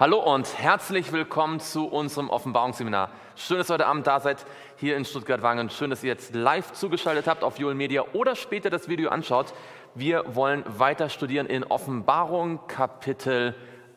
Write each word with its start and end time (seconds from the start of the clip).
Hallo 0.00 0.18
und 0.18 0.56
herzlich 0.56 1.12
willkommen 1.12 1.60
zu 1.60 1.86
unserem 1.86 2.30
Offenbarungsseminar. 2.30 3.10
Schön, 3.36 3.58
dass 3.58 3.68
ihr 3.68 3.74
heute 3.74 3.86
Abend 3.86 4.06
da 4.06 4.18
seid, 4.18 4.46
hier 4.76 4.96
in 4.96 5.04
Stuttgart-Wangen. 5.04 5.68
Schön, 5.68 5.90
dass 5.90 6.02
ihr 6.02 6.08
jetzt 6.08 6.34
live 6.34 6.72
zugeschaltet 6.72 7.26
habt 7.26 7.44
auf 7.44 7.58
Joel 7.58 7.74
Media 7.74 8.02
oder 8.14 8.34
später 8.34 8.70
das 8.70 8.88
Video 8.88 9.10
anschaut. 9.10 9.52
Wir 9.94 10.24
wollen 10.34 10.64
weiter 10.66 11.10
studieren 11.10 11.46
in 11.46 11.64
Offenbarung 11.64 12.60
Kapitel 12.66 13.54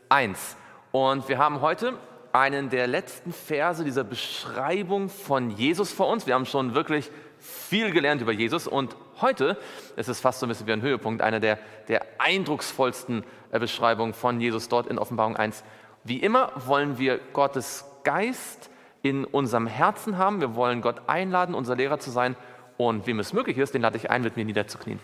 1. 0.10 0.58
Und 0.92 1.30
wir 1.30 1.38
haben 1.38 1.62
heute 1.62 1.94
einen 2.34 2.70
der 2.70 2.88
letzten 2.88 3.32
Verse 3.32 3.86
dieser 3.86 4.04
Beschreibung 4.04 5.08
von 5.08 5.52
Jesus 5.52 5.94
vor 5.94 6.10
uns. 6.10 6.28
Wir 6.28 6.34
haben 6.34 6.46
schon 6.46 6.76
wirklich 6.76 7.12
viel 7.40 7.92
gelernt 7.92 8.22
über 8.22 8.34
Jesus 8.34 8.68
und 8.68 8.96
heute 9.22 9.58
ist 9.96 10.10
es 10.10 10.20
fast 10.20 10.40
so 10.40 10.46
ein 10.46 10.50
bisschen 10.50 10.68
wie 10.68 10.74
ein 10.74 10.82
Höhepunkt, 10.82 11.22
einer 11.22 11.40
der, 11.40 11.60
der 11.88 12.06
eindrucksvollsten 12.18 13.24
äh, 13.52 13.60
Beschreibungen 13.60 14.14
von 14.14 14.42
Jesus 14.42 14.68
dort 14.70 14.88
in 14.88 14.98
Offenbarung 14.98 15.36
1 15.36 15.64
wie 16.04 16.18
immer 16.18 16.52
wollen 16.66 16.98
wir 16.98 17.20
Gottes 17.32 17.86
Geist 18.04 18.70
in 19.02 19.26
unserem 19.26 19.68
Herzen 19.68 20.18
haben. 20.18 20.42
Wir 20.42 20.56
wollen 20.56 20.82
Gott 20.82 21.04
einladen, 21.08 21.56
unser 21.56 21.76
Lehrer 21.76 22.00
zu 22.00 22.12
sein. 22.12 22.36
Und 22.78 23.06
wem 23.06 23.20
es 23.20 23.34
möglich 23.34 23.58
ist, 23.58 23.74
den 23.74 23.82
lade 23.82 23.98
ich 23.98 24.10
ein, 24.10 24.24
mit 24.24 24.36
mir 24.36 24.46
niederzuknien. 24.46 25.00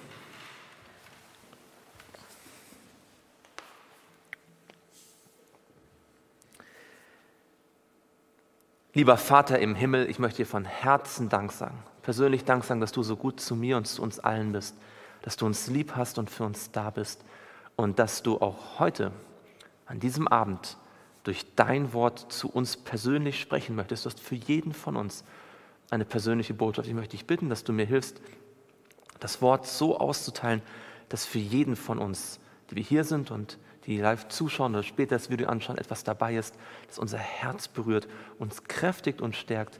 Lieber 8.93 9.17
Vater 9.17 9.59
im 9.59 9.75
Himmel, 9.75 10.09
ich 10.09 10.19
möchte 10.19 10.37
dir 10.37 10.45
von 10.45 10.65
Herzen 10.65 11.29
Dank 11.29 11.51
sagen. 11.51 11.77
Persönlich 12.01 12.43
Dank 12.43 12.65
sagen, 12.65 12.81
dass 12.81 12.91
du 12.91 13.03
so 13.03 13.15
gut 13.15 13.39
zu 13.39 13.55
mir 13.55 13.77
und 13.77 13.85
zu 13.85 14.01
uns 14.01 14.19
allen 14.19 14.51
bist, 14.51 14.75
dass 15.21 15.37
du 15.37 15.45
uns 15.45 15.67
lieb 15.67 15.95
hast 15.95 16.17
und 16.17 16.29
für 16.29 16.43
uns 16.43 16.71
da 16.71 16.89
bist 16.89 17.23
und 17.75 17.99
dass 17.99 18.23
du 18.23 18.41
auch 18.41 18.79
heute, 18.79 19.11
an 19.85 19.99
diesem 19.99 20.27
Abend, 20.27 20.75
durch 21.29 21.45
dein 21.55 21.93
Wort 21.93 22.31
zu 22.33 22.49
uns 22.49 22.75
persönlich 22.75 23.39
sprechen 23.39 23.75
möchtest. 23.75 24.03
Du 24.03 24.09
hast 24.09 24.19
für 24.19 24.33
jeden 24.33 24.73
von 24.73 24.95
uns 24.95 25.23
eine 25.91 26.03
persönliche 26.03 26.55
Botschaft. 26.55 26.87
Ich 26.87 26.95
möchte 26.95 27.11
dich 27.11 27.27
bitten, 27.27 27.49
dass 27.49 27.63
du 27.63 27.71
mir 27.71 27.85
hilfst, 27.85 28.19
das 29.19 29.39
Wort 29.39 29.67
so 29.67 29.99
auszuteilen, 29.99 30.63
dass 31.07 31.27
für 31.27 31.37
jeden 31.37 31.75
von 31.75 31.99
uns, 31.99 32.39
die 32.71 32.77
wir 32.77 32.83
hier 32.83 33.03
sind 33.03 33.29
und 33.29 33.59
die 33.85 33.99
live 33.99 34.27
zuschauen 34.29 34.73
oder 34.73 34.81
später 34.81 35.17
das 35.17 35.29
Video 35.29 35.47
anschauen, 35.49 35.77
etwas 35.77 36.03
dabei 36.03 36.35
ist, 36.35 36.55
das 36.87 36.97
unser 36.97 37.19
Herz 37.19 37.67
berührt, 37.67 38.07
uns 38.39 38.63
kräftigt 38.63 39.21
und 39.21 39.35
stärkt. 39.35 39.79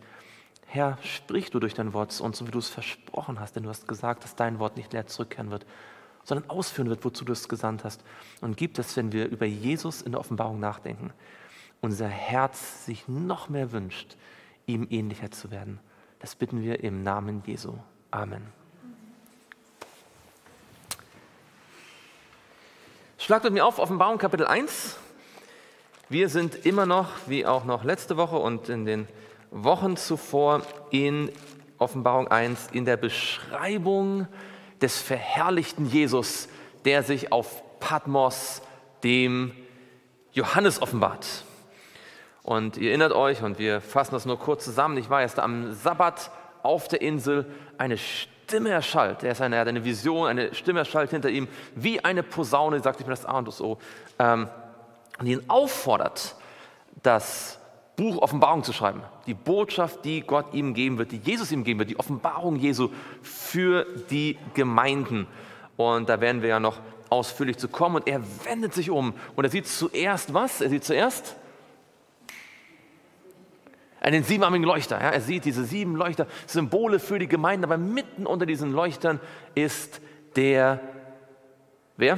Herr, 0.68 1.00
sprich 1.02 1.50
du 1.50 1.60
durch 1.60 1.74
dein 1.74 1.94
Wort 1.94 2.12
zu 2.12 2.24
uns, 2.24 2.38
so 2.38 2.46
wie 2.46 2.52
du 2.52 2.60
es 2.60 2.70
versprochen 2.70 3.40
hast, 3.40 3.56
denn 3.56 3.64
du 3.64 3.70
hast 3.70 3.88
gesagt, 3.88 4.24
dass 4.24 4.36
dein 4.36 4.60
Wort 4.60 4.78
nicht 4.78 4.94
leer 4.94 5.08
zurückkehren 5.08 5.50
wird, 5.50 5.66
sondern 6.30 6.50
ausführen 6.50 6.90
wird, 6.90 7.04
wozu 7.04 7.26
du 7.26 7.34
es 7.34 7.50
gesandt 7.50 7.84
hast. 7.84 8.04
Und 8.40 8.56
gibt 8.56 8.80
es, 8.80 8.96
wenn 8.96 9.12
wir 9.12 9.28
über 9.28 9.46
Jesus 9.46 10.02
in 10.02 10.14
der 10.14 10.22
Offenbarung 10.22 10.60
nachdenken, 10.60 11.12
unser 11.82 12.08
Herz 12.08 12.86
sich 12.86 13.08
noch 13.08 13.50
mehr 13.50 13.72
wünscht, 13.72 14.16
ihm 14.66 14.88
ähnlicher 14.90 15.32
zu 15.32 15.52
werden. 15.52 15.80
Das 16.20 16.36
bitten 16.36 16.62
wir 16.62 16.84
im 16.84 17.04
Namen 17.04 17.44
Jesu. 17.46 17.74
Amen. 18.12 18.44
Schlagt 23.18 23.44
mit 23.44 23.54
mir 23.54 23.66
auf, 23.66 23.80
Offenbarung 23.80 24.18
Kapitel 24.18 24.46
1. 24.46 24.98
Wir 26.10 26.30
sind 26.30 26.66
immer 26.66 26.86
noch, 26.86 27.10
wie 27.28 27.46
auch 27.46 27.66
noch 27.66 27.84
letzte 27.84 28.18
Woche 28.18 28.38
und 28.38 28.70
in 28.70 28.86
den 28.86 29.08
Wochen 29.52 29.98
zuvor, 29.98 30.62
in 30.92 31.32
Offenbarung 31.78 32.28
1 32.28 32.70
in 32.72 32.86
der 32.86 32.98
Beschreibung 32.98 34.28
des 34.82 34.98
verherrlichten 35.00 35.86
Jesus, 35.86 36.48
der 36.86 37.04
sich 37.04 37.32
auf 37.32 37.64
Patmos 37.80 38.62
dem 39.04 39.52
Johannes 40.32 40.82
offenbart. 40.82 41.44
Und 42.44 42.78
ihr 42.78 42.90
erinnert 42.90 43.14
euch, 43.14 43.44
und 43.44 43.60
wir 43.60 43.82
fassen 43.82 44.14
das 44.14 44.26
nur 44.26 44.40
kurz 44.40 44.66
zusammen, 44.66 44.98
ich 44.98 45.10
war 45.10 45.22
erst 45.22 45.40
am 45.40 45.74
Sabbat 45.74 46.32
auf 46.64 46.88
der 46.88 47.02
Insel, 47.02 47.46
eine 47.78 47.98
Stimme 47.98 48.70
erschallt, 48.70 49.24
er, 49.24 49.32
ist 49.32 49.42
eine, 49.42 49.56
er 49.56 49.62
hat 49.62 49.68
eine 49.68 49.86
Vision, 49.86 50.28
eine 50.28 50.54
Stimme 50.54 50.80
erschallt 50.80 51.12
hinter 51.12 51.30
ihm, 51.30 51.48
wie 51.76 52.04
eine 52.04 52.24
Posaune, 52.24 52.80
sagt 52.80 53.00
ich 53.00 53.06
mir 53.06 53.14
das 53.14 53.26
A 53.26 53.38
und 53.38 53.48
das 53.48 53.62
O, 53.62 53.78
ähm, 54.18 54.50
und 55.20 55.28
ihn 55.28 55.44
auffordert, 55.48 56.36
das 57.04 57.59
Buch 58.00 58.22
Offenbarung 58.22 58.64
zu 58.64 58.72
schreiben. 58.72 59.02
Die 59.28 59.34
Botschaft, 59.34 60.06
die 60.06 60.22
Gott 60.22 60.54
ihm 60.54 60.74
geben 60.74 60.98
wird, 60.98 61.12
die 61.12 61.18
Jesus 61.18 61.52
ihm 61.52 61.66
geben 61.66 61.80
wird, 61.80 61.90
die 61.90 62.00
Offenbarung 62.00 62.56
Jesu 62.56 62.90
für 63.22 63.86
die 64.10 64.38
Gemeinden. 64.54 65.28
Und 65.76 66.08
da 66.08 66.22
werden 66.22 66.42
wir 66.42 66.48
ja 66.48 66.62
noch 66.62 66.80
ausführlich 67.10 67.58
zu 67.58 67.68
kommen. 67.68 67.98
Und 67.98 68.08
er 68.08 68.22
wendet 68.46 68.74
sich 68.74 68.90
um 68.90 69.14
und 69.36 69.44
er 69.44 69.50
sieht 69.50 69.68
zuerst 69.68 70.34
was? 70.34 70.62
Er 70.62 70.70
sieht 70.70 70.86
zuerst 70.86 71.36
einen 74.00 74.24
siebenarmigen 74.24 74.66
Leuchter. 74.66 75.02
Ja, 75.02 75.10
er 75.10 75.20
sieht 75.20 75.44
diese 75.44 75.66
sieben 75.66 75.98
Leuchter, 75.98 76.26
Symbole 76.48 77.00
für 77.00 77.20
die 77.20 77.28
Gemeinden, 77.28 77.66
aber 77.66 77.78
mitten 77.78 78.26
unter 78.26 78.46
diesen 78.46 78.72
Leuchtern 78.72 79.20
ist 79.56 80.00
der, 80.38 80.80
wer? 81.98 82.18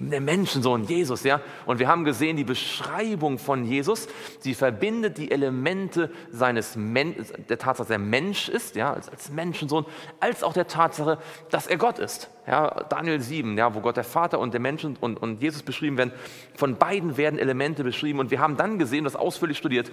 Der 0.00 0.20
Menschensohn, 0.20 0.84
Jesus, 0.84 1.24
ja. 1.24 1.40
Und 1.66 1.80
wir 1.80 1.88
haben 1.88 2.04
gesehen, 2.04 2.36
die 2.36 2.44
Beschreibung 2.44 3.38
von 3.38 3.64
Jesus, 3.64 4.06
sie 4.38 4.54
verbindet 4.54 5.18
die 5.18 5.32
Elemente 5.32 6.10
seines 6.30 6.76
Men 6.76 7.16
der 7.48 7.58
Tatsache, 7.58 7.88
dass 7.88 7.90
er 7.90 7.98
Mensch 7.98 8.48
ist, 8.48 8.76
ja, 8.76 8.92
als, 8.92 9.08
als 9.08 9.30
Menschensohn, 9.30 9.86
als 10.20 10.44
auch 10.44 10.52
der 10.52 10.68
Tatsache, 10.68 11.18
dass 11.50 11.66
er 11.66 11.78
Gott 11.78 11.98
ist. 11.98 12.30
Ja, 12.46 12.84
Daniel 12.88 13.20
7, 13.20 13.58
ja, 13.58 13.74
wo 13.74 13.80
Gott 13.80 13.96
der 13.96 14.04
Vater 14.04 14.38
und 14.38 14.54
der 14.54 14.60
Menschen 14.60 14.96
und, 15.00 15.16
und 15.20 15.42
Jesus 15.42 15.64
beschrieben 15.64 15.98
werden. 15.98 16.12
Von 16.54 16.76
beiden 16.76 17.16
werden 17.16 17.38
Elemente 17.38 17.82
beschrieben. 17.82 18.20
Und 18.20 18.30
wir 18.30 18.38
haben 18.38 18.56
dann 18.56 18.78
gesehen, 18.78 19.02
das 19.02 19.16
ausführlich 19.16 19.58
studiert, 19.58 19.90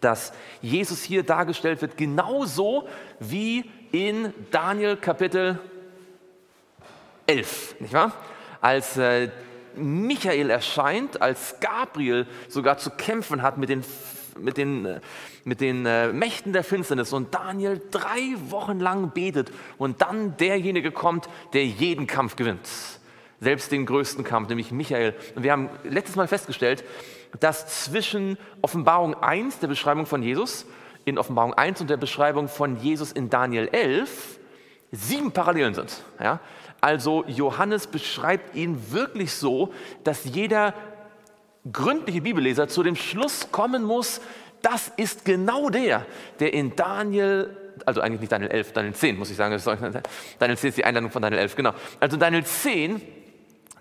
dass 0.00 0.34
Jesus 0.60 1.02
hier 1.02 1.22
dargestellt 1.22 1.80
wird, 1.80 1.96
genauso 1.96 2.86
wie 3.20 3.64
in 3.90 4.34
Daniel 4.50 4.96
Kapitel 4.96 5.58
11, 7.26 7.76
nicht 7.80 7.94
wahr? 7.94 8.12
Als 8.64 8.96
äh, 8.96 9.28
Michael 9.76 10.48
erscheint, 10.48 11.20
als 11.20 11.56
Gabriel 11.60 12.26
sogar 12.48 12.78
zu 12.78 12.88
kämpfen 12.88 13.42
hat 13.42 13.58
mit 13.58 13.68
den, 13.68 13.84
mit 14.40 14.56
den, 14.56 14.86
äh, 14.86 15.00
mit 15.44 15.60
den 15.60 15.84
äh, 15.84 16.14
Mächten 16.14 16.54
der 16.54 16.64
Finsternis 16.64 17.12
und 17.12 17.34
Daniel 17.34 17.78
drei 17.90 18.22
Wochen 18.48 18.80
lang 18.80 19.10
betet 19.10 19.52
und 19.76 20.00
dann 20.00 20.38
derjenige 20.38 20.92
kommt, 20.92 21.28
der 21.52 21.66
jeden 21.66 22.06
Kampf 22.06 22.36
gewinnt. 22.36 22.66
Selbst 23.38 23.70
den 23.70 23.84
größten 23.84 24.24
Kampf, 24.24 24.48
nämlich 24.48 24.72
Michael. 24.72 25.14
Und 25.34 25.42
wir 25.42 25.52
haben 25.52 25.68
letztes 25.82 26.16
Mal 26.16 26.26
festgestellt, 26.26 26.84
dass 27.40 27.84
zwischen 27.84 28.38
Offenbarung 28.62 29.12
1, 29.12 29.58
der 29.58 29.68
Beschreibung 29.68 30.06
von 30.06 30.22
Jesus, 30.22 30.64
in 31.04 31.18
Offenbarung 31.18 31.52
1 31.52 31.82
und 31.82 31.90
der 31.90 31.98
Beschreibung 31.98 32.48
von 32.48 32.78
Jesus 32.78 33.12
in 33.12 33.28
Daniel 33.28 33.68
11 33.70 34.38
sieben 34.90 35.32
Parallelen 35.32 35.74
sind. 35.74 36.02
Ja? 36.18 36.40
Also 36.84 37.24
Johannes 37.28 37.86
beschreibt 37.86 38.54
ihn 38.54 38.92
wirklich 38.92 39.32
so, 39.32 39.72
dass 40.04 40.26
jeder 40.26 40.74
gründliche 41.72 42.20
Bibelleser 42.20 42.68
zu 42.68 42.82
dem 42.82 42.94
Schluss 42.94 43.48
kommen 43.50 43.84
muss, 43.84 44.20
das 44.60 44.92
ist 44.98 45.24
genau 45.24 45.70
der, 45.70 46.04
der 46.40 46.52
in 46.52 46.76
Daniel, 46.76 47.56
also 47.86 48.02
eigentlich 48.02 48.20
nicht 48.20 48.32
Daniel 48.32 48.50
11, 48.50 48.72
Daniel 48.74 48.92
10 48.92 49.16
muss 49.16 49.30
ich 49.30 49.36
sagen, 49.38 49.58
Daniel 50.38 50.58
10 50.58 50.68
ist 50.68 50.76
die 50.76 50.84
Einladung 50.84 51.10
von 51.10 51.22
Daniel 51.22 51.40
11, 51.40 51.56
genau. 51.56 51.72
Also 52.00 52.18
Daniel 52.18 52.44
10, 52.44 53.00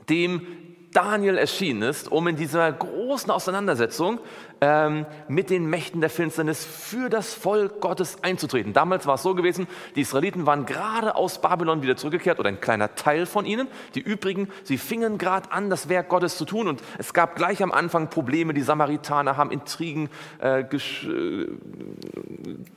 dem 0.08 0.48
Daniel 0.94 1.38
erschienen 1.38 1.82
ist, 1.82 2.12
um 2.12 2.28
in 2.28 2.36
dieser 2.36 2.72
großen 2.72 3.32
Auseinandersetzung 3.32 4.20
ähm, 4.62 5.06
mit 5.28 5.50
den 5.50 5.66
Mächten 5.66 6.02
der 6.02 6.10
Finsternis 6.10 6.64
für 6.64 7.10
das 7.10 7.34
Volk 7.34 7.82
Gottes 7.82 8.18
einzutreten. 8.22 8.74
Damals 8.74 9.06
war 9.06 9.16
es 9.16 9.24
so 9.24 9.36
gewesen, 9.36 9.68
die 9.96 10.02
Israeliten 10.02 10.46
waren 10.46 10.66
gerade 10.66 11.16
aus 11.16 11.42
Babylon 11.42 11.82
wieder 11.82 11.98
zurückgekehrt 11.98 12.40
oder 12.40 12.50
ein 12.50 12.62
kleiner 12.62 12.96
Teil 12.96 13.26
von 13.26 13.46
ihnen. 13.46 13.68
Die 13.96 14.02
übrigen, 14.02 14.50
sie 14.64 14.78
fingen 14.78 15.18
gerade 15.18 15.52
an, 15.52 15.70
das 15.70 15.90
Werk 15.90 16.10
Gottes 16.10 16.38
zu 16.38 16.46
tun 16.46 16.68
und 16.68 16.82
es 16.98 17.14
gab 17.14 17.36
gleich 17.36 17.62
am 17.64 17.72
Anfang 17.72 18.10
Probleme. 18.10 18.54
Die 18.54 18.62
Samaritaner 18.62 19.36
haben 19.36 19.52
Intrigen 19.52 20.10
äh, 20.40 20.64
ges 20.64 21.04
äh, 21.04 21.48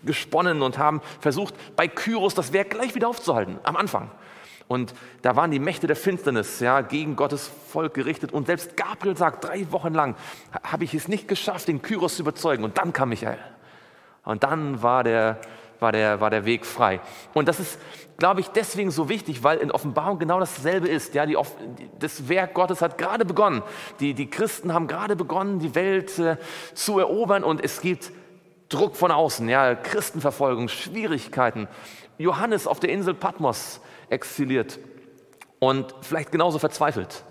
gesponnen 0.04 0.62
und 0.62 0.78
haben 0.78 1.00
versucht, 1.20 1.54
bei 1.76 1.86
Kyros 1.86 2.34
das 2.34 2.52
Werk 2.52 2.70
gleich 2.70 2.94
wieder 2.94 3.08
aufzuhalten, 3.08 3.58
am 3.62 3.76
Anfang. 3.76 4.10
Und 4.68 4.94
da 5.22 5.36
waren 5.36 5.50
die 5.50 5.60
Mächte 5.60 5.86
der 5.86 5.96
Finsternis 5.96 6.60
ja, 6.60 6.80
gegen 6.80 7.14
Gottes 7.14 7.50
Volk 7.68 7.94
gerichtet. 7.94 8.32
Und 8.32 8.46
selbst 8.46 8.76
Gabriel 8.76 9.16
sagt, 9.16 9.44
drei 9.44 9.70
Wochen 9.70 9.94
lang 9.94 10.16
habe 10.64 10.84
ich 10.84 10.92
es 10.94 11.06
nicht 11.06 11.28
geschafft, 11.28 11.68
den 11.68 11.82
Kyros 11.82 12.16
zu 12.16 12.22
überzeugen. 12.22 12.64
Und 12.64 12.76
dann 12.78 12.92
kam 12.92 13.10
Michael. 13.10 13.38
Und 14.24 14.42
dann 14.42 14.82
war 14.82 15.04
der, 15.04 15.38
war 15.78 15.92
der, 15.92 16.20
war 16.20 16.30
der 16.30 16.44
Weg 16.44 16.66
frei. 16.66 17.00
Und 17.32 17.46
das 17.46 17.60
ist, 17.60 17.78
glaube 18.18 18.40
ich, 18.40 18.48
deswegen 18.48 18.90
so 18.90 19.08
wichtig, 19.08 19.44
weil 19.44 19.58
in 19.58 19.70
Offenbarung 19.70 20.18
genau 20.18 20.40
dasselbe 20.40 20.88
ist. 20.88 21.14
Ja, 21.14 21.26
die, 21.26 21.38
das 22.00 22.28
Werk 22.28 22.54
Gottes 22.54 22.82
hat 22.82 22.98
gerade 22.98 23.24
begonnen. 23.24 23.62
Die, 24.00 24.14
die 24.14 24.28
Christen 24.28 24.74
haben 24.74 24.88
gerade 24.88 25.14
begonnen, 25.14 25.60
die 25.60 25.76
Welt 25.76 26.18
äh, 26.18 26.38
zu 26.74 26.98
erobern. 26.98 27.44
Und 27.44 27.62
es 27.62 27.80
gibt 27.80 28.10
Druck 28.68 28.96
von 28.96 29.12
außen, 29.12 29.48
ja, 29.48 29.76
Christenverfolgung, 29.76 30.66
Schwierigkeiten. 30.68 31.68
Johannes 32.18 32.66
auf 32.66 32.80
der 32.80 32.90
Insel 32.90 33.14
Patmos 33.14 33.80
exiliert 34.10 34.78
und 35.58 35.94
vielleicht 36.02 36.32
genauso 36.32 36.58
verzweifelt. 36.58 37.24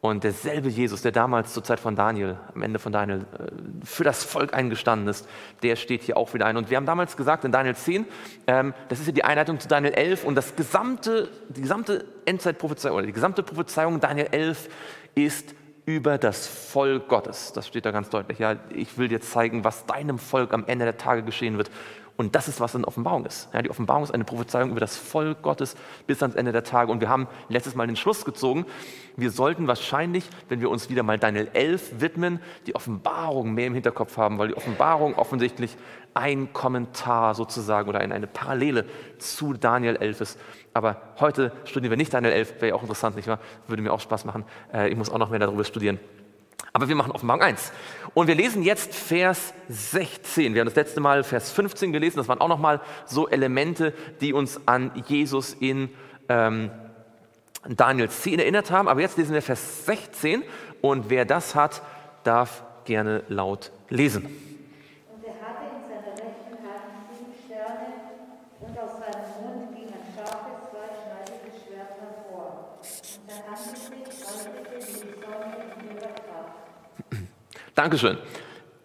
Und 0.00 0.22
derselbe 0.22 0.68
Jesus, 0.68 1.02
der 1.02 1.10
damals 1.10 1.52
zur 1.52 1.64
Zeit 1.64 1.80
von 1.80 1.96
Daniel, 1.96 2.36
am 2.54 2.62
Ende 2.62 2.78
von 2.78 2.92
Daniel, 2.92 3.26
äh, 3.36 3.84
für 3.84 4.04
das 4.04 4.22
Volk 4.22 4.54
eingestanden 4.54 5.08
ist, 5.08 5.28
der 5.64 5.74
steht 5.74 6.02
hier 6.02 6.16
auch 6.16 6.32
wieder 6.34 6.46
ein. 6.46 6.56
Und 6.56 6.70
wir 6.70 6.76
haben 6.76 6.86
damals 6.86 7.16
gesagt 7.16 7.44
in 7.44 7.50
Daniel 7.50 7.74
10, 7.74 8.06
ähm, 8.46 8.74
das 8.88 9.00
ist 9.00 9.06
ja 9.06 9.12
die 9.12 9.24
Einleitung 9.24 9.58
zu 9.58 9.66
Daniel 9.66 9.94
11 9.94 10.24
und 10.24 10.36
das 10.36 10.54
gesamte, 10.54 11.28
die 11.48 11.62
gesamte 11.62 12.04
Endzeitprophezeiung 12.26 12.96
oder 12.96 13.06
die 13.06 13.12
gesamte 13.12 13.42
Prophezeiung 13.42 13.98
Daniel 13.98 14.28
11 14.30 14.68
ist 15.16 15.54
über 15.84 16.16
das 16.16 16.46
Volk 16.46 17.08
Gottes. 17.08 17.52
Das 17.52 17.66
steht 17.66 17.84
da 17.84 17.90
ganz 17.90 18.08
deutlich. 18.08 18.38
Ja, 18.38 18.56
ich 18.70 18.98
will 18.98 19.08
dir 19.08 19.20
zeigen, 19.20 19.64
was 19.64 19.84
deinem 19.86 20.18
Volk 20.18 20.54
am 20.54 20.64
Ende 20.66 20.84
der 20.84 20.98
Tage 20.98 21.24
geschehen 21.24 21.58
wird. 21.58 21.70
Und 22.18 22.34
das 22.34 22.48
ist, 22.48 22.58
was 22.60 22.74
in 22.74 22.84
Offenbarung 22.84 23.24
ist. 23.26 23.48
Ja, 23.54 23.62
die 23.62 23.70
Offenbarung 23.70 24.02
ist 24.02 24.10
eine 24.10 24.24
Prophezeiung 24.24 24.72
über 24.72 24.80
das 24.80 24.96
Volk 24.96 25.40
Gottes 25.40 25.76
bis 26.08 26.20
ans 26.20 26.34
Ende 26.34 26.50
der 26.50 26.64
Tage. 26.64 26.90
Und 26.90 27.00
wir 27.00 27.08
haben 27.08 27.28
letztes 27.48 27.76
Mal 27.76 27.86
den 27.86 27.94
Schluss 27.94 28.24
gezogen, 28.24 28.66
wir 29.16 29.30
sollten 29.30 29.68
wahrscheinlich, 29.68 30.28
wenn 30.48 30.60
wir 30.60 30.68
uns 30.68 30.90
wieder 30.90 31.04
mal 31.04 31.16
Daniel 31.16 31.48
11 31.52 32.00
widmen, 32.00 32.40
die 32.66 32.74
Offenbarung 32.74 33.54
mehr 33.54 33.68
im 33.68 33.74
Hinterkopf 33.74 34.16
haben, 34.16 34.38
weil 34.38 34.48
die 34.48 34.56
Offenbarung 34.56 35.14
offensichtlich 35.14 35.76
ein 36.12 36.52
Kommentar 36.52 37.36
sozusagen 37.36 37.88
oder 37.88 38.00
eine 38.00 38.26
Parallele 38.26 38.86
zu 39.18 39.52
Daniel 39.52 39.94
11 39.94 40.20
ist. 40.20 40.40
Aber 40.74 41.00
heute 41.20 41.52
studieren 41.66 41.90
wir 41.90 41.96
nicht 41.96 42.12
Daniel 42.12 42.32
11, 42.32 42.54
wäre 42.56 42.68
ja 42.70 42.74
auch 42.74 42.82
interessant, 42.82 43.14
nicht 43.14 43.28
wahr? 43.28 43.38
Würde 43.68 43.80
mir 43.80 43.92
auch 43.92 44.00
Spaß 44.00 44.24
machen. 44.24 44.44
Äh, 44.74 44.88
ich 44.88 44.96
muss 44.96 45.08
auch 45.08 45.18
noch 45.18 45.30
mehr 45.30 45.38
darüber 45.38 45.62
studieren. 45.62 46.00
Aber 46.72 46.88
wir 46.88 46.94
machen 46.94 47.12
Offenbarung 47.12 47.42
1. 47.42 47.72
Und 48.14 48.26
wir 48.26 48.34
lesen 48.34 48.62
jetzt 48.62 48.94
Vers 48.94 49.54
16. 49.68 50.54
Wir 50.54 50.60
haben 50.60 50.66
das 50.68 50.76
letzte 50.76 51.00
Mal 51.00 51.24
Vers 51.24 51.50
15 51.52 51.92
gelesen. 51.92 52.18
Das 52.18 52.28
waren 52.28 52.40
auch 52.40 52.48
nochmal 52.48 52.80
so 53.06 53.28
Elemente, 53.28 53.92
die 54.20 54.32
uns 54.32 54.60
an 54.66 54.90
Jesus 55.06 55.54
in 55.54 55.88
ähm, 56.28 56.70
Daniel 57.66 58.08
10 58.08 58.38
erinnert 58.38 58.70
haben. 58.70 58.88
Aber 58.88 59.00
jetzt 59.00 59.18
lesen 59.18 59.34
wir 59.34 59.42
Vers 59.42 59.86
16. 59.86 60.42
Und 60.80 61.10
wer 61.10 61.24
das 61.24 61.54
hat, 61.54 61.82
darf 62.24 62.62
gerne 62.84 63.22
laut 63.28 63.70
lesen. 63.88 64.28
Dankeschön. 77.78 78.18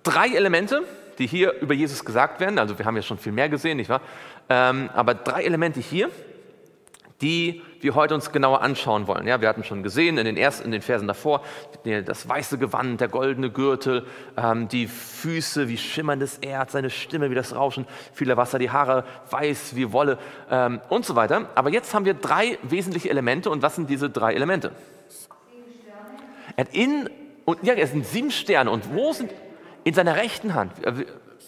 Drei 0.04 0.28
Elemente, 0.28 0.84
die 1.18 1.26
hier 1.26 1.60
über 1.62 1.74
Jesus 1.74 2.06
gesagt 2.06 2.40
werden. 2.40 2.60
Also 2.60 2.78
wir 2.78 2.86
haben 2.86 2.96
ja 2.96 3.02
schon 3.02 3.18
viel 3.18 3.32
mehr 3.32 3.50
gesehen, 3.50 3.78
nicht 3.78 3.90
wahr? 3.90 4.02
Ähm, 4.50 4.88
aber 4.94 5.16
drei 5.16 5.42
Elemente 5.46 5.80
hier, 5.80 6.12
die 7.20 7.64
wir 7.82 7.96
heute 7.96 8.14
uns 8.14 8.32
genauer 8.32 8.62
anschauen 8.62 9.08
wollen. 9.08 9.26
Ja, 9.26 9.42
wir 9.42 9.50
hatten 9.50 9.64
schon 9.64 9.82
gesehen 9.82 10.20
in 10.20 10.26
den 10.26 10.38
ersten, 10.38 10.66
in 10.66 10.72
den 10.72 10.84
Versen 10.84 11.08
davor, 11.08 11.42
das 12.06 12.30
weiße 12.30 12.60
Gewand, 12.60 13.02
der 13.02 13.08
goldene 13.08 13.50
Gürtel, 13.50 14.06
ähm, 14.38 14.68
die 14.68 14.86
Füße 14.86 15.70
wie 15.70 15.78
schimmerndes 15.78 16.38
Erz, 16.38 16.74
seine 16.74 16.92
Stimme 16.92 17.32
wie 17.32 17.36
das 17.36 17.56
Rauschen 17.56 17.88
vieler 18.14 18.38
Wasser, 18.38 18.60
die 18.60 18.70
Haare 18.70 19.06
weiß 19.32 19.76
wie 19.76 19.92
Wolle 19.92 20.20
ähm, 20.52 20.82
und 20.90 21.04
so 21.04 21.16
weiter. 21.16 21.50
Aber 21.56 21.72
jetzt 21.72 21.96
haben 21.96 22.06
wir 22.06 22.14
drei 22.14 22.60
wesentliche 22.62 23.10
Elemente. 23.10 23.50
Und 23.50 23.64
was 23.64 23.74
sind 23.74 23.90
diese 23.90 24.12
drei 24.12 24.36
Elemente? 24.36 24.72
Er 26.56 26.66
hat 26.66 26.76
in 26.76 27.10
und 27.46 27.64
ja, 27.64 27.74
es 27.74 27.92
sind 27.92 28.06
sieben 28.06 28.32
Sterne. 28.32 28.72
Und 28.72 28.94
wo 28.94 29.14
sind 29.14 29.32
in 29.84 29.94
seiner 29.94 30.16
rechten 30.16 30.54
Hand? 30.54 30.74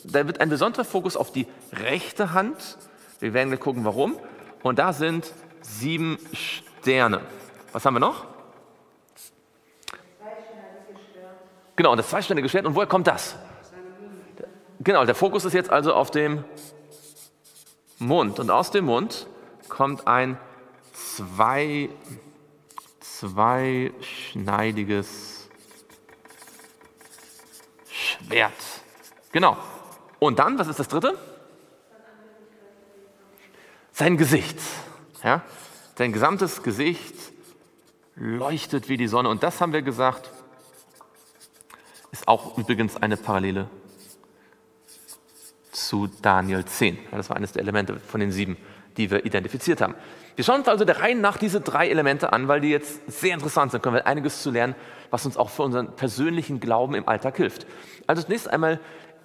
Da 0.03 0.27
wird 0.27 0.41
ein 0.41 0.49
besonderer 0.49 0.85
Fokus 0.85 1.15
auf 1.15 1.31
die 1.31 1.47
rechte 1.71 2.33
Hand. 2.33 2.77
Wir 3.19 3.33
werden 3.33 3.49
gleich 3.49 3.61
gucken, 3.61 3.85
warum. 3.85 4.17
Und 4.61 4.79
da 4.79 4.93
sind 4.93 5.31
sieben 5.61 6.17
Sterne. 6.33 7.21
Was 7.71 7.85
haben 7.85 7.95
wir 7.95 7.99
noch? 7.99 8.25
Genau, 11.75 11.95
das 11.95 12.09
zweiständige 12.09 12.49
Schwert. 12.49 12.65
Und 12.65 12.75
woher 12.75 12.87
kommt 12.87 13.07
das? 13.07 13.35
Genau, 14.79 15.05
der 15.05 15.15
Fokus 15.15 15.45
ist 15.45 15.53
jetzt 15.53 15.69
also 15.69 15.93
auf 15.93 16.11
dem 16.11 16.43
Mund. 17.99 18.39
Und 18.39 18.51
aus 18.51 18.71
dem 18.71 18.83
Mund 18.85 19.27
kommt 19.69 20.07
ein 20.07 20.37
zwei, 20.93 21.89
zweischneidiges 22.99 25.34
Schwert. 28.23 28.53
Genau. 29.31 29.57
Und 30.19 30.39
dann, 30.39 30.57
was 30.57 30.67
ist 30.67 30.79
das 30.79 30.87
dritte? 30.87 31.17
Sein 33.91 34.17
Gesicht. 34.17 34.59
Ja? 35.23 35.41
Sein 35.97 36.11
gesamtes 36.11 36.63
Gesicht 36.63 37.15
leuchtet 38.15 38.89
wie 38.89 38.97
die 38.97 39.07
Sonne. 39.07 39.29
Und 39.29 39.43
das 39.43 39.61
haben 39.61 39.73
wir 39.73 39.81
gesagt, 39.81 40.29
ist 42.11 42.27
auch 42.27 42.57
übrigens 42.57 42.97
eine 42.97 43.17
Parallele 43.17 43.69
zu 45.71 46.07
Daniel 46.21 46.65
10. 46.65 46.97
Ja, 47.11 47.17
das 47.17 47.29
war 47.29 47.37
eines 47.37 47.51
der 47.51 47.61
Elemente 47.61 47.99
von 47.99 48.19
den 48.19 48.31
sieben, 48.31 48.57
die 48.97 49.11
wir 49.11 49.25
identifiziert 49.25 49.81
haben. 49.81 49.95
Wir 50.35 50.43
schauen 50.43 50.59
uns 50.59 50.67
also 50.67 50.83
der 50.83 50.99
Reihe 50.99 51.15
nach 51.15 51.37
diese 51.37 51.61
drei 51.61 51.89
Elemente 51.89 52.33
an, 52.33 52.47
weil 52.47 52.59
die 52.59 52.69
jetzt 52.69 53.09
sehr 53.09 53.33
interessant 53.33 53.71
sind. 53.71 53.81
Können 53.81 53.95
wir 53.95 54.07
einiges 54.07 54.43
zu 54.43 54.51
lernen, 54.51 54.75
was 55.09 55.25
uns 55.25 55.37
auch 55.37 55.49
für 55.49 55.63
unseren 55.63 55.95
persönlichen 55.95 56.59
Glauben 56.59 56.93
im 56.95 57.07
Alltag 57.07 57.37
hilft. 57.37 57.65
Also 58.05 58.21
zunächst 58.21 58.49
einmal 58.49 58.79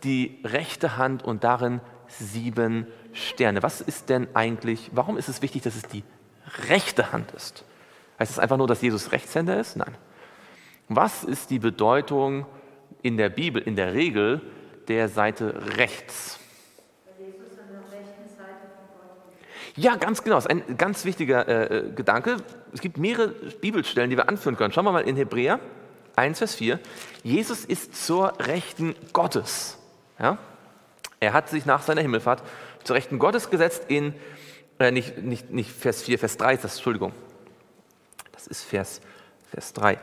die 0.05 0.39
rechte 0.45 0.97
Hand 0.97 1.25
und 1.25 1.43
darin 1.45 1.81
sieben 2.07 2.87
Sterne. 3.13 3.63
Was 3.63 3.81
ist 3.81 4.09
denn 4.09 4.29
eigentlich, 4.35 4.91
warum 4.95 5.17
ist 5.17 5.29
es 5.29 5.43
wichtig, 5.43 5.63
dass 5.63 5.75
es 5.75 5.83
die 5.83 6.05
rechte 6.69 7.13
Hand 7.13 7.33
ist? 7.33 7.65
Heißt 8.19 8.31
es 8.31 8.39
einfach 8.39 8.57
nur, 8.57 8.67
dass 8.67 8.83
Jesus 8.83 9.13
Rechtshänder 9.13 9.59
ist? 9.59 9.77
Nein. 9.77 9.97
Was 10.89 11.25
ist 11.25 11.51
die 11.51 11.59
Bedeutung 11.59 12.47
in 13.03 13.17
der 13.17 13.29
Bibel, 13.29 13.63
in 13.63 13.77
der 13.77 13.95
Regel, 13.95 14.41
der 14.89 15.09
Seite 15.09 15.77
rechts? 15.79 16.40
Ja, 19.77 19.97
ganz 19.97 20.23
genau. 20.23 20.37
Das 20.37 20.47
ist 20.47 20.51
ein 20.51 20.77
ganz 20.77 21.05
wichtiger 21.05 21.49
äh, 21.49 21.79
äh, 21.79 21.93
Gedanke. 21.93 22.37
Es 22.73 22.81
gibt 22.81 22.97
mehrere 22.97 23.29
Bibelstellen, 23.29 24.11
die 24.11 24.17
wir 24.17 24.29
anführen 24.29 24.57
können. 24.57 24.73
Schauen 24.73 24.85
wir 24.85 24.93
mal 24.93 25.03
in 25.09 25.17
Hebräer 25.17 25.61
1, 26.17 26.39
Vers 26.39 26.55
4. 26.55 26.79
Jesus 27.23 27.65
ist 27.65 28.07
zur 28.07 28.33
Rechten 28.41 28.95
Gottes. 29.13 29.79
Ja? 30.19 30.39
Er 31.21 31.33
hat 31.33 31.49
sich 31.49 31.67
nach 31.67 31.83
seiner 31.83 32.03
Himmelfahrt 32.03 32.43
zur 32.85 32.97
Rechten 32.97 33.19
Gottes 33.19 33.51
gesetzt 33.51 33.85
in, 33.89 34.15
äh, 34.79 34.91
nicht, 34.91 35.19
nicht, 35.19 35.51
nicht 35.51 35.71
Vers 35.71 36.03
4, 36.03 36.19
Vers 36.19 36.37
3 36.37 36.57
das, 36.57 36.77
Entschuldigung. 36.77 37.13
Das 38.33 38.47
ist 38.47 38.63
Vers, 38.65 39.01
Vers 39.51 39.73
3. 39.75 39.99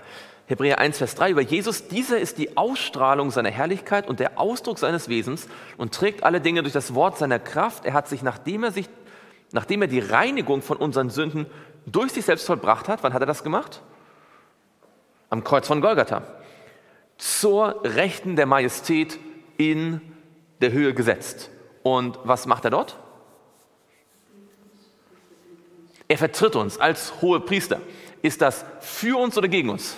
Hebräer 0.47 0.79
1, 0.79 0.97
Vers 0.97 1.15
3 1.15 1.31
über 1.31 1.41
Jesus. 1.41 1.87
Dieser 1.89 2.19
ist 2.19 2.37
die 2.37 2.55
Ausstrahlung 2.55 3.31
seiner 3.31 3.49
Herrlichkeit 3.49 4.07
und 4.07 4.21
der 4.21 4.39
Ausdruck 4.39 4.79
seines 4.79 5.09
Wesens 5.09 5.47
und 5.75 5.93
trägt 5.93 6.23
alle 6.23 6.39
Dinge 6.39 6.61
durch 6.61 6.73
das 6.73 6.93
Wort 6.93 7.17
seiner 7.17 7.39
Kraft. 7.39 7.85
Er 7.85 7.93
hat 7.93 8.07
sich, 8.07 8.21
nachdem 8.21 8.63
er 8.63 8.71
sich 8.71 8.87
nachdem 9.51 9.81
er 9.81 9.87
die 9.87 9.99
Reinigung 9.99 10.61
von 10.61 10.77
unseren 10.77 11.09
Sünden 11.09 11.45
durch 11.85 12.11
sich 12.11 12.25
selbst 12.25 12.45
vollbracht 12.45 12.87
hat, 12.87 13.03
wann 13.03 13.13
hat 13.13 13.21
er 13.21 13.27
das 13.27 13.43
gemacht? 13.43 13.81
Am 15.29 15.43
Kreuz 15.43 15.67
von 15.67 15.81
Golgatha. 15.81 16.23
Zur 17.17 17.81
Rechten 17.83 18.35
der 18.35 18.45
Majestät 18.45 19.19
in 19.57 20.01
der 20.61 20.71
Höhe 20.71 20.93
gesetzt. 20.93 21.49
Und 21.83 22.19
was 22.23 22.45
macht 22.45 22.65
er 22.65 22.71
dort? 22.71 22.97
Er 26.07 26.17
vertritt 26.17 26.55
uns 26.55 26.79
als 26.79 27.21
hohe 27.21 27.39
Priester. 27.39 27.81
Ist 28.21 28.41
das 28.41 28.65
für 28.79 29.17
uns 29.17 29.37
oder 29.37 29.47
gegen 29.47 29.69
uns? 29.69 29.97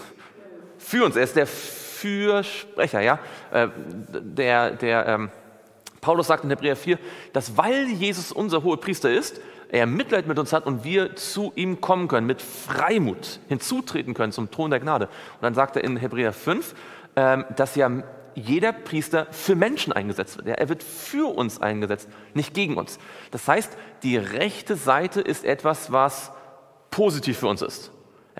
Für 0.77 1.05
uns. 1.05 1.15
Er 1.15 1.23
ist 1.23 1.35
der 1.35 1.47
Fürsprecher, 1.47 3.01
ja? 3.01 3.19
Äh, 3.51 3.67
der, 3.75 4.71
der, 4.71 5.05
ähm, 5.07 5.31
Paulus 6.01 6.27
sagt 6.27 6.43
in 6.43 6.49
Hebräer 6.49 6.75
4, 6.75 6.97
dass 7.33 7.57
weil 7.57 7.87
Jesus 7.89 8.31
unser 8.31 8.63
hoher 8.63 8.79
Priester 8.79 9.11
ist, 9.11 9.41
er 9.69 9.85
Mitleid 9.85 10.27
mit 10.27 10.39
uns 10.39 10.51
hat 10.51 10.65
und 10.65 10.83
wir 10.83 11.15
zu 11.15 11.51
ihm 11.55 11.79
kommen 11.79 12.07
können, 12.07 12.25
mit 12.25 12.41
Freimut 12.41 13.39
hinzutreten 13.47 14.15
können 14.15 14.31
zum 14.31 14.49
Thron 14.49 14.71
der 14.71 14.79
Gnade. 14.79 15.05
Und 15.05 15.43
dann 15.43 15.53
sagt 15.53 15.75
er 15.75 15.83
in 15.83 15.95
Hebräer 15.97 16.33
5, 16.33 16.73
ähm, 17.15 17.45
dass 17.55 17.75
ja 17.75 17.91
jeder 18.33 18.71
Priester 18.71 19.27
für 19.31 19.55
Menschen 19.55 19.93
eingesetzt 19.93 20.37
wird. 20.37 20.47
Er 20.47 20.69
wird 20.69 20.81
für 20.81 21.35
uns 21.35 21.61
eingesetzt, 21.61 22.09
nicht 22.33 22.53
gegen 22.53 22.77
uns. 22.77 22.97
Das 23.31 23.47
heißt, 23.47 23.77
die 24.03 24.17
rechte 24.17 24.75
Seite 24.75 25.21
ist 25.21 25.45
etwas, 25.45 25.91
was 25.91 26.31
positiv 26.89 27.39
für 27.39 27.47
uns 27.47 27.61
ist. 27.61 27.91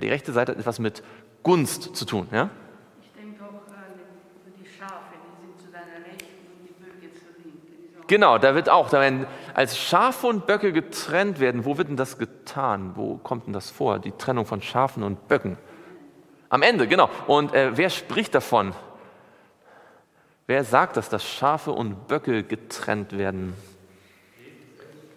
Die 0.01 0.09
rechte 0.09 0.31
Seite 0.31 0.53
hat 0.53 0.59
etwas 0.59 0.79
mit 0.79 1.03
Gunst 1.43 1.95
zu 1.95 2.05
tun. 2.05 2.27
Ja? 2.31 2.49
Genau, 8.07 8.39
da 8.39 8.55
wird 8.55 8.69
auch, 8.69 8.89
da 8.89 9.01
werden 9.01 9.27
als 9.53 9.77
Schafe 9.77 10.25
und 10.25 10.47
Böcke 10.47 10.73
getrennt 10.73 11.39
werden. 11.39 11.63
Wo 11.63 11.77
wird 11.77 11.89
denn 11.89 11.97
das 11.97 12.17
getan? 12.17 12.93
Wo 12.95 13.17
kommt 13.17 13.45
denn 13.45 13.53
das 13.53 13.69
vor? 13.69 13.99
Die 13.99 14.11
Trennung 14.11 14.47
von 14.47 14.63
Schafen 14.63 15.03
und 15.03 15.27
Böcken. 15.27 15.57
Am 16.49 16.63
Ende, 16.63 16.87
genau. 16.87 17.09
Und 17.27 17.53
äh, 17.53 17.77
wer 17.77 17.91
spricht 17.91 18.33
davon? 18.33 18.73
Wer 20.47 20.63
sagt 20.63 20.97
das, 20.97 21.09
dass 21.09 21.23
Schafe 21.23 21.71
und 21.71 22.07
Böcke 22.07 22.41
getrennt 22.41 23.15
werden? 23.15 23.53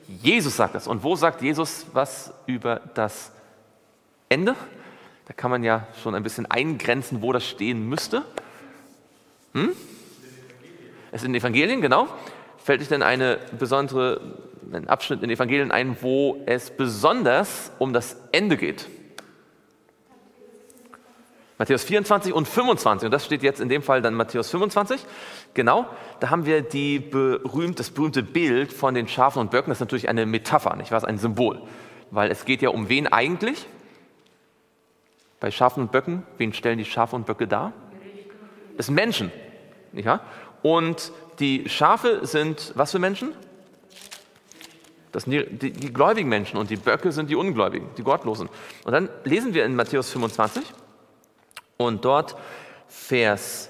Jesus 0.07 0.57
sagt 0.57 0.75
das. 0.75 0.87
Und 0.87 1.02
wo 1.02 1.16
sagt 1.16 1.40
Jesus 1.40 1.87
was 1.95 2.35
über 2.45 2.81
das 2.92 3.33
Ende? 4.28 4.54
Da 5.26 5.33
kann 5.33 5.50
man 5.50 5.64
ja 5.64 5.87
schon 6.02 6.14
ein 6.14 6.23
bisschen 6.23 6.50
eingrenzen, 6.50 7.23
wo 7.23 7.33
das 7.33 7.47
stehen 7.47 7.88
müsste. 7.88 8.23
Hm? 9.54 9.73
Es 11.12 11.23
in 11.23 11.33
den 11.33 11.40
Evangelien, 11.40 11.81
genau. 11.81 12.09
Fällt 12.57 12.81
euch 12.81 12.88
denn 12.88 13.02
eine 13.02 13.38
besondere, 13.59 14.21
ein 14.73 14.88
Abschnitt 14.88 15.23
in 15.23 15.28
den 15.28 15.37
Evangelien 15.37 15.71
ein, 15.71 15.97
wo 16.00 16.42
es 16.47 16.71
besonders 16.71 17.71
um 17.78 17.92
das 17.92 18.16
Ende 18.33 18.57
geht? 18.57 18.88
Matthäus 21.59 21.85
24 21.85 22.33
und 22.33 22.49
25, 22.49 23.07
und 23.07 23.12
das 23.12 23.25
steht 23.25 23.42
jetzt 23.42 23.61
in 23.61 23.69
dem 23.69 23.83
Fall 23.83 24.02
dann 24.02 24.14
Matthäus 24.14 24.50
25. 24.50 25.00
Genau, 25.54 25.87
da 26.19 26.31
haben 26.31 26.47
wir 26.47 26.62
die 26.62 26.99
berühmt, 26.99 27.78
das 27.78 27.90
berühmte 27.90 28.23
Bild 28.23 28.73
von 28.73 28.95
den 28.95 29.07
Schafen 29.07 29.38
und 29.38 29.50
Böcken. 29.50 29.71
Das 29.71 29.76
ist 29.76 29.81
natürlich 29.81 30.09
eine 30.09 30.26
Metapher, 30.26 30.75
nicht 30.75 30.90
wahr? 30.90 31.04
Ein 31.04 31.19
Symbol. 31.19 31.62
Weil 32.11 32.31
es 32.31 32.47
geht 32.47 32.62
ja 32.62 32.71
um 32.71 32.88
wen 32.88 33.07
eigentlich? 33.07 33.66
Bei 35.40 35.50
Schafen 35.50 35.83
und 35.85 35.92
Böcken, 35.92 36.25
wen 36.38 36.52
stellen 36.52 36.78
die 36.78 36.85
Schafe 36.85 37.14
und 37.14 37.26
Böcke 37.26 37.47
dar? 37.47 37.73
Das 38.76 38.87
sind 38.87 38.95
Menschen. 38.95 39.31
Nicht 39.92 40.07
wahr? 40.07 40.21
Und 40.62 41.12
die 41.38 41.69
Schafe 41.69 42.21
sind 42.26 42.73
was 42.75 42.92
für 42.92 42.99
Menschen? 42.99 43.35
Das 45.12 45.25
sind 45.25 45.33
die, 45.33 45.45
die, 45.45 45.73
die, 45.73 45.92
gläubigen 45.92 46.28
Menschen 46.28 46.57
und 46.57 46.71
die 46.71 46.76
Böcke 46.76 47.12
sind 47.12 47.28
die 47.28 47.37
Ungläubigen, 47.37 47.88
die 47.99 48.02
Gottlosen. 48.02 48.49
Und 48.85 48.92
dann 48.92 49.11
lesen 49.25 49.52
wir 49.52 49.64
in 49.66 49.76
Matthäus 49.76 50.11
25 50.11 50.62
und 51.76 52.04
dort 52.04 52.35
Vers, 52.88 53.69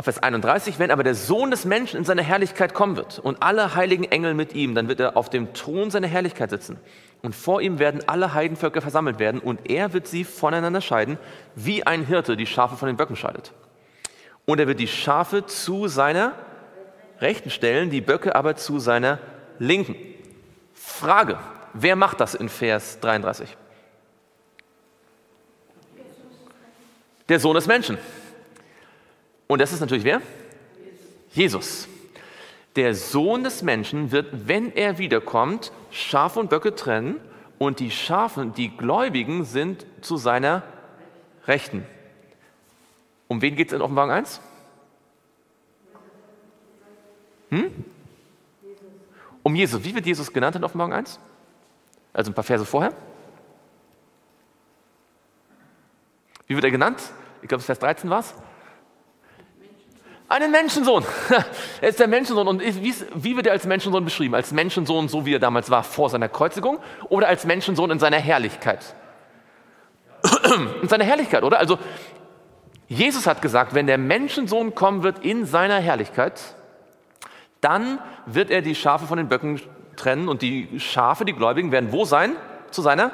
Vers 0.00 0.22
31, 0.22 0.78
wenn 0.78 0.92
aber 0.92 1.02
der 1.02 1.16
Sohn 1.16 1.50
des 1.50 1.64
Menschen 1.64 1.98
in 1.98 2.04
seine 2.04 2.22
Herrlichkeit 2.22 2.74
kommen 2.74 2.96
wird 2.96 3.18
und 3.18 3.42
alle 3.42 3.74
heiligen 3.74 4.04
Engel 4.04 4.34
mit 4.34 4.54
ihm, 4.54 4.74
dann 4.74 4.88
wird 4.88 5.00
er 5.00 5.16
auf 5.16 5.30
dem 5.30 5.52
Thron 5.52 5.90
seiner 5.90 6.06
Herrlichkeit 6.06 6.50
sitzen. 6.50 6.78
Und 7.22 7.34
vor 7.34 7.60
ihm 7.60 7.78
werden 7.78 8.02
alle 8.06 8.32
Heidenvölker 8.32 8.80
versammelt 8.80 9.18
werden 9.18 9.40
und 9.40 9.68
er 9.68 9.92
wird 9.92 10.06
sie 10.06 10.24
voneinander 10.24 10.80
scheiden, 10.80 11.18
wie 11.54 11.86
ein 11.86 12.06
Hirte 12.06 12.36
die 12.36 12.46
Schafe 12.46 12.76
von 12.76 12.86
den 12.86 12.96
Böcken 12.96 13.16
scheidet. 13.16 13.52
Und 14.50 14.58
er 14.58 14.66
wird 14.66 14.80
die 14.80 14.88
Schafe 14.88 15.46
zu 15.46 15.86
seiner 15.86 16.32
Rechten 17.20 17.50
stellen, 17.50 17.88
die 17.88 18.00
Böcke 18.00 18.34
aber 18.34 18.56
zu 18.56 18.80
seiner 18.80 19.20
Linken. 19.60 19.94
Frage, 20.74 21.38
wer 21.72 21.94
macht 21.94 22.18
das 22.18 22.34
in 22.34 22.48
Vers 22.48 22.98
33? 22.98 23.56
Der 27.28 27.38
Sohn 27.38 27.54
des 27.54 27.68
Menschen. 27.68 27.96
Und 29.46 29.60
das 29.60 29.72
ist 29.72 29.78
natürlich 29.78 30.02
wer? 30.02 30.20
Jesus. 31.30 31.86
Der 32.74 32.96
Sohn 32.96 33.44
des 33.44 33.62
Menschen 33.62 34.10
wird, 34.10 34.48
wenn 34.48 34.72
er 34.74 34.98
wiederkommt, 34.98 35.70
Schafe 35.92 36.40
und 36.40 36.50
Böcke 36.50 36.74
trennen 36.74 37.20
und 37.58 37.78
die 37.78 37.92
Schafe, 37.92 38.46
die 38.46 38.76
Gläubigen, 38.76 39.44
sind 39.44 39.86
zu 40.00 40.16
seiner 40.16 40.64
Rechten. 41.46 41.86
Um 43.30 43.40
wen 43.40 43.54
geht 43.54 43.68
es 43.68 43.74
in 43.74 43.80
Offenbarung 43.80 44.10
1? 44.10 44.40
Hm? 47.50 47.84
Um 49.44 49.54
Jesus. 49.54 49.84
Wie 49.84 49.94
wird 49.94 50.04
Jesus 50.04 50.32
genannt 50.32 50.56
in 50.56 50.64
Offenbarung 50.64 50.92
1? 50.92 51.20
Also 52.12 52.32
ein 52.32 52.34
paar 52.34 52.42
Verse 52.42 52.66
vorher. 52.66 52.92
Wie 56.48 56.56
wird 56.56 56.64
er 56.64 56.72
genannt? 56.72 57.00
Ich 57.40 57.48
glaube, 57.48 57.62
Vers 57.62 57.78
13 57.78 58.10
war 58.10 58.18
es. 58.18 58.34
Einen 60.28 60.50
Menschensohn. 60.50 61.04
er 61.80 61.88
ist 61.88 62.00
der 62.00 62.08
Menschensohn. 62.08 62.48
Und 62.48 62.60
wie 62.60 63.36
wird 63.36 63.46
er 63.46 63.52
als 63.52 63.64
Menschensohn 63.64 64.04
beschrieben? 64.04 64.34
Als 64.34 64.50
Menschensohn, 64.50 65.06
so 65.06 65.24
wie 65.24 65.34
er 65.34 65.38
damals 65.38 65.70
war 65.70 65.84
vor 65.84 66.10
seiner 66.10 66.28
Kreuzigung, 66.28 66.80
oder 67.08 67.28
als 67.28 67.44
Menschensohn 67.44 67.92
in 67.92 68.00
seiner 68.00 68.18
Herrlichkeit? 68.18 68.96
in 70.82 70.88
seiner 70.88 71.04
Herrlichkeit, 71.04 71.44
oder? 71.44 71.60
Also 71.60 71.78
Jesus 72.90 73.28
hat 73.28 73.40
gesagt, 73.40 73.72
wenn 73.72 73.86
der 73.86 73.98
Menschensohn 73.98 74.74
kommen 74.74 75.04
wird 75.04 75.20
in 75.20 75.46
seiner 75.46 75.78
Herrlichkeit, 75.78 76.40
dann 77.60 78.00
wird 78.26 78.50
er 78.50 78.62
die 78.62 78.74
Schafe 78.74 79.06
von 79.06 79.16
den 79.16 79.28
Böcken 79.28 79.60
trennen 79.94 80.28
und 80.28 80.42
die 80.42 80.80
Schafe, 80.80 81.24
die 81.24 81.32
Gläubigen, 81.32 81.70
werden 81.70 81.92
wo 81.92 82.04
sein? 82.04 82.32
Zu 82.72 82.82
seiner 82.82 83.12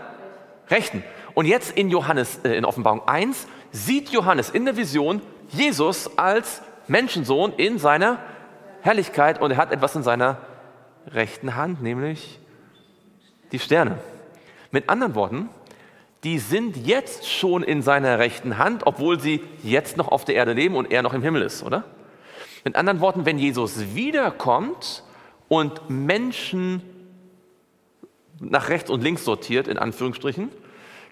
Rechten. 0.71 1.05
Und 1.35 1.45
jetzt 1.45 1.77
in 1.77 1.91
Johannes, 1.91 2.41
äh, 2.43 2.57
in 2.57 2.65
Offenbarung 2.65 3.07
1, 3.07 3.47
sieht 3.71 4.09
Johannes 4.09 4.49
in 4.49 4.65
der 4.65 4.79
Vision 4.79 5.21
Jesus 5.51 6.17
als 6.17 6.63
Menschensohn 6.89 7.53
in 7.59 7.79
seiner 7.79 8.19
Herrlichkeit 8.81 9.43
und 9.43 9.51
er 9.51 9.57
hat 9.59 9.73
etwas 9.73 9.95
in 9.95 10.03
seiner 10.03 10.39
rechten 11.13 11.55
Hand, 11.55 11.83
nämlich 11.83 12.41
die 13.53 13.59
Sterne. 13.59 13.99
Mit 14.71 14.89
anderen 14.89 15.15
Worten, 15.15 15.51
die 16.25 16.39
sind 16.39 16.77
jetzt 16.77 17.31
schon 17.31 17.63
in 17.63 17.83
seiner 17.83 18.19
rechten 18.19 18.59
Hand, 18.59 18.87
obwohl 18.87 19.21
sie 19.21 19.43
jetzt 19.63 19.97
noch 19.97 20.09
auf 20.09 20.25
der 20.25 20.35
Erde 20.35 20.53
leben 20.53 20.75
und 20.75 20.91
er 20.91 21.03
noch 21.03 21.15
im 21.15 21.23
Himmel 21.23 21.43
ist, 21.43 21.63
oder? 21.63 21.85
Mit 22.65 22.75
anderen 22.75 23.01
Worten, 23.01 23.27
wenn 23.27 23.39
Jesus 23.39 23.95
wiederkommt 23.95 25.05
und 25.49 25.89
Menschen 25.89 26.83
nach 28.41 28.69
rechts 28.69 28.91
und 28.91 29.03
links 29.03 29.25
sortiert, 29.25 29.69
in 29.69 29.79
Anführungsstrichen, 29.79 30.51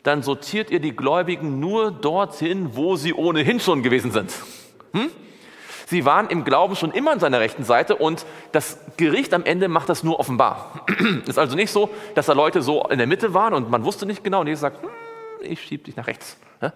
dann 0.02 0.22
sortiert 0.22 0.70
ihr 0.70 0.80
die 0.80 0.94
Gläubigen 0.94 1.60
nur 1.60 1.90
dorthin, 1.90 2.70
wo 2.74 2.96
sie 2.96 3.14
ohnehin 3.14 3.60
schon 3.60 3.82
gewesen 3.82 4.10
sind. 4.10 4.32
Hm? 4.92 5.10
Sie 5.94 6.04
waren 6.04 6.28
im 6.28 6.42
Glauben 6.42 6.74
schon 6.74 6.90
immer 6.90 7.12
an 7.12 7.20
seiner 7.20 7.38
rechten 7.38 7.62
Seite 7.62 7.94
und 7.94 8.26
das 8.50 8.78
Gericht 8.96 9.32
am 9.32 9.44
Ende 9.44 9.68
macht 9.68 9.88
das 9.88 10.02
nur 10.02 10.18
offenbar. 10.18 10.84
Es 11.22 11.28
ist 11.28 11.38
also 11.38 11.54
nicht 11.54 11.70
so, 11.70 11.88
dass 12.16 12.26
da 12.26 12.32
Leute 12.32 12.62
so 12.62 12.82
in 12.88 12.98
der 12.98 13.06
Mitte 13.06 13.32
waren 13.32 13.54
und 13.54 13.70
man 13.70 13.84
wusste 13.84 14.04
nicht 14.04 14.24
genau 14.24 14.40
und 14.40 14.48
Jesus 14.48 14.62
sagt, 14.62 14.82
hm, 14.82 14.90
ich 15.42 15.62
schiebe 15.62 15.84
dich 15.84 15.94
nach 15.94 16.08
rechts. 16.08 16.36
Ja? 16.60 16.72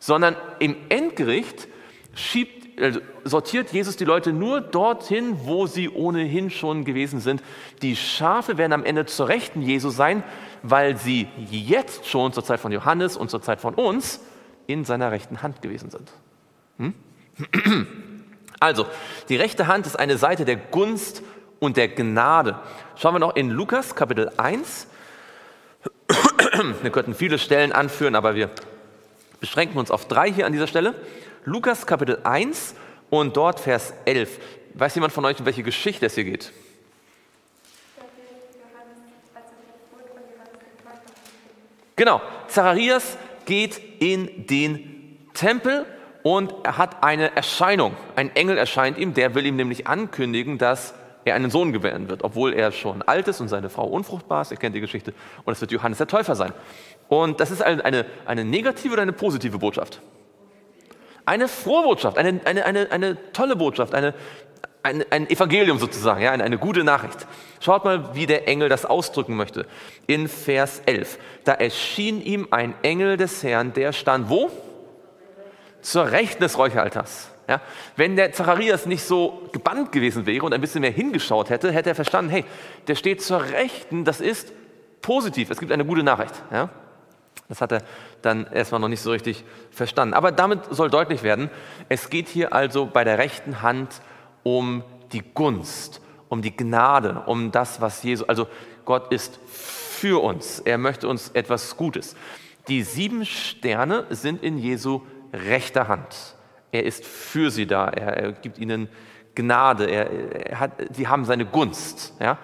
Sondern 0.00 0.36
im 0.58 0.76
Endgericht 0.90 1.66
schiebt, 2.12 2.78
also 2.78 3.00
sortiert 3.24 3.72
Jesus 3.72 3.96
die 3.96 4.04
Leute 4.04 4.34
nur 4.34 4.60
dorthin, 4.60 5.38
wo 5.44 5.66
sie 5.66 5.88
ohnehin 5.88 6.50
schon 6.50 6.84
gewesen 6.84 7.20
sind. 7.20 7.42
Die 7.80 7.96
Schafe 7.96 8.58
werden 8.58 8.74
am 8.74 8.84
Ende 8.84 9.06
zur 9.06 9.28
Rechten 9.28 9.62
Jesu 9.62 9.88
sein, 9.88 10.22
weil 10.62 10.98
sie 10.98 11.26
jetzt 11.38 12.06
schon 12.06 12.34
zur 12.34 12.44
Zeit 12.44 12.60
von 12.60 12.70
Johannes 12.70 13.16
und 13.16 13.30
zur 13.30 13.40
Zeit 13.40 13.62
von 13.62 13.72
uns 13.72 14.20
in 14.66 14.84
seiner 14.84 15.10
rechten 15.10 15.40
Hand 15.40 15.62
gewesen 15.62 15.88
sind. 15.88 16.12
Hm? 16.76 16.92
Also, 18.60 18.86
die 19.28 19.36
rechte 19.36 19.66
Hand 19.66 19.86
ist 19.86 19.98
eine 19.98 20.18
Seite 20.18 20.44
der 20.44 20.56
Gunst 20.56 21.22
und 21.60 21.76
der 21.76 21.88
Gnade. 21.88 22.58
Schauen 22.96 23.14
wir 23.14 23.20
noch 23.20 23.36
in 23.36 23.50
Lukas 23.50 23.94
Kapitel 23.94 24.30
1, 24.36 24.88
wir 26.82 26.90
könnten 26.90 27.14
viele 27.14 27.38
Stellen 27.38 27.72
anführen, 27.72 28.14
aber 28.14 28.34
wir 28.34 28.50
beschränken 29.40 29.78
uns 29.78 29.90
auf 29.90 30.08
drei 30.08 30.32
hier 30.32 30.46
an 30.46 30.52
dieser 30.52 30.66
Stelle. 30.66 30.94
Lukas 31.44 31.86
Kapitel 31.86 32.18
1 32.24 32.74
und 33.10 33.36
dort 33.36 33.60
Vers 33.60 33.94
11. 34.04 34.38
Weiß 34.74 34.94
jemand 34.94 35.12
von 35.12 35.24
euch, 35.24 35.38
um 35.38 35.46
welche 35.46 35.62
Geschichte 35.62 36.06
es 36.06 36.14
hier 36.14 36.24
geht? 36.24 36.52
Genau, 41.96 42.22
Zacharias 42.46 43.18
geht 43.44 43.80
in 44.00 44.46
den 44.46 45.18
Tempel 45.34 45.84
und 46.22 46.52
er 46.64 46.78
hat 46.78 47.02
eine 47.02 47.34
Erscheinung. 47.36 47.96
Ein 48.16 48.34
Engel 48.34 48.58
erscheint 48.58 48.98
ihm, 48.98 49.14
der 49.14 49.34
will 49.34 49.46
ihm 49.46 49.56
nämlich 49.56 49.86
ankündigen, 49.86 50.58
dass 50.58 50.94
er 51.24 51.34
einen 51.34 51.50
Sohn 51.50 51.72
gebären 51.72 52.08
wird, 52.08 52.24
obwohl 52.24 52.52
er 52.52 52.72
schon 52.72 53.02
alt 53.02 53.28
ist 53.28 53.40
und 53.40 53.48
seine 53.48 53.70
Frau 53.70 53.86
unfruchtbar 53.86 54.42
ist. 54.42 54.50
Ihr 54.50 54.56
kennt 54.56 54.74
die 54.74 54.80
Geschichte. 54.80 55.12
Und 55.44 55.52
es 55.52 55.60
wird 55.60 55.70
Johannes 55.70 55.98
der 55.98 56.06
Täufer 56.06 56.34
sein. 56.34 56.52
Und 57.08 57.40
das 57.40 57.50
ist 57.50 57.62
eine, 57.62 58.06
eine 58.26 58.44
negative 58.44 58.92
oder 58.92 59.02
eine 59.02 59.12
positive 59.12 59.58
Botschaft? 59.58 60.00
Eine 61.24 61.48
frohe 61.48 61.82
Botschaft, 61.82 62.18
eine, 62.18 62.40
eine, 62.44 62.64
eine, 62.64 62.90
eine 62.90 63.32
tolle 63.32 63.54
Botschaft, 63.56 63.94
eine, 63.94 64.14
ein, 64.82 65.04
ein 65.10 65.28
Evangelium 65.28 65.78
sozusagen, 65.78 66.22
ja, 66.22 66.32
eine, 66.32 66.44
eine 66.44 66.58
gute 66.58 66.84
Nachricht. 66.84 67.26
Schaut 67.60 67.84
mal, 67.84 68.14
wie 68.14 68.26
der 68.26 68.48
Engel 68.48 68.68
das 68.68 68.86
ausdrücken 68.86 69.36
möchte. 69.36 69.66
In 70.06 70.28
Vers 70.28 70.82
11. 70.86 71.18
Da 71.44 71.52
erschien 71.52 72.22
ihm 72.22 72.48
ein 72.50 72.74
Engel 72.82 73.16
des 73.16 73.42
Herrn, 73.42 73.72
der 73.74 73.92
stand 73.92 74.30
wo? 74.30 74.50
Zur 75.80 76.10
Rechten 76.10 76.42
des 76.42 76.58
Räucheraltars. 76.58 77.30
Ja, 77.48 77.62
wenn 77.96 78.14
der 78.14 78.32
Zacharias 78.32 78.84
nicht 78.84 79.02
so 79.02 79.48
gebannt 79.52 79.90
gewesen 79.90 80.26
wäre 80.26 80.44
und 80.44 80.52
ein 80.52 80.60
bisschen 80.60 80.82
mehr 80.82 80.90
hingeschaut 80.90 81.48
hätte, 81.48 81.72
hätte 81.72 81.88
er 81.88 81.94
verstanden, 81.94 82.30
hey, 82.30 82.44
der 82.86 82.94
steht 82.94 83.22
zur 83.22 83.42
Rechten, 83.42 84.04
das 84.04 84.20
ist 84.20 84.52
positiv, 85.00 85.50
es 85.50 85.58
gibt 85.58 85.72
eine 85.72 85.86
gute 85.86 86.02
Nachricht. 86.02 86.34
Ja? 86.52 86.68
Das 87.48 87.62
hat 87.62 87.72
er 87.72 87.82
dann 88.20 88.46
erstmal 88.52 88.82
noch 88.82 88.88
nicht 88.88 89.00
so 89.00 89.10
richtig 89.10 89.44
verstanden. 89.70 90.12
Aber 90.12 90.30
damit 90.30 90.66
soll 90.70 90.90
deutlich 90.90 91.22
werden, 91.22 91.48
es 91.88 92.10
geht 92.10 92.28
hier 92.28 92.52
also 92.52 92.84
bei 92.84 93.04
der 93.04 93.16
rechten 93.16 93.62
Hand 93.62 94.02
um 94.42 94.84
die 95.12 95.22
Gunst, 95.22 96.02
um 96.28 96.42
die 96.42 96.54
Gnade, 96.54 97.22
um 97.24 97.50
das, 97.50 97.80
was 97.80 98.02
Jesus, 98.02 98.28
also 98.28 98.46
Gott 98.84 99.10
ist 99.10 99.38
für 99.46 100.22
uns, 100.22 100.60
er 100.60 100.76
möchte 100.76 101.08
uns 101.08 101.30
etwas 101.30 101.76
Gutes. 101.78 102.14
Die 102.68 102.82
sieben 102.82 103.24
Sterne 103.24 104.04
sind 104.10 104.42
in 104.42 104.58
Jesu 104.58 105.00
rechter 105.32 105.88
Hand. 105.88 106.36
Er 106.72 106.84
ist 106.84 107.04
für 107.04 107.50
sie 107.50 107.66
da. 107.66 107.88
Er, 107.88 108.16
er 108.16 108.32
gibt 108.32 108.58
ihnen 108.58 108.88
Gnade. 109.34 109.86
Er, 109.86 110.10
er 110.50 110.60
hat, 110.60 110.72
sie 110.92 111.08
haben 111.08 111.24
seine 111.24 111.46
Gunst. 111.46 112.14
Ja? 112.20 112.38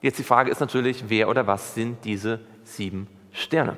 Jetzt 0.00 0.18
die 0.18 0.24
Frage 0.24 0.50
ist 0.50 0.60
natürlich, 0.60 1.04
wer 1.08 1.28
oder 1.28 1.46
was 1.46 1.74
sind 1.74 2.04
diese 2.04 2.40
sieben 2.64 3.08
Sterne? 3.32 3.76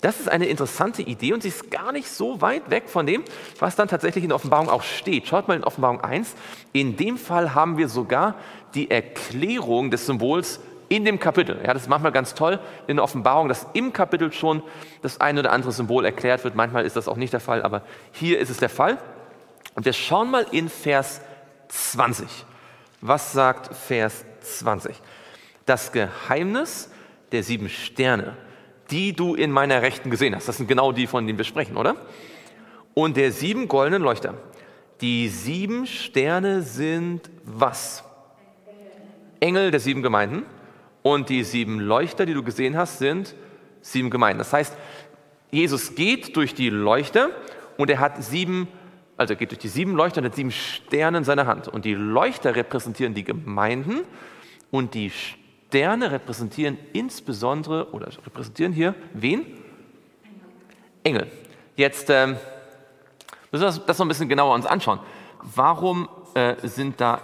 Das 0.00 0.20
ist 0.20 0.28
eine 0.28 0.46
interessante 0.46 1.02
Idee 1.02 1.32
und 1.32 1.42
sie 1.42 1.48
ist 1.48 1.72
gar 1.72 1.90
nicht 1.90 2.08
so 2.08 2.40
weit 2.40 2.70
weg 2.70 2.88
von 2.88 3.04
dem, 3.04 3.24
was 3.58 3.74
dann 3.74 3.88
tatsächlich 3.88 4.24
in 4.24 4.30
Offenbarung 4.30 4.68
auch 4.68 4.84
steht. 4.84 5.26
Schaut 5.26 5.48
mal 5.48 5.56
in 5.56 5.64
Offenbarung 5.64 6.00
1. 6.00 6.34
In 6.72 6.96
dem 6.96 7.18
Fall 7.18 7.54
haben 7.54 7.78
wir 7.78 7.88
sogar 7.88 8.36
die 8.74 8.90
Erklärung 8.90 9.90
des 9.90 10.06
Symbols 10.06 10.60
in 10.88 11.04
dem 11.04 11.18
Kapitel. 11.18 11.60
Ja, 11.64 11.72
das 11.72 11.82
ist 11.82 11.88
manchmal 11.88 12.12
ganz 12.12 12.34
toll 12.34 12.58
in 12.86 12.96
der 12.96 13.04
Offenbarung, 13.04 13.48
dass 13.48 13.66
im 13.74 13.92
Kapitel 13.92 14.32
schon 14.32 14.62
das 15.02 15.20
eine 15.20 15.40
oder 15.40 15.52
andere 15.52 15.72
Symbol 15.72 16.04
erklärt 16.04 16.44
wird. 16.44 16.54
Manchmal 16.54 16.84
ist 16.84 16.96
das 16.96 17.08
auch 17.08 17.16
nicht 17.16 17.32
der 17.32 17.40
Fall, 17.40 17.62
aber 17.62 17.82
hier 18.12 18.38
ist 18.38 18.50
es 18.50 18.58
der 18.58 18.68
Fall. 18.68 18.98
Und 19.74 19.84
wir 19.84 19.92
schauen 19.92 20.30
mal 20.30 20.46
in 20.50 20.68
Vers 20.68 21.20
20. 21.68 22.26
Was 23.00 23.32
sagt 23.32 23.74
Vers 23.74 24.24
20? 24.40 24.96
Das 25.66 25.92
Geheimnis 25.92 26.90
der 27.30 27.42
sieben 27.42 27.68
Sterne 27.68 28.36
die 28.90 29.12
du 29.12 29.34
in 29.34 29.50
meiner 29.50 29.82
Rechten 29.82 30.10
gesehen 30.10 30.34
hast. 30.34 30.48
Das 30.48 30.56
sind 30.56 30.66
genau 30.66 30.92
die, 30.92 31.06
von 31.06 31.26
denen 31.26 31.38
wir 31.38 31.44
sprechen, 31.44 31.76
oder? 31.76 31.96
Und 32.94 33.16
der 33.16 33.32
sieben 33.32 33.68
goldenen 33.68 34.02
Leuchter. 34.02 34.34
Die 35.00 35.28
sieben 35.28 35.86
Sterne 35.86 36.62
sind 36.62 37.30
was? 37.44 38.02
Engel 39.40 39.70
der 39.70 39.80
sieben 39.80 40.02
Gemeinden. 40.02 40.44
Und 41.08 41.30
die 41.30 41.42
sieben 41.42 41.80
Leuchter, 41.80 42.26
die 42.26 42.34
du 42.34 42.42
gesehen 42.42 42.76
hast, 42.76 42.98
sind 42.98 43.34
sieben 43.80 44.10
Gemeinden. 44.10 44.40
Das 44.40 44.52
heißt, 44.52 44.76
Jesus 45.50 45.94
geht 45.94 46.36
durch 46.36 46.54
die 46.54 46.68
Leuchter 46.68 47.30
und 47.78 47.88
er 47.88 47.98
hat 47.98 48.22
sieben, 48.22 48.68
also 49.16 49.32
er 49.32 49.38
geht 49.38 49.50
durch 49.50 49.58
die 49.58 49.68
sieben 49.68 49.94
Leuchter 49.94 50.20
und 50.20 50.26
hat 50.26 50.34
sieben 50.34 50.50
Sterne 50.50 51.16
in 51.16 51.24
seiner 51.24 51.46
Hand. 51.46 51.66
Und 51.66 51.86
die 51.86 51.94
Leuchter 51.94 52.54
repräsentieren 52.54 53.14
die 53.14 53.24
Gemeinden 53.24 54.00
und 54.70 54.92
die 54.92 55.10
Sterne 55.10 56.12
repräsentieren 56.12 56.76
insbesondere 56.92 57.90
oder 57.92 58.08
repräsentieren 58.26 58.74
hier 58.74 58.94
wen? 59.14 59.46
Engel. 61.04 61.26
Jetzt 61.76 62.10
ähm, 62.10 62.36
müssen 63.50 63.62
wir 63.62 63.82
das 63.86 63.98
noch 63.98 64.04
ein 64.04 64.08
bisschen 64.08 64.28
genauer 64.28 64.54
uns 64.54 64.66
anschauen. 64.66 65.00
Warum 65.40 66.06
äh, 66.34 66.56
sind 66.64 67.00
da 67.00 67.22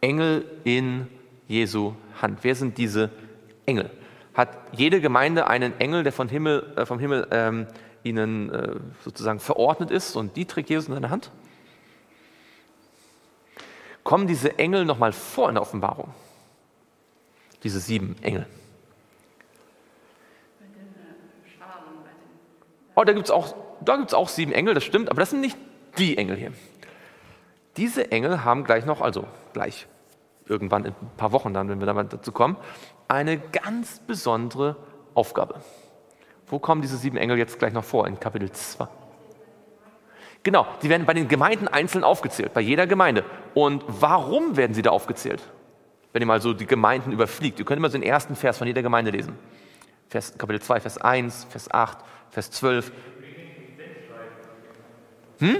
Engel 0.00 0.46
in 0.64 1.06
Jesu 1.50 1.94
Hand? 2.22 2.38
Wer 2.42 2.54
sind 2.54 2.78
diese 2.78 3.10
Engel? 3.66 3.90
Hat 4.34 4.56
jede 4.72 5.00
Gemeinde 5.00 5.46
einen 5.48 5.78
Engel, 5.80 6.02
der 6.02 6.12
vom 6.12 6.28
Himmel, 6.28 6.72
äh, 6.76 6.86
vom 6.86 6.98
Himmel 6.98 7.26
ähm, 7.30 7.66
ihnen 8.02 8.50
äh, 8.50 8.76
sozusagen 9.04 9.40
verordnet 9.40 9.90
ist 9.90 10.16
und 10.16 10.36
die 10.36 10.46
trägt 10.46 10.70
Jesus 10.70 10.88
in 10.88 10.94
seiner 10.94 11.10
Hand? 11.10 11.30
Kommen 14.04 14.26
diese 14.26 14.58
Engel 14.58 14.84
nochmal 14.84 15.12
vor 15.12 15.48
in 15.48 15.56
der 15.56 15.62
Offenbarung? 15.62 16.14
diese 17.62 17.80
sieben 17.80 18.16
Engel. 18.22 18.46
Oh, 22.94 23.04
da 23.04 23.12
gibt 23.12 23.26
es 23.26 23.30
auch, 23.30 23.54
auch 23.86 24.28
sieben 24.28 24.52
Engel, 24.52 24.74
das 24.74 24.84
stimmt, 24.84 25.10
aber 25.10 25.20
das 25.20 25.30
sind 25.30 25.40
nicht 25.40 25.56
die 25.96 26.18
Engel 26.18 26.36
hier. 26.36 26.52
Diese 27.76 28.10
Engel 28.10 28.44
haben 28.44 28.64
gleich 28.64 28.84
noch, 28.84 29.00
also 29.00 29.26
gleich 29.52 29.86
irgendwann 30.50 30.84
in 30.84 30.92
ein 30.92 31.10
paar 31.16 31.32
Wochen 31.32 31.54
dann, 31.54 31.68
wenn 31.68 31.80
wir 31.80 31.86
da 31.86 31.94
mal 31.94 32.04
dazu 32.04 32.32
kommen, 32.32 32.56
eine 33.08 33.38
ganz 33.38 34.00
besondere 34.00 34.76
Aufgabe. 35.14 35.60
Wo 36.46 36.58
kommen 36.58 36.82
diese 36.82 36.96
sieben 36.96 37.16
Engel 37.16 37.38
jetzt 37.38 37.58
gleich 37.58 37.72
noch 37.72 37.84
vor? 37.84 38.06
In 38.06 38.20
Kapitel 38.20 38.50
2. 38.50 38.86
Genau, 40.42 40.66
die 40.82 40.88
werden 40.88 41.06
bei 41.06 41.14
den 41.14 41.28
Gemeinden 41.28 41.68
einzeln 41.68 42.02
aufgezählt, 42.02 42.52
bei 42.52 42.60
jeder 42.60 42.86
Gemeinde. 42.86 43.24
Und 43.54 43.84
warum 43.86 44.56
werden 44.56 44.74
sie 44.74 44.82
da 44.82 44.90
aufgezählt? 44.90 45.42
wenn 46.12 46.22
ihr 46.22 46.26
mal 46.26 46.40
so 46.40 46.52
die 46.52 46.66
Gemeinden 46.66 47.12
überfliegt. 47.12 47.58
Ihr 47.58 47.64
könnt 47.64 47.78
immer 47.78 47.88
so 47.88 47.98
den 47.98 48.02
ersten 48.02 48.34
Vers 48.34 48.58
von 48.58 48.66
jeder 48.66 48.82
Gemeinde 48.82 49.10
lesen. 49.10 49.34
Vers, 50.08 50.36
Kapitel 50.36 50.60
2, 50.60 50.80
Vers 50.80 50.98
1, 50.98 51.46
Vers 51.48 51.70
8, 51.70 51.98
Vers 52.30 52.50
12. 52.50 52.92
Hm? 55.38 55.56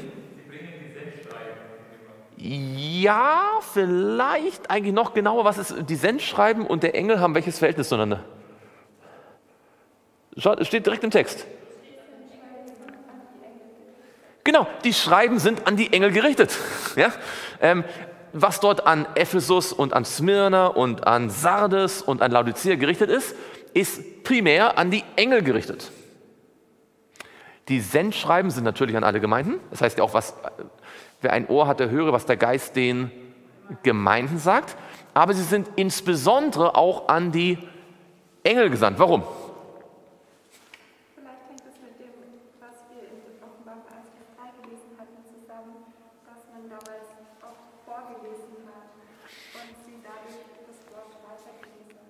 Ja, 2.43 3.59
vielleicht 3.73 4.71
eigentlich 4.71 4.95
noch 4.95 5.13
genauer, 5.13 5.45
was 5.45 5.59
ist 5.59 5.75
die 5.91 5.95
Sendschreiben 5.95 6.67
und 6.67 6.83
der 6.83 6.95
Engel 6.95 7.21
haben 7.21 7.35
welches 7.35 7.59
Verhältnis 7.59 7.91
zueinander? 7.91 8.25
Schaut, 10.39 10.59
es 10.59 10.67
steht 10.67 10.87
direkt 10.87 11.05
im 11.05 11.11
Text. 11.11 11.47
Genau, 14.43 14.67
die 14.85 14.95
Schreiben 14.95 15.39
sind 15.39 15.67
an 15.67 15.77
die 15.77 15.93
Engel 15.93 16.13
gerichtet. 16.13 16.57
Ja? 16.97 17.13
Ähm, 17.61 17.85
was 18.33 18.59
dort 18.59 18.87
an 18.87 19.07
Ephesus 19.15 19.73
und 19.73 19.93
an 19.93 20.05
Smyrna 20.05 20.69
und 20.69 21.07
an 21.07 21.31
Sardes 21.31 22.01
und 22.01 22.23
an 22.23 22.31
Laodicea 22.31 22.77
gerichtet 22.77 23.11
ist, 23.11 23.37
ist 23.75 24.25
primär 24.25 24.79
an 24.79 24.91
die 24.91 25.05
Engel 25.17 25.43
gerichtet. 25.43 25.91
Die 27.69 27.81
Sendschreiben 27.81 28.51
sind 28.51 28.65
natürlich 28.65 28.97
an 28.97 29.05
alle 29.05 29.21
Gemeinden. 29.21 29.61
Das 29.71 29.81
heißt 29.81 29.99
ja 29.99 30.05
auch, 30.05 30.15
was, 30.15 30.35
wer 31.21 31.33
ein 31.33 31.49
Ohr 31.49 31.67
hat, 31.67 31.81
der 31.81 31.91
höre, 31.91 32.13
was 32.13 32.27
der 32.27 32.37
Geist 32.37 32.77
den 32.77 33.11
Gemeinden 33.83 34.39
sagt. 34.39 34.77
Aber 35.15 35.35
sie 35.35 35.43
sind 35.43 35.69
insbesondere 35.77 36.77
auch 36.77 37.09
an 37.09 37.33
die 37.33 37.59
Engel 38.43 38.71
gesandt. 38.71 38.99
Warum? 38.99 39.23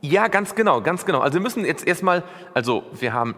Ja, 0.03 0.29
ganz 0.29 0.55
genau, 0.55 0.81
ganz 0.81 1.05
genau. 1.05 1.21
Also 1.21 1.35
wir 1.35 1.43
müssen 1.43 1.65
jetzt 1.65 1.87
erstmal, 1.87 2.25
also 2.55 2.85
wir 2.93 3.13
haben, 3.13 3.35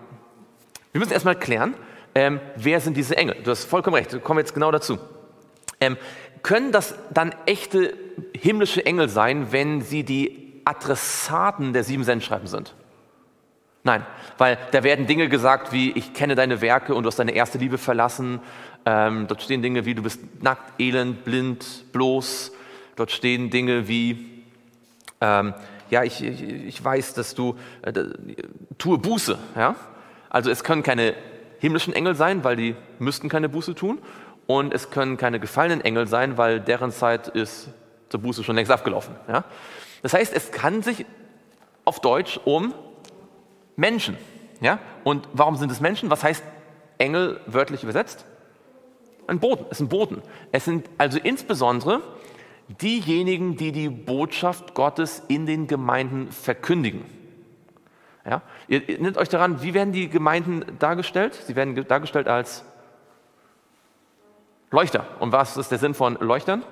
wir 0.92 1.00
müssen 1.00 1.12
erstmal 1.12 1.34
klären, 1.34 1.74
ähm, 2.14 2.40
wer 2.56 2.80
sind 2.80 2.96
diese 2.96 3.16
Engel? 3.16 3.36
Du 3.42 3.50
hast 3.50 3.64
vollkommen 3.64 3.96
recht, 3.96 4.12
wir 4.12 4.20
kommen 4.20 4.38
jetzt 4.38 4.54
genau 4.54 4.70
dazu. 4.70 4.98
Ähm, 5.82 5.96
können 6.42 6.70
das 6.72 6.94
dann 7.12 7.34
echte 7.46 7.94
himmlische 8.36 8.84
Engel 8.86 9.08
sein, 9.08 9.48
wenn 9.50 9.80
sie 9.80 10.04
die 10.04 10.60
Adressaten 10.64 11.72
der 11.72 11.82
sieben 11.82 12.04
Sendschreiben 12.04 12.46
sind? 12.46 12.74
Nein, 13.84 14.06
weil 14.38 14.58
da 14.70 14.84
werden 14.84 15.08
Dinge 15.08 15.28
gesagt 15.28 15.72
wie, 15.72 15.90
ich 15.90 16.14
kenne 16.14 16.36
deine 16.36 16.60
Werke 16.60 16.94
und 16.94 17.02
du 17.02 17.08
hast 17.08 17.18
deine 17.18 17.32
erste 17.32 17.58
Liebe 17.58 17.78
verlassen. 17.78 18.40
Ähm, 18.86 19.26
dort 19.26 19.42
stehen 19.42 19.60
Dinge 19.60 19.84
wie, 19.84 19.94
du 19.94 20.02
bist 20.02 20.20
nackt, 20.40 20.80
elend, 20.80 21.24
blind, 21.24 21.92
bloß. 21.92 22.52
Dort 22.94 23.10
stehen 23.10 23.50
Dinge 23.50 23.88
wie, 23.88 24.44
ähm, 25.20 25.54
ja, 25.90 26.04
ich, 26.04 26.22
ich, 26.22 26.42
ich 26.42 26.84
weiß, 26.84 27.14
dass 27.14 27.34
du 27.34 27.56
äh, 27.82 27.92
tue 28.78 28.98
Buße. 28.98 29.36
Ja? 29.56 29.74
Also 30.30 30.50
es 30.50 30.62
können 30.62 30.84
keine 30.84 31.14
himmlischen 31.58 31.92
Engel 31.92 32.14
sein, 32.14 32.44
weil 32.44 32.54
die 32.54 32.76
müssten 33.00 33.28
keine 33.28 33.48
Buße 33.48 33.74
tun. 33.74 33.98
Und 34.46 34.74
es 34.74 34.90
können 34.90 35.16
keine 35.16 35.40
gefallenen 35.40 35.80
Engel 35.80 36.06
sein, 36.06 36.36
weil 36.36 36.60
deren 36.60 36.90
Zeit 36.90 37.28
ist 37.28 37.68
zur 38.08 38.20
Buße 38.20 38.44
schon 38.44 38.56
längst 38.56 38.70
abgelaufen. 38.70 39.14
Ja? 39.28 39.44
Das 40.02 40.14
heißt, 40.14 40.32
es 40.34 40.50
kann 40.50 40.82
sich 40.82 41.06
auf 41.84 42.00
Deutsch 42.00 42.38
um 42.44 42.74
Menschen. 43.76 44.16
Ja? 44.60 44.78
Und 45.04 45.28
warum 45.32 45.56
sind 45.56 45.72
es 45.72 45.80
Menschen? 45.80 46.10
Was 46.10 46.22
heißt 46.22 46.42
Engel 46.98 47.40
wörtlich 47.46 47.82
übersetzt? 47.82 48.26
Ein 49.26 49.38
Boten, 49.38 49.66
es 49.70 49.78
sind 49.78 49.88
Boten. 49.88 50.22
Es 50.50 50.64
sind 50.64 50.88
also 50.98 51.18
insbesondere 51.18 52.02
diejenigen, 52.80 53.56
die 53.56 53.72
die 53.72 53.88
Botschaft 53.88 54.74
Gottes 54.74 55.22
in 55.28 55.46
den 55.46 55.66
Gemeinden 55.66 56.30
verkündigen. 56.30 57.04
Ja? 58.28 58.42
Ihr, 58.68 58.88
ihr 58.88 58.98
nehmt 58.98 59.16
euch 59.16 59.28
daran, 59.28 59.62
wie 59.62 59.74
werden 59.74 59.92
die 59.92 60.08
Gemeinden 60.08 60.64
dargestellt? 60.78 61.34
Sie 61.34 61.56
werden 61.56 61.74
dargestellt 61.86 62.28
als 62.28 62.64
Leuchter. 64.72 65.06
Und 65.20 65.32
was 65.32 65.56
ist 65.56 65.70
der 65.70 65.78
Sinn 65.78 65.94
von 65.94 66.16
Leuchtern? 66.20 66.64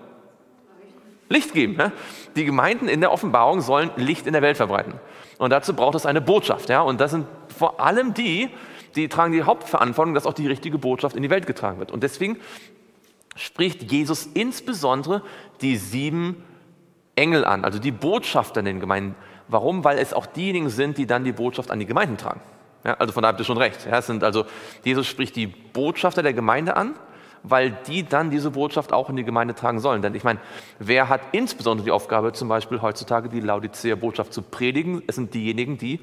Licht 1.28 1.54
geben. 1.54 1.76
Ja? 1.78 1.92
Die 2.34 2.44
Gemeinden 2.44 2.88
in 2.88 3.00
der 3.00 3.12
Offenbarung 3.12 3.60
sollen 3.60 3.90
Licht 3.96 4.26
in 4.26 4.32
der 4.32 4.42
Welt 4.42 4.56
verbreiten. 4.56 4.94
Und 5.38 5.50
dazu 5.50 5.74
braucht 5.74 5.94
es 5.94 6.06
eine 6.06 6.20
Botschaft. 6.20 6.68
Ja? 6.68 6.80
Und 6.80 7.00
das 7.00 7.12
sind 7.12 7.26
vor 7.56 7.80
allem 7.80 8.14
die, 8.14 8.50
die 8.96 9.08
tragen 9.08 9.32
die 9.32 9.44
Hauptverantwortung, 9.44 10.14
dass 10.14 10.26
auch 10.26 10.34
die 10.34 10.48
richtige 10.48 10.78
Botschaft 10.78 11.14
in 11.14 11.22
die 11.22 11.30
Welt 11.30 11.46
getragen 11.46 11.78
wird. 11.78 11.92
Und 11.92 12.02
deswegen 12.02 12.38
spricht 13.36 13.92
Jesus 13.92 14.26
insbesondere 14.26 15.22
die 15.60 15.76
sieben 15.76 16.42
Engel 17.14 17.44
an, 17.44 17.64
also 17.64 17.78
die 17.78 17.92
Botschafter 17.92 18.60
in 18.60 18.66
den 18.66 18.80
Gemeinden. 18.80 19.14
Warum? 19.46 19.84
Weil 19.84 19.98
es 19.98 20.12
auch 20.12 20.26
diejenigen 20.26 20.70
sind, 20.70 20.98
die 20.98 21.06
dann 21.06 21.24
die 21.24 21.32
Botschaft 21.32 21.70
an 21.70 21.78
die 21.78 21.86
Gemeinden 21.86 22.16
tragen. 22.16 22.40
Ja, 22.84 22.94
also 22.94 23.12
von 23.12 23.22
daher 23.22 23.32
habt 23.32 23.40
ihr 23.40 23.44
schon 23.44 23.58
recht. 23.58 23.86
Ja, 23.86 24.00
sind 24.00 24.24
also, 24.24 24.46
Jesus 24.84 25.06
spricht 25.06 25.36
die 25.36 25.46
Botschafter 25.46 26.22
der 26.22 26.32
Gemeinde 26.32 26.76
an, 26.76 26.94
weil 27.42 27.76
die 27.86 28.04
dann 28.04 28.30
diese 28.30 28.50
Botschaft 28.50 28.92
auch 28.92 29.10
in 29.10 29.16
die 29.16 29.24
Gemeinde 29.24 29.54
tragen 29.54 29.80
sollen. 29.80 30.02
Denn 30.02 30.14
ich 30.14 30.24
meine, 30.24 30.40
wer 30.78 31.08
hat 31.08 31.20
insbesondere 31.32 31.84
die 31.84 31.90
Aufgabe, 31.90 32.32
zum 32.32 32.48
Beispiel 32.48 32.82
heutzutage 32.82 33.28
die 33.28 33.40
Laodicea-Botschaft 33.40 34.32
zu 34.32 34.42
predigen? 34.42 35.02
Es 35.06 35.16
sind 35.16 35.34
diejenigen, 35.34 35.78
die 35.78 36.00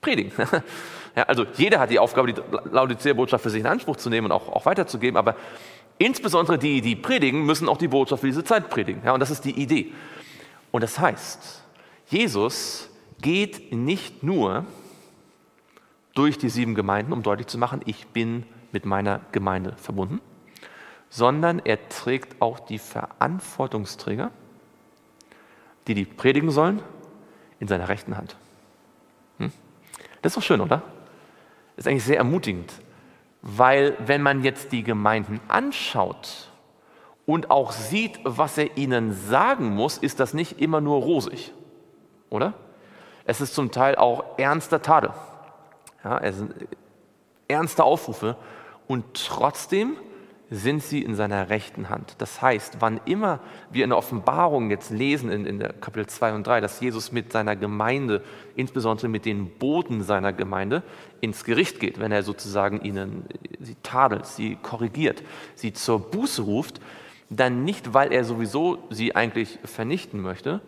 predigen. 0.00 0.32
Ja, 1.16 1.22
also 1.28 1.46
jeder 1.56 1.78
hat 1.78 1.90
die 1.90 2.00
Aufgabe, 2.00 2.32
die 2.32 2.40
Laodicea-Botschaft 2.72 3.44
für 3.44 3.50
sich 3.50 3.60
in 3.60 3.68
Anspruch 3.68 3.94
zu 3.94 4.10
nehmen 4.10 4.24
und 4.24 4.32
auch, 4.32 4.48
auch 4.48 4.66
weiterzugeben, 4.66 5.16
aber 5.16 5.36
Insbesondere 5.98 6.58
die, 6.58 6.80
die 6.80 6.96
predigen, 6.96 7.46
müssen 7.46 7.68
auch 7.68 7.78
die 7.78 7.88
Botschaft 7.88 8.20
für 8.22 8.26
diese 8.26 8.44
Zeit 8.44 8.68
predigen. 8.68 9.02
Ja, 9.04 9.12
und 9.12 9.20
das 9.20 9.30
ist 9.30 9.44
die 9.44 9.52
Idee. 9.52 9.92
Und 10.72 10.82
das 10.82 10.98
heißt, 10.98 11.62
Jesus 12.08 12.90
geht 13.20 13.72
nicht 13.72 14.22
nur 14.22 14.64
durch 16.14 16.36
die 16.36 16.48
sieben 16.48 16.74
Gemeinden, 16.74 17.12
um 17.12 17.22
deutlich 17.22 17.46
zu 17.46 17.58
machen, 17.58 17.80
ich 17.86 18.08
bin 18.08 18.44
mit 18.72 18.86
meiner 18.86 19.20
Gemeinde 19.30 19.74
verbunden, 19.76 20.20
sondern 21.10 21.60
er 21.60 21.88
trägt 21.88 22.40
auch 22.42 22.58
die 22.60 22.78
Verantwortungsträger, 22.78 24.30
die 25.86 25.94
die 25.94 26.04
predigen 26.04 26.50
sollen, 26.50 26.82
in 27.60 27.68
seiner 27.68 27.88
rechten 27.88 28.16
Hand. 28.16 28.36
Hm? 29.38 29.52
Das 30.22 30.32
ist 30.32 30.36
doch 30.36 30.42
schön, 30.42 30.60
oder? 30.60 30.82
Das 31.76 31.84
ist 31.84 31.88
eigentlich 31.88 32.04
sehr 32.04 32.18
ermutigend, 32.18 32.72
weil 33.42 33.96
wenn 33.98 34.22
man 34.22 34.42
jetzt 34.42 34.72
die 34.72 34.82
Gemeinden 34.82 35.40
anschaut 35.48 36.50
und 37.26 37.50
auch 37.50 37.72
sieht, 37.72 38.18
was 38.24 38.58
er 38.58 38.76
ihnen 38.76 39.12
sagen 39.12 39.74
muss, 39.74 39.98
ist 39.98 40.20
das 40.20 40.34
nicht 40.34 40.60
immer 40.60 40.80
nur 40.80 41.02
rosig, 41.02 41.52
oder? 42.30 42.54
Es 43.24 43.40
ist 43.40 43.54
zum 43.54 43.70
Teil 43.70 43.96
auch 43.96 44.38
ernster 44.38 44.82
Tadel. 44.82 45.10
Ja, 46.04 46.18
es 46.18 46.36
sind 46.36 46.54
ernste 47.48 47.84
Aufrufe 47.84 48.36
und 48.86 49.04
trotzdem 49.14 49.96
sind 50.54 50.82
sie 50.82 51.02
in 51.02 51.16
seiner 51.16 51.50
rechten 51.50 51.88
Hand. 51.90 52.14
Das 52.18 52.40
heißt, 52.40 52.76
wann 52.78 53.00
immer 53.06 53.40
wir 53.70 53.82
in 53.82 53.90
der 53.90 53.98
Offenbarung 53.98 54.70
jetzt 54.70 54.90
lesen, 54.90 55.30
in, 55.30 55.46
in 55.46 55.58
Kapitel 55.58 56.06
2 56.06 56.32
und 56.34 56.46
3, 56.46 56.60
dass 56.60 56.80
Jesus 56.80 57.10
mit 57.10 57.32
seiner 57.32 57.56
Gemeinde, 57.56 58.22
insbesondere 58.54 59.08
mit 59.08 59.24
den 59.24 59.50
Boten 59.58 60.02
seiner 60.02 60.32
Gemeinde, 60.32 60.84
ins 61.20 61.44
Gericht 61.44 61.80
geht, 61.80 61.98
wenn 61.98 62.12
er 62.12 62.22
sozusagen 62.22 62.80
ihnen 62.82 63.24
sie 63.58 63.76
tadelt, 63.82 64.26
sie 64.26 64.56
korrigiert, 64.62 65.24
sie 65.56 65.72
zur 65.72 65.98
Buße 65.98 66.42
ruft, 66.42 66.80
dann 67.30 67.64
nicht, 67.64 67.92
weil 67.92 68.12
er 68.12 68.22
sowieso 68.24 68.78
sie 68.90 69.16
eigentlich 69.16 69.58
vernichten 69.64 70.20
möchte, 70.20 70.60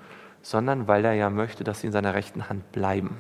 sondern 0.43 0.89
weil 0.89 1.05
er 1.05 1.13
ja 1.13 1.31
möchte, 1.31 1.63
dass 1.63 1.81
sie 1.81 1.87
in 1.87 1.93
seiner 1.93 2.15
rechten 2.15 2.49
Hand 2.49 2.73
bleiben. 2.73 3.17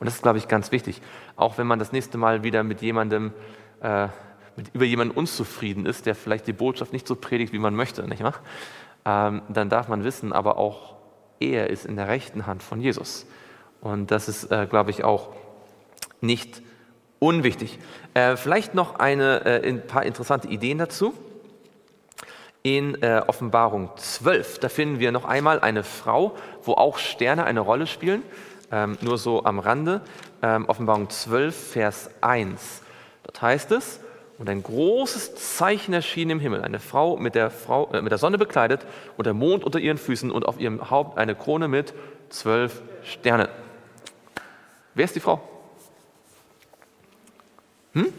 Und 0.00 0.06
das 0.06 0.16
ist, 0.16 0.22
glaube 0.22 0.38
ich, 0.38 0.48
ganz 0.48 0.72
wichtig. 0.72 1.00
Auch 1.36 1.58
wenn 1.58 1.66
man 1.68 1.78
das 1.78 1.92
nächste 1.92 2.18
Mal 2.18 2.42
wieder 2.42 2.64
mit 2.64 2.82
jemandem 2.82 3.32
äh, 3.80 4.08
mit, 4.56 4.74
über 4.74 4.84
jemanden 4.84 5.16
unzufrieden 5.16 5.86
ist, 5.86 6.06
der 6.06 6.14
vielleicht 6.14 6.46
die 6.46 6.52
Botschaft 6.52 6.92
nicht 6.92 7.06
so 7.06 7.16
predigt, 7.16 7.52
wie 7.52 7.58
man 7.58 7.74
möchte, 7.74 8.06
nicht 8.08 8.22
wahr? 8.22 8.40
Ähm, 9.04 9.42
dann 9.48 9.68
darf 9.68 9.88
man 9.88 10.04
wissen, 10.04 10.32
aber 10.32 10.58
auch 10.58 10.94
er 11.40 11.70
ist 11.70 11.84
in 11.84 11.96
der 11.96 12.08
rechten 12.08 12.46
Hand 12.46 12.62
von 12.62 12.80
Jesus. 12.80 13.26
Und 13.80 14.10
das 14.10 14.28
ist, 14.28 14.50
äh, 14.50 14.66
glaube 14.68 14.90
ich, 14.90 15.04
auch 15.04 15.30
nicht 16.20 16.62
unwichtig. 17.18 17.78
Äh, 18.14 18.36
vielleicht 18.36 18.74
noch 18.74 18.98
eine, 18.98 19.44
äh, 19.44 19.68
ein 19.68 19.86
paar 19.86 20.04
interessante 20.04 20.48
Ideen 20.48 20.78
dazu. 20.78 21.14
In 22.62 23.02
äh, 23.02 23.22
Offenbarung 23.26 23.90
12, 23.96 24.58
da 24.58 24.70
finden 24.70 24.98
wir 24.98 25.12
noch 25.12 25.26
einmal 25.26 25.60
eine 25.60 25.84
Frau, 25.84 26.34
wo 26.62 26.72
auch 26.72 26.96
Sterne 26.96 27.44
eine 27.44 27.60
Rolle 27.60 27.86
spielen. 27.86 28.22
Ähm, 28.72 28.96
nur 29.02 29.18
so 29.18 29.44
am 29.44 29.58
Rande. 29.58 30.00
Ähm, 30.42 30.66
Offenbarung 30.66 31.10
12, 31.10 31.72
Vers 31.72 32.10
1. 32.22 32.80
Dort 33.24 33.42
heißt 33.42 33.72
es, 33.72 34.00
und 34.38 34.48
ein 34.48 34.62
großes 34.62 35.34
Zeichen 35.36 35.94
erschien 35.94 36.30
im 36.30 36.40
Himmel, 36.40 36.62
eine 36.62 36.80
Frau 36.80 37.16
mit 37.16 37.34
der, 37.34 37.50
Frau, 37.50 37.90
äh, 37.92 38.02
mit 38.02 38.10
der 38.10 38.18
Sonne 38.18 38.38
bekleidet 38.38 38.84
und 39.16 39.26
der 39.26 39.34
Mond 39.34 39.64
unter 39.64 39.78
ihren 39.78 39.98
Füßen 39.98 40.30
und 40.30 40.46
auf 40.46 40.58
ihrem 40.58 40.90
Haupt 40.90 41.18
eine 41.18 41.34
Krone 41.34 41.68
mit 41.68 41.94
zwölf 42.30 42.82
Sternen. 43.04 43.48
Wer 44.94 45.04
ist 45.04 45.14
die 45.14 45.20
Frau? 45.20 45.40
Hm? 47.92 48.12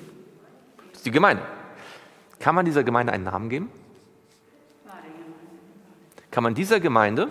Das 0.92 0.98
ist 0.98 1.06
die 1.06 1.12
Gemeinde. 1.12 1.44
Kann 2.40 2.56
man 2.56 2.66
dieser 2.66 2.84
Gemeinde 2.84 3.12
einen 3.12 3.26
Namen 3.26 3.50
geben? 3.50 3.72
Kann 6.32 6.44
man 6.44 6.54
dieser 6.54 6.80
Gemeinde 6.80 7.30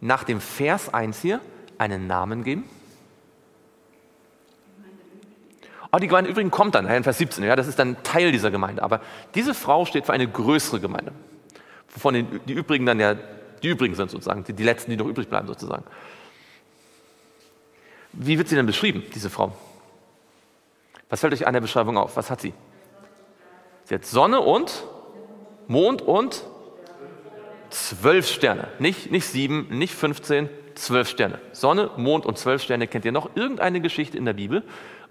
nach 0.00 0.24
dem 0.24 0.40
Vers 0.40 0.92
1 0.94 1.20
hier 1.20 1.40
einen 1.76 2.06
Namen 2.06 2.44
geben? 2.44 2.64
Oh, 5.90 5.96
die 5.98 6.06
Gemeinde 6.06 6.30
übrigens 6.30 6.52
kommt 6.52 6.74
dann, 6.74 6.86
in 6.86 7.02
Vers 7.02 7.18
17, 7.18 7.44
ja, 7.44 7.56
das 7.56 7.66
ist 7.66 7.78
dann 7.78 8.02
Teil 8.02 8.30
dieser 8.30 8.50
Gemeinde. 8.50 8.82
Aber 8.82 9.00
diese 9.34 9.54
Frau 9.54 9.86
steht 9.86 10.06
für 10.06 10.12
eine 10.12 10.28
größere 10.28 10.80
Gemeinde, 10.80 11.12
wovon 11.94 12.14
die, 12.14 12.22
die 12.22 12.52
übrigen 12.52 12.84
dann 12.84 13.00
ja 13.00 13.16
die 13.62 13.68
übrigen 13.68 13.94
sind 13.94 14.10
sozusagen, 14.10 14.44
die, 14.44 14.52
die 14.52 14.62
letzten, 14.62 14.90
die 14.90 14.96
noch 14.96 15.06
übrig 15.06 15.28
bleiben 15.28 15.46
sozusagen. 15.46 15.84
Wie 18.12 18.38
wird 18.38 18.48
sie 18.48 18.56
denn 18.56 18.66
beschrieben, 18.66 19.04
diese 19.14 19.30
Frau? 19.30 19.52
Was 21.08 21.20
fällt 21.20 21.32
euch 21.32 21.46
an 21.46 21.54
der 21.54 21.60
Beschreibung 21.60 21.96
auf? 21.96 22.16
Was 22.16 22.30
hat 22.30 22.40
sie? 22.40 22.52
Sie 23.84 23.94
hat 23.94 24.04
Sonne 24.04 24.40
und 24.40 24.84
Mond 25.66 26.02
und 26.02 26.44
zwölf 27.70 28.28
Sterne. 28.28 28.68
Nicht, 28.78 29.10
nicht 29.10 29.26
sieben, 29.26 29.66
nicht 29.70 29.94
15, 29.94 30.48
zwölf 30.74 31.08
Sterne. 31.08 31.38
Sonne, 31.52 31.90
Mond 31.96 32.26
und 32.26 32.38
zwölf 32.38 32.62
Sterne. 32.62 32.86
Kennt 32.86 33.04
ihr 33.04 33.12
noch 33.12 33.30
irgendeine 33.34 33.80
Geschichte 33.80 34.16
in 34.16 34.24
der 34.24 34.34
Bibel, 34.34 34.62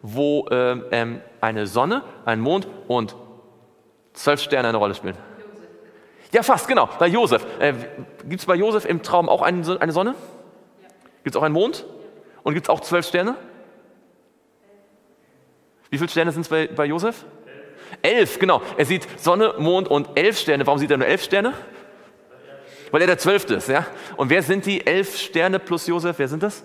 wo 0.01 0.47
äh, 0.49 0.79
ähm, 0.91 1.21
eine 1.41 1.67
Sonne, 1.67 2.03
ein 2.25 2.39
Mond 2.39 2.67
und 2.87 3.15
zwölf 4.13 4.41
Sterne 4.41 4.69
eine 4.69 4.77
Rolle 4.77 4.95
spielen? 4.95 5.17
Ja, 6.31 6.43
fast, 6.43 6.67
genau, 6.67 6.89
bei 6.99 7.07
Josef. 7.07 7.45
Äh, 7.59 7.73
gibt 8.27 8.41
es 8.41 8.45
bei 8.45 8.55
Josef 8.55 8.85
im 8.85 9.01
Traum 9.01 9.29
auch 9.29 9.41
eine, 9.41 9.79
eine 9.79 9.91
Sonne? 9.91 10.15
Gibt 11.23 11.35
es 11.35 11.39
auch 11.39 11.43
einen 11.43 11.53
Mond? 11.53 11.85
Und 12.43 12.53
gibt 12.53 12.67
es 12.67 12.69
auch 12.69 12.81
zwölf 12.81 13.05
Sterne? 13.05 13.35
Wie 15.89 15.97
viele 15.97 16.09
Sterne 16.09 16.31
sind 16.31 16.41
es 16.41 16.49
bei, 16.49 16.67
bei 16.67 16.85
Josef? 16.85 17.25
Elf, 18.01 18.39
genau. 18.39 18.61
Er 18.77 18.85
sieht 18.85 19.07
Sonne, 19.19 19.53
Mond 19.57 19.87
und 19.87 20.09
elf 20.15 20.37
Sterne. 20.37 20.67
Warum 20.67 20.79
sieht 20.79 20.91
er 20.91 20.97
nur 20.97 21.07
elf 21.07 21.23
Sterne? 21.23 21.53
Weil 22.91 23.01
er 23.01 23.07
der 23.07 23.17
Zwölfte 23.17 23.55
ist, 23.55 23.69
ja? 23.69 23.85
Und 24.15 24.29
wer 24.29 24.43
sind 24.43 24.65
die 24.65 24.85
elf 24.85 25.17
Sterne 25.17 25.59
plus 25.59 25.87
Josef? 25.87 26.19
Wer 26.19 26.27
sind 26.27 26.43
das? 26.43 26.63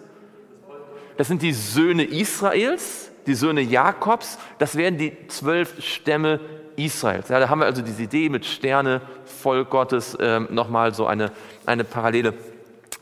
Das 1.17 1.29
sind 1.29 1.43
die 1.43 1.53
Söhne 1.53 2.05
Israels, 2.05 3.12
die 3.27 3.35
Söhne 3.35 3.61
Jakobs. 3.61 4.39
Das 4.59 4.77
wären 4.77 4.99
die 4.99 5.29
zwölf 5.29 5.83
Stämme 5.83 6.41
Israels. 6.77 7.29
Ja, 7.29 7.39
da 7.39 7.49
haben 7.49 7.61
wir 7.61 7.67
also 7.67 7.83
diese 7.83 8.03
Idee 8.03 8.29
mit 8.29 8.47
Sterne, 8.47 9.01
Volk 9.25 9.71
Gottes, 9.71 10.17
ähm, 10.21 10.49
nochmal 10.51 10.95
so 10.95 11.07
eine, 11.07 11.31
eine 11.67 11.85
Parallele. 11.85 12.35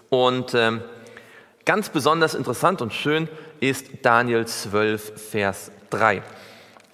Und 0.08 0.54
ähm, 0.54 0.82
ganz 1.64 1.88
besonders 1.88 2.34
interessant 2.34 2.82
und 2.82 2.92
schön 2.92 3.28
ist 3.60 3.86
Daniel 4.02 4.46
12, 4.46 5.30
Vers 5.30 5.70
3. 5.90 6.22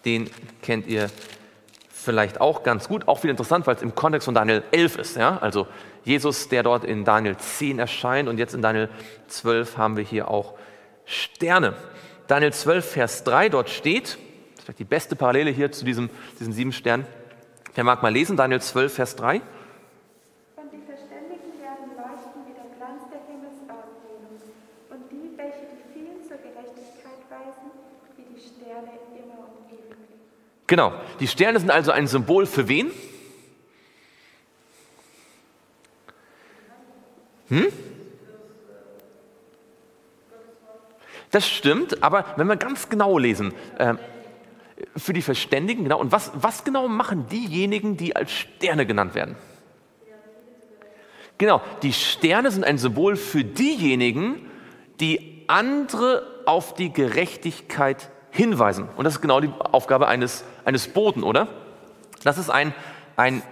Den 0.04 0.30
kennt 0.62 0.86
ihr 0.86 1.10
vielleicht 1.90 2.40
auch 2.40 2.62
ganz 2.62 2.88
gut, 2.88 3.08
auch 3.08 3.18
viel 3.18 3.30
interessant, 3.30 3.66
weil 3.66 3.76
es 3.76 3.82
im 3.82 3.94
Kontext 3.94 4.26
von 4.26 4.34
Daniel 4.34 4.62
11 4.70 4.98
ist. 4.98 5.16
Ja? 5.16 5.38
Also 5.38 5.66
Jesus, 6.04 6.48
der 6.48 6.62
dort 6.62 6.84
in 6.84 7.04
Daniel 7.04 7.36
10 7.36 7.78
erscheint 7.78 8.28
und 8.28 8.38
jetzt 8.38 8.54
in 8.54 8.62
Daniel 8.62 8.88
12 9.28 9.76
haben 9.76 9.96
wir 9.96 10.04
hier 10.04 10.28
auch 10.28 10.54
Sterne. 11.04 11.74
Daniel 12.28 12.52
12, 12.52 12.84
Vers 12.84 13.24
3, 13.24 13.50
dort 13.50 13.70
steht, 13.70 14.04
das 14.04 14.14
ist 14.14 14.64
vielleicht 14.64 14.78
die 14.80 14.84
beste 14.84 15.14
Parallele 15.14 15.50
hier 15.50 15.70
zu 15.70 15.84
diesem, 15.84 16.10
diesen 16.40 16.52
sieben 16.52 16.72
Sternen. 16.72 17.06
Wer 17.74 17.84
mag 17.84 18.02
mal 18.02 18.12
lesen, 18.12 18.36
Daniel 18.36 18.60
12, 18.60 18.94
Vers 18.94 19.14
3. 19.16 19.36
Und 19.36 20.72
die 20.72 20.84
Verständigen 20.84 21.60
werden 21.60 21.94
leuchten 21.94 22.42
wie 22.46 22.54
der 22.54 22.76
Glanz 22.76 23.02
der 23.12 23.20
Himmelsaufgehung, 23.28 24.40
und 24.90 25.10
die, 25.12 25.38
welche 25.38 25.66
die 25.70 25.92
vielen 25.92 26.22
zur 26.26 26.38
Gerechtigkeit 26.38 27.22
weisen, 27.30 27.70
wie 28.16 28.34
die 28.34 28.40
Sterne 28.40 28.90
immer 29.14 29.46
und 29.46 29.70
ewig. 29.70 29.96
Genau, 30.66 30.94
die 31.20 31.28
Sterne 31.28 31.60
sind 31.60 31.70
also 31.70 31.92
ein 31.92 32.08
Symbol 32.08 32.46
für 32.46 32.66
wen? 32.66 32.90
Hm? 37.48 37.68
Das 41.30 41.46
stimmt, 41.48 42.02
aber 42.02 42.24
wenn 42.36 42.46
wir 42.46 42.56
ganz 42.56 42.88
genau 42.88 43.18
lesen, 43.18 43.52
äh, 43.78 43.94
für 44.96 45.12
die 45.12 45.22
Verständigen, 45.22 45.84
genau, 45.84 45.98
und 46.00 46.12
was, 46.12 46.30
was 46.34 46.64
genau 46.64 46.88
machen 46.88 47.26
diejenigen, 47.28 47.96
die 47.96 48.14
als 48.14 48.30
Sterne 48.30 48.86
genannt 48.86 49.14
werden? 49.14 49.36
Genau, 51.38 51.60
die 51.82 51.92
Sterne 51.92 52.50
sind 52.50 52.64
ein 52.64 52.78
Symbol 52.78 53.16
für 53.16 53.44
diejenigen, 53.44 54.50
die 55.00 55.44
andere 55.48 56.26
auf 56.46 56.74
die 56.74 56.92
Gerechtigkeit 56.92 58.10
hinweisen. 58.30 58.88
Und 58.96 59.04
das 59.04 59.14
ist 59.14 59.20
genau 59.20 59.40
die 59.40 59.50
Aufgabe 59.72 60.08
eines, 60.08 60.44
eines 60.64 60.88
Boten, 60.88 61.22
oder? 61.22 61.48
Das 62.24 62.38
ist 62.38 62.48
ein, 62.48 62.74
ein 63.16 63.42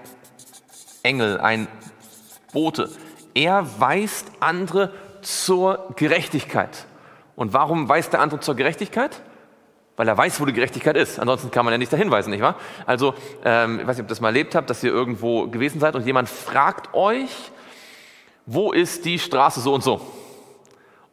Engel, 1.02 1.38
ein 1.38 1.68
Bote. 2.52 2.90
Er 3.34 3.80
weist 3.80 4.30
andere 4.40 4.92
zur 5.20 5.92
Gerechtigkeit. 5.96 6.86
Und 7.36 7.52
warum 7.52 7.88
weist 7.88 8.12
der 8.12 8.20
andere 8.20 8.40
zur 8.40 8.54
Gerechtigkeit? 8.54 9.20
Weil 9.96 10.08
er 10.08 10.16
weiß, 10.16 10.40
wo 10.40 10.44
die 10.44 10.52
Gerechtigkeit 10.52 10.96
ist. 10.96 11.20
Ansonsten 11.20 11.50
kann 11.50 11.64
man 11.64 11.72
ja 11.72 11.78
nicht 11.78 11.92
dahin 11.92 12.10
weisen, 12.10 12.30
nicht 12.30 12.42
wahr? 12.42 12.56
Also, 12.86 13.14
ähm, 13.44 13.80
ich 13.80 13.86
weiß 13.86 13.96
nicht, 13.96 14.04
ob 14.04 14.06
ihr 14.06 14.10
das 14.10 14.20
mal 14.20 14.28
erlebt 14.28 14.54
habt, 14.54 14.68
dass 14.68 14.82
ihr 14.82 14.90
irgendwo 14.90 15.46
gewesen 15.46 15.80
seid 15.80 15.94
und 15.94 16.04
jemand 16.04 16.28
fragt 16.28 16.94
euch, 16.94 17.30
wo 18.46 18.72
ist 18.72 19.04
die 19.04 19.18
Straße 19.18 19.60
so 19.60 19.72
und 19.74 19.82
so? 19.82 20.00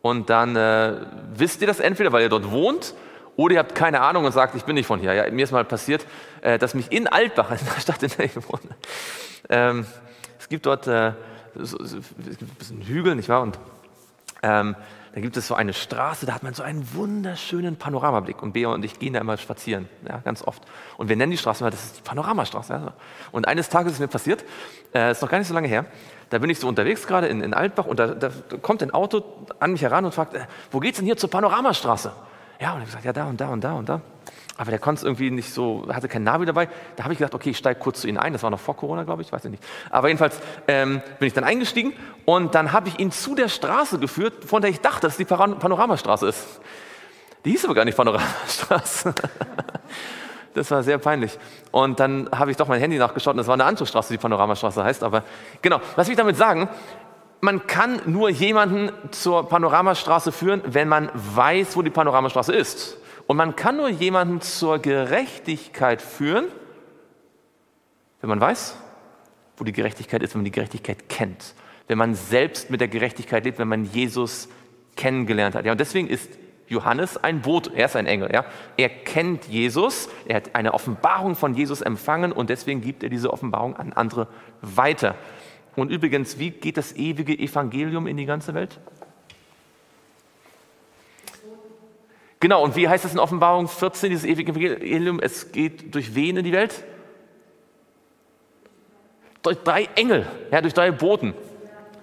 Und 0.02 0.30
dann 0.30 0.56
äh, 0.56 0.96
wisst 1.36 1.62
ihr 1.62 1.68
das 1.68 1.80
entweder, 1.80 2.12
weil 2.12 2.24
ihr 2.24 2.30
dort 2.30 2.52
wohnt, 2.52 2.96
oder 3.36 3.54
ihr 3.54 3.60
habt 3.60 3.76
keine 3.76 4.02
Ahnung 4.02 4.26
und 4.26 4.32
sagt, 4.32 4.56
ich 4.56 4.64
bin 4.64 4.76
nicht 4.76 4.88
von 4.88 5.00
hier. 5.00 5.14
Ja, 5.14 5.30
mir 5.32 5.44
ist 5.44 5.52
mal 5.52 5.64
passiert, 5.64 6.06
äh, 6.42 6.58
dass 6.58 6.74
mich 6.74 6.92
in 6.92 7.08
Altbach, 7.08 7.52
in 7.60 7.66
der 7.66 7.80
Stadt, 7.80 8.02
in 8.04 8.10
der 8.10 8.26
ich 8.26 8.36
wohne, 8.36 8.76
ähm, 9.50 9.86
es 10.40 10.50
gibt 10.50 10.66
dort 10.66 10.88
äh, 10.88 11.14
es 11.56 11.72
gibt 11.78 12.42
ein 12.42 12.56
bisschen 12.58 12.82
Hügel, 12.82 13.16
nicht 13.16 13.30
wahr? 13.30 13.42
Und 13.42 13.60
ähm, 14.44 14.76
da 15.14 15.20
gibt 15.20 15.36
es 15.36 15.48
so 15.48 15.56
eine 15.56 15.74
Straße, 15.74 16.26
da 16.26 16.34
hat 16.34 16.44
man 16.44 16.54
so 16.54 16.64
einen 16.64 16.94
wunderschönen 16.94 17.76
Panoramablick. 17.76 18.42
Und 18.42 18.54
Bea 18.54 18.70
und 18.70 18.86
ich 18.86 18.98
gehen 18.98 19.14
da 19.14 19.20
immer 19.20 19.38
spazieren, 19.38 19.90
ja, 20.08 20.20
ganz 20.20 20.42
oft. 20.42 20.64
Und 20.98 21.10
wir 21.10 21.18
nennen 21.18 21.32
die 21.32 21.38
Straße 21.38 21.64
mal, 21.64 21.70
das 21.70 21.84
ist 21.84 21.98
die 21.98 22.02
Panoramastraße. 22.02 22.74
Ja. 22.74 22.94
Und 23.32 23.48
eines 23.48 23.68
Tages 23.68 23.94
ist 23.94 24.00
mir 24.00 24.08
passiert, 24.08 24.46
äh, 24.94 25.12
ist 25.12 25.22
noch 25.22 25.30
gar 25.30 25.38
nicht 25.40 25.48
so 25.48 25.54
lange 25.54 25.68
her, 25.68 25.86
da 26.30 26.38
bin 26.38 26.50
ich 26.50 26.60
so 26.60 26.68
unterwegs 26.68 27.08
gerade 27.08 27.28
in, 27.28 27.42
in 27.42 27.54
Altbach 27.54 27.86
und 27.86 28.00
da, 28.00 28.08
da, 28.08 28.30
kommt 28.62 28.82
ein 28.84 28.92
Auto 28.92 29.24
an 29.60 29.74
mich 29.74 29.82
heran 29.82 30.06
und 30.06 30.14
fragt, 30.14 30.34
äh, 30.34 30.46
wo 30.72 30.80
geht's 30.80 30.98
denn 30.98 31.06
hier 31.06 31.18
zur 31.18 31.30
Panoramastraße? 31.30 32.14
Ja, 32.62 32.74
und 32.74 32.80
ich 32.80 32.86
gesagt, 32.86 33.04
ja, 33.04 33.12
da 33.12 33.26
und 33.26 33.42
da 33.42 33.50
und 33.50 33.64
da 33.64 33.74
und 33.74 33.90
da. 33.90 34.02
Aber 34.62 34.70
der 34.70 34.80
konnte 34.80 35.00
es 35.00 35.04
irgendwie 35.04 35.32
nicht 35.32 35.52
so, 35.52 35.88
hatte 35.92 36.08
kein 36.08 36.22
Navi 36.22 36.46
dabei. 36.46 36.70
Da 36.96 37.04
habe 37.04 37.14
ich 37.14 37.18
gedacht, 37.18 37.34
okay, 37.34 37.50
ich 37.50 37.58
steige 37.58 37.80
kurz 37.80 38.02
zu 38.02 38.08
Ihnen 38.08 38.20
ein. 38.20 38.32
Das 38.32 38.44
war 38.44 38.52
noch 38.52 38.60
vor 38.60 38.78
Corona, 38.78 39.02
glaube 39.06 39.24
ich, 39.24 39.32
weiß 39.32 39.44
ich 39.46 39.50
nicht. 39.50 39.64
Aber 39.90 40.08
jedenfalls 40.08 40.40
ähm, 40.68 41.02
bin 41.18 41.28
ich 41.28 41.34
dann 41.34 41.44
eingestiegen 41.44 41.94
und 42.26 42.54
dann 42.54 42.72
habe 42.72 42.88
ich 42.88 43.00
ihn 43.00 43.12
zu 43.12 43.34
der 43.34 43.48
Straße 43.48 43.98
geführt, 43.98 44.46
von 44.46 44.62
der 44.62 44.70
ich 44.70 44.80
dachte, 44.80 45.02
dass 45.02 45.14
es 45.14 45.18
die 45.18 45.26
Panoramastraße 45.26 46.28
ist. 46.28 46.62
Die 47.44 47.50
hieß 47.50 47.66
aber 47.66 47.74
gar 47.74 47.86
nicht 47.86 47.98
Panoramastraße. 47.98 49.16
Das 50.54 50.70
war 50.70 50.84
sehr 50.84 50.98
peinlich. 50.98 51.40
Und 51.72 52.02
dann 52.02 52.28
habe 52.30 52.52
ich 52.52 52.58
doch 52.58 52.68
mein 52.68 52.82
Handy 52.82 52.98
nachgeschaut 52.98 53.36
und 53.36 53.40
es 53.40 53.48
war 53.48 53.54
eine 53.54 53.64
andere 53.64 53.86
Straße, 53.86 54.12
die 54.12 54.18
Panoramastraße 54.18 54.84
heißt. 54.84 55.02
Aber 55.02 55.24
genau, 55.62 55.80
was 55.96 56.08
will 56.08 56.12
ich 56.12 56.18
damit 56.18 56.36
sagen? 56.36 56.68
Man 57.40 57.68
kann 57.68 58.02
nur 58.06 58.30
jemanden 58.30 58.92
zur 59.12 59.48
Panoramastraße 59.48 60.34
führen, 60.34 60.62
wenn 60.66 60.90
man 60.90 61.10
weiß, 61.14 61.78
wo 61.78 61.84
die 61.84 61.90
Panoramastraße 61.90 62.54
ist. 62.54 62.98
Und 63.32 63.38
man 63.38 63.56
kann 63.56 63.78
nur 63.78 63.88
jemanden 63.88 64.42
zur 64.42 64.80
Gerechtigkeit 64.80 66.02
führen, 66.02 66.48
wenn 68.20 68.30
man 68.30 68.42
weiß, 68.42 68.76
wo 69.56 69.64
die 69.64 69.72
Gerechtigkeit 69.72 70.22
ist, 70.22 70.34
wenn 70.34 70.40
man 70.40 70.46
die 70.46 70.52
Gerechtigkeit 70.52 71.08
kennt. 71.08 71.56
Wenn 71.88 71.98
man 71.98 72.14
selbst 72.14 72.70
mit 72.70 72.82
der 72.82 72.90
Gerechtigkeit 72.90 73.46
lebt, 73.46 73.58
wenn 73.58 73.70
man 73.70 73.86
Jesus 73.86 74.50
kennengelernt 74.98 75.56
hat. 75.56 75.64
Ja, 75.64 75.72
und 75.72 75.80
deswegen 75.80 76.10
ist 76.10 76.30
Johannes 76.68 77.16
ein 77.16 77.42
Boot, 77.42 77.72
er 77.74 77.86
ist 77.86 77.96
ein 77.96 78.06
Engel. 78.06 78.34
Ja. 78.34 78.44
Er 78.76 78.90
kennt 78.90 79.48
Jesus, 79.48 80.10
er 80.26 80.36
hat 80.36 80.54
eine 80.54 80.74
Offenbarung 80.74 81.38
von 81.38 81.56
Jesus 81.56 81.80
empfangen 81.80 82.34
und 82.34 82.50
deswegen 82.50 82.82
gibt 82.82 83.02
er 83.02 83.08
diese 83.08 83.32
Offenbarung 83.32 83.78
an 83.78 83.94
andere 83.94 84.28
weiter. 84.60 85.16
Und 85.78 85.90
übrigens, 85.90 86.38
wie 86.38 86.50
geht 86.50 86.76
das 86.76 86.98
ewige 86.98 87.40
Evangelium 87.40 88.08
in 88.08 88.18
die 88.18 88.26
ganze 88.26 88.54
Welt? 88.54 88.78
Genau, 92.42 92.64
und 92.64 92.76
wie 92.76 92.90
heißt 92.90 93.06
es 93.06 93.14
in 93.14 93.20
Offenbarung 93.20 93.68
14, 93.68 94.10
dieses 94.10 94.26
ewige 94.26 94.52
Evangelium? 94.52 95.20
Es 95.20 95.52
geht 95.52 95.94
durch 95.94 96.16
wen 96.16 96.38
in 96.38 96.44
die 96.44 96.52
Welt? 96.52 96.84
Durch 99.44 99.60
drei 99.60 99.88
Engel, 99.96 100.26
ja, 100.52 100.60
durch 100.62 100.74
drei 100.74 100.92
Boten, 100.92 101.36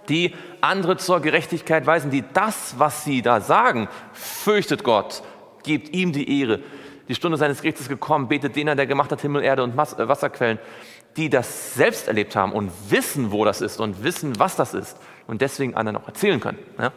die 0.09 0.35
andere 0.61 0.97
zur 0.97 1.21
Gerechtigkeit 1.21 1.87
weisen, 1.87 2.13
die 2.13 2.23
das, 2.33 2.79
was 2.79 3.05
sie 3.05 3.21
da 3.21 3.41
sagen, 3.41 3.89
fürchtet 4.13 4.85
Gott, 4.85 5.23
gibt 5.65 5.93
ihm 5.93 6.13
die 6.13 6.41
Ehre. 6.41 6.61
Die 7.09 7.17
Stunde 7.17 7.37
seines 7.37 7.61
Gerichts 7.61 7.81
ist 7.81 7.89
gekommen, 7.89 8.29
betet 8.29 8.55
den 8.55 8.69
an, 8.69 8.77
der 8.77 8.87
gemacht 8.87 9.11
hat 9.11 9.21
Himmel, 9.21 9.43
Erde 9.43 9.65
und 9.65 9.75
äh, 9.75 10.09
Wasserquellen, 10.09 10.61
die 11.17 11.29
das 11.29 11.75
selbst 11.75 12.07
erlebt 12.07 12.37
haben 12.37 12.53
und 12.53 12.71
wissen, 12.89 13.33
wo 13.33 13.45
das 13.45 13.61
ist 13.61 13.81
und 13.81 14.05
wissen, 14.05 14.39
was 14.39 14.55
das 14.55 14.73
ist 14.73 14.99
und 15.27 15.41
deswegen 15.41 15.75
anderen 15.75 15.97
auch 15.97 16.07
erzählen 16.07 16.39
können. 16.39 16.59
Ja? 16.79 16.93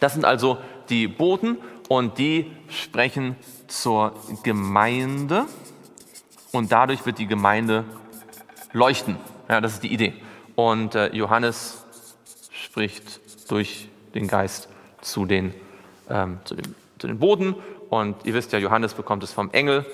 Das 0.00 0.14
sind 0.14 0.24
also 0.24 0.58
die 0.90 1.08
Boten 1.08 1.58
und 1.88 2.18
die 2.18 2.50
sprechen 2.68 3.36
zur 3.68 4.14
Gemeinde 4.42 5.46
und 6.52 6.72
dadurch 6.72 7.04
wird 7.06 7.18
die 7.18 7.26
Gemeinde 7.26 7.84
leuchten. 8.72 9.16
Ja, 9.48 9.60
das 9.60 9.74
ist 9.74 9.82
die 9.82 9.92
Idee. 9.92 10.14
Und 10.54 10.94
äh, 10.94 11.14
Johannes 11.14 11.84
spricht 12.50 13.20
durch 13.50 13.88
den 14.14 14.26
Geist 14.26 14.68
zu 15.00 15.26
den, 15.26 15.54
ähm, 16.08 16.40
zu, 16.44 16.54
den, 16.54 16.74
zu 16.98 17.06
den 17.06 17.18
Boten 17.18 17.54
und 17.90 18.16
ihr 18.24 18.34
wisst 18.34 18.52
ja, 18.52 18.58
Johannes 18.58 18.94
bekommt 18.94 19.22
es 19.22 19.32
vom 19.32 19.50
Engel 19.52 19.86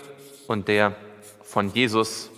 und 0.46 0.68
der 0.68 0.94
von 1.42 1.72
Jesus 1.72 2.30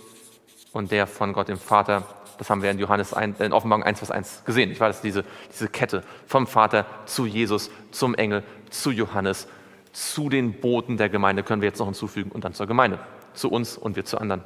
und 0.73 0.91
der 0.91 1.07
von 1.07 1.33
Gott 1.33 1.47
dem 1.47 1.57
Vater. 1.57 2.03
Das 2.37 2.49
haben 2.49 2.61
wir 2.61 2.71
in 2.71 2.79
Johannes 2.79 3.13
1, 3.13 3.39
in 3.39 3.53
Offenbarung 3.53 3.83
1, 3.83 3.99
Vers 3.99 4.11
1 4.11 4.43
gesehen. 4.45 4.71
Ich 4.71 4.79
weiß, 4.79 5.01
diese, 5.01 5.23
diese 5.51 5.67
Kette 5.67 6.03
vom 6.27 6.47
Vater 6.47 6.85
zu 7.05 7.25
Jesus, 7.25 7.69
zum 7.91 8.15
Engel, 8.15 8.43
zu 8.69 8.91
Johannes, 8.91 9.47
zu 9.93 10.29
den 10.29 10.59
Boten 10.59 10.97
der 10.97 11.09
Gemeinde 11.09 11.43
können 11.43 11.61
wir 11.61 11.69
jetzt 11.69 11.79
noch 11.79 11.87
hinzufügen 11.87 12.31
und 12.31 12.43
dann 12.43 12.53
zur 12.53 12.67
Gemeinde, 12.67 12.99
zu 13.33 13.49
uns 13.49 13.77
und 13.77 13.95
wir 13.95 14.05
zu 14.05 14.17
anderen. 14.17 14.43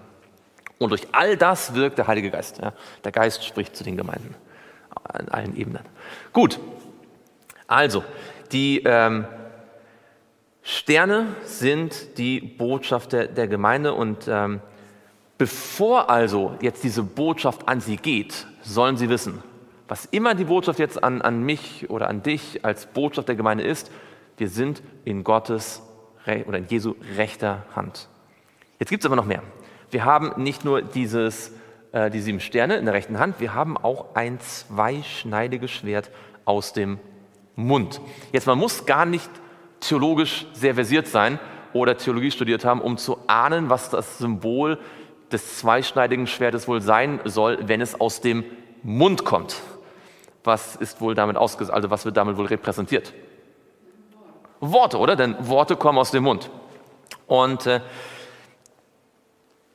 Und 0.77 0.91
durch 0.91 1.07
all 1.11 1.35
das 1.35 1.73
wirkt 1.73 1.97
der 1.97 2.07
Heilige 2.07 2.31
Geist. 2.31 2.59
Ja. 2.59 2.73
Der 3.03 3.11
Geist 3.11 3.43
spricht 3.43 3.75
zu 3.75 3.83
den 3.83 3.97
Gemeinden 3.97 4.35
an 5.03 5.27
allen 5.29 5.57
Ebenen. 5.57 5.83
Gut, 6.33 6.59
also 7.67 8.03
die 8.51 8.81
ähm, 8.85 9.25
Sterne 10.61 11.35
sind 11.43 12.17
die 12.17 12.39
Botschaft 12.39 13.13
der, 13.13 13.27
der 13.27 13.47
Gemeinde 13.47 13.93
und 13.93 14.27
ähm, 14.27 14.61
bevor 15.39 16.09
also 16.09 16.55
jetzt 16.61 16.83
diese 16.83 17.01
Botschaft 17.01 17.67
an 17.67 17.81
sie 17.81 17.95
geht, 17.95 18.45
sollen 18.61 18.97
sie 18.97 19.09
wissen, 19.09 19.41
was 19.87 20.05
immer 20.05 20.35
die 20.35 20.43
Botschaft 20.43 20.77
jetzt 20.77 21.03
an, 21.03 21.23
an 21.23 21.41
mich 21.41 21.89
oder 21.89 22.07
an 22.09 22.21
dich 22.21 22.63
als 22.63 22.85
Botschaft 22.85 23.27
der 23.27 23.35
Gemeinde 23.35 23.63
ist, 23.63 23.89
wir 24.37 24.49
sind 24.49 24.83
in 25.05 25.23
Gottes 25.23 25.81
oder 26.45 26.59
in 26.59 26.67
Jesu 26.67 26.93
rechter 27.17 27.65
Hand. 27.75 28.07
Jetzt 28.77 28.89
gibt 28.89 29.01
es 29.01 29.05
aber 29.07 29.15
noch 29.15 29.25
mehr. 29.25 29.41
Wir 29.89 30.05
haben 30.05 30.43
nicht 30.43 30.63
nur 30.63 30.83
dieses, 30.83 31.53
äh, 31.91 32.11
die 32.11 32.21
sieben 32.21 32.39
Sterne 32.39 32.75
in 32.75 32.85
der 32.85 32.93
rechten 32.93 33.17
Hand, 33.17 33.39
wir 33.39 33.55
haben 33.55 33.77
auch 33.77 34.13
ein 34.13 34.39
zweischneidiges 34.39 35.71
Schwert 35.71 36.11
aus 36.45 36.73
dem 36.73 36.99
Mund. 37.55 37.99
Jetzt, 38.31 38.45
man 38.45 38.59
muss 38.59 38.85
gar 38.85 39.05
nicht 39.05 39.29
theologisch 39.79 40.45
sehr 40.53 40.75
versiert 40.75 41.07
sein 41.07 41.39
oder 41.73 41.97
Theologie 41.97 42.31
studiert 42.31 42.65
haben, 42.65 42.81
um 42.81 42.97
zu 42.97 43.17
ahnen, 43.27 43.69
was 43.69 43.89
das 43.89 44.17
Symbol 44.19 44.77
des 45.31 45.59
zweischneidigen 45.59 46.27
Schwertes 46.27 46.67
wohl 46.67 46.81
sein 46.81 47.19
soll, 47.25 47.59
wenn 47.67 47.81
es 47.81 47.99
aus 47.99 48.21
dem 48.21 48.43
Mund 48.83 49.25
kommt. 49.25 49.57
Was 50.43 50.75
ist 50.75 51.01
wohl 51.01 51.15
damit 51.15 51.37
ausges 51.37 51.69
also 51.69 51.89
was 51.89 52.05
wird 52.05 52.17
damit 52.17 52.37
wohl 52.37 52.45
repräsentiert? 52.45 53.13
Worte, 54.59 54.97
oder? 54.97 55.15
Denn 55.15 55.35
Worte 55.47 55.75
kommen 55.75 55.97
aus 55.97 56.11
dem 56.11 56.23
Mund. 56.23 56.49
Und 57.27 57.65
äh, 57.65 57.81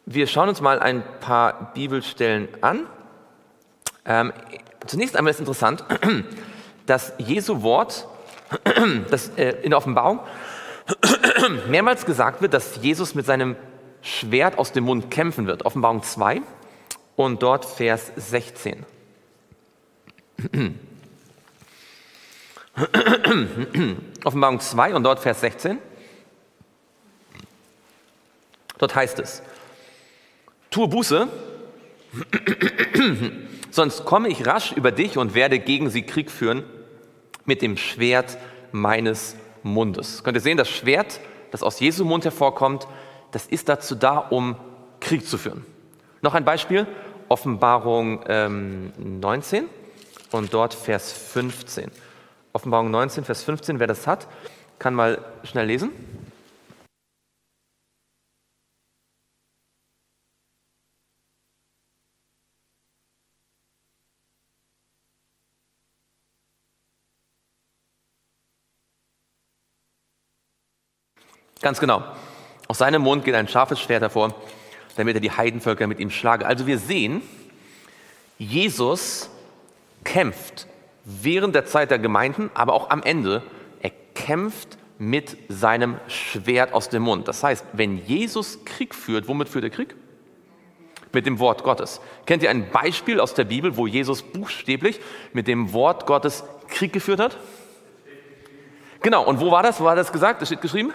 wir 0.07 0.27
schauen 0.27 0.49
uns 0.49 0.61
mal 0.61 0.81
ein 0.81 1.03
paar 1.21 1.73
Bibelstellen 1.75 2.49
an. 2.61 2.87
Ähm, 4.05 4.33
zunächst 4.87 5.17
einmal 5.17 5.31
ist 5.31 5.41
interessant, 5.41 5.85
dass 6.87 7.15
Jesu 7.19 7.63
Wort 7.63 8.07
dass, 9.11 9.31
äh, 9.31 9.57
in 9.63 9.71
der 9.71 9.79
Offenbarung 9.79 10.21
mehrmals 11.69 12.05
gesagt 12.05 12.43
wird, 12.43 12.55
dass 12.55 12.83
Jesus 12.83 13.15
mit 13.15 13.27
seinem 13.27 13.57
Schwert 14.05 14.59
aus 14.59 14.71
dem 14.73 14.85
Mund 14.85 15.11
kämpfen 15.11 15.47
wird. 15.47 15.65
Offenbarung 15.65 16.03
2 16.03 16.43
und 17.17 17.43
dort 17.43 17.65
Vers 17.65 18.13
16. 18.17 18.85
Offenbarung 24.25 24.61
2 24.61 24.95
und 24.95 25.05
dort 25.05 25.21
Vers 25.21 25.41
16. 25.41 25.79
Dort 28.77 28.95
heißt 28.95 29.19
es, 29.21 29.43
tue 30.71 30.87
Buße, 30.89 31.27
sonst 33.71 34.05
komme 34.05 34.29
ich 34.29 34.47
rasch 34.47 34.73
über 34.73 34.93
dich 34.93 35.17
und 35.17 35.35
werde 35.35 35.59
gegen 35.59 35.89
sie 35.89 36.03
Krieg 36.03 36.31
führen 36.31 36.65
mit 37.47 37.63
dem 37.63 37.79
Schwert 37.79 38.37
meines 38.71 39.37
Mundes. 39.63 40.23
Könnt 40.25 40.37
ihr 40.37 40.43
sehen, 40.43 40.59
das 40.59 40.69
Schwert, 40.69 41.21
das 41.53 41.63
aus 41.63 41.81
Jesu 41.81 42.05
Mund 42.05 42.25
hervorkommt, 42.25 42.87
das 43.35 43.47
ist 43.47 43.69
dazu 43.69 43.97
da, 43.97 44.19
um 44.19 44.55
Krieg 45.01 45.27
zu 45.27 45.39
führen. 45.39 45.67
Noch 46.23 46.35
ein 46.35 46.45
Beispiel, 46.45 46.87
Offenbarung 47.29 48.25
ähm, 48.29 48.93
19 48.97 49.65
und 50.31 50.55
dort 50.55 50.73
Vers 50.73 51.13
15. 51.13 51.91
Offenbarung 52.53 52.93
19, 52.93 53.25
Vers 53.25 53.43
15. 53.43 53.81
Wer 53.81 53.89
das 53.89 54.07
hat, 54.07 54.29
kann 54.79 54.95
mal 54.95 55.19
schnell 55.43 55.67
lesen. 55.67 55.91
Ganz 71.61 71.81
genau. 71.81 72.05
Aus 72.69 72.79
seinem 72.79 73.03
Mund 73.03 73.25
geht 73.25 73.35
ein 73.35 73.49
scharfes 73.49 73.81
Schwert 73.81 74.03
hervor, 74.03 74.35
damit 74.97 75.17
er 75.17 75.21
die 75.21 75.31
Heidenvölker 75.31 75.87
mit 75.87 75.99
ihm 75.99 76.11
schlage. 76.11 76.47
Also 76.47 76.67
wir 76.67 76.79
sehen, 76.79 77.23
Jesus 78.39 79.31
kämpft 80.03 80.67
während 81.05 81.55
der 81.55 81.67
Zeit 81.67 81.91
der 81.91 81.99
Gemeinden, 81.99 82.51
aber 82.55 82.73
auch 82.73 82.91
am 82.91 83.03
Ende. 83.03 83.43
Er 83.81 83.91
kämpft 84.15 84.79
mit 84.99 85.37
seinem 85.49 85.99
Schwert 86.07 86.73
aus 86.73 86.89
dem 86.89 87.03
Mund. 87.03 87.29
Das 87.29 87.43
heißt, 87.43 87.65
wenn 87.73 88.05
Jesus 88.07 88.65
Krieg 88.65 88.95
führt, 88.95 89.29
womit 89.29 89.49
führt 89.49 89.65
er 89.65 89.71
Krieg? 89.71 89.95
Mit 91.13 91.27
dem 91.27 91.39
Wort 91.39 91.63
Gottes. 91.63 92.01
Kennt 92.27 92.43
ihr 92.43 92.51
ein 92.51 92.71
Beispiel 92.71 93.21
aus 93.21 93.35
der 93.35 93.45
Bibel, 93.45 93.77
wo 93.77 93.87
Jesus 93.87 94.23
buchstäblich 94.23 95.01
mit 95.33 95.47
dem 95.47 95.73
Wort 95.73 96.07
Gottes 96.07 96.45
Krieg 96.69 96.93
geführt 96.93 97.21
hat? 97.21 97.37
Genau, 99.01 99.25
und 99.25 99.41
wo 99.41 99.51
war 99.51 99.63
das? 99.63 99.81
Wo 99.81 99.85
war 99.85 99.95
das 99.95 100.11
gesagt? 100.11 100.41
Das 100.41 100.49
steht 100.49 100.63
geschrieben? 100.63 100.93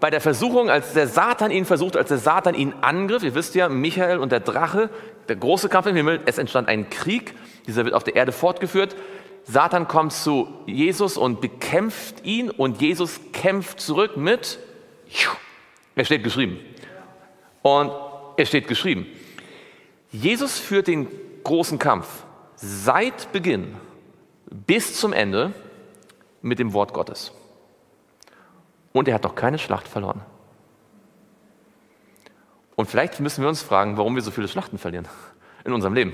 Bei 0.00 0.10
der 0.10 0.20
Versuchung, 0.20 0.70
als 0.70 0.92
der 0.92 1.06
Satan 1.06 1.50
ihn 1.50 1.64
versucht, 1.64 1.96
als 1.96 2.08
der 2.08 2.18
Satan 2.18 2.54
ihn 2.54 2.74
angriff, 2.80 3.22
ihr 3.22 3.34
wisst 3.34 3.54
ja, 3.54 3.68
Michael 3.68 4.18
und 4.18 4.32
der 4.32 4.40
Drache, 4.40 4.90
der 5.28 5.36
große 5.36 5.68
Kampf 5.68 5.86
im 5.86 5.96
Himmel, 5.96 6.20
es 6.26 6.38
entstand 6.38 6.68
ein 6.68 6.90
Krieg, 6.90 7.34
dieser 7.66 7.84
wird 7.84 7.94
auf 7.94 8.04
der 8.04 8.16
Erde 8.16 8.32
fortgeführt. 8.32 8.96
Satan 9.44 9.88
kommt 9.88 10.12
zu 10.12 10.48
Jesus 10.66 11.16
und 11.16 11.40
bekämpft 11.40 12.24
ihn 12.24 12.50
und 12.50 12.80
Jesus 12.80 13.20
kämpft 13.32 13.80
zurück 13.80 14.16
mit, 14.16 14.58
er 15.94 16.04
steht 16.04 16.24
geschrieben. 16.24 16.58
Und 17.62 17.92
er 18.36 18.46
steht 18.46 18.68
geschrieben. 18.68 19.06
Jesus 20.10 20.58
führt 20.58 20.86
den 20.86 21.08
großen 21.44 21.78
Kampf 21.78 22.24
seit 22.56 23.32
Beginn 23.32 23.76
bis 24.50 24.98
zum 24.98 25.12
Ende 25.12 25.52
mit 26.42 26.58
dem 26.58 26.72
Wort 26.72 26.92
Gottes. 26.92 27.32
Und 28.94 29.08
er 29.08 29.14
hat 29.14 29.24
noch 29.24 29.34
keine 29.34 29.58
Schlacht 29.58 29.88
verloren. 29.88 30.22
Und 32.76 32.88
vielleicht 32.88 33.18
müssen 33.18 33.42
wir 33.42 33.48
uns 33.48 33.60
fragen, 33.60 33.96
warum 33.96 34.14
wir 34.14 34.22
so 34.22 34.30
viele 34.30 34.46
Schlachten 34.46 34.78
verlieren 34.78 35.08
in 35.64 35.72
unserem 35.72 35.94
Leben. 35.94 36.12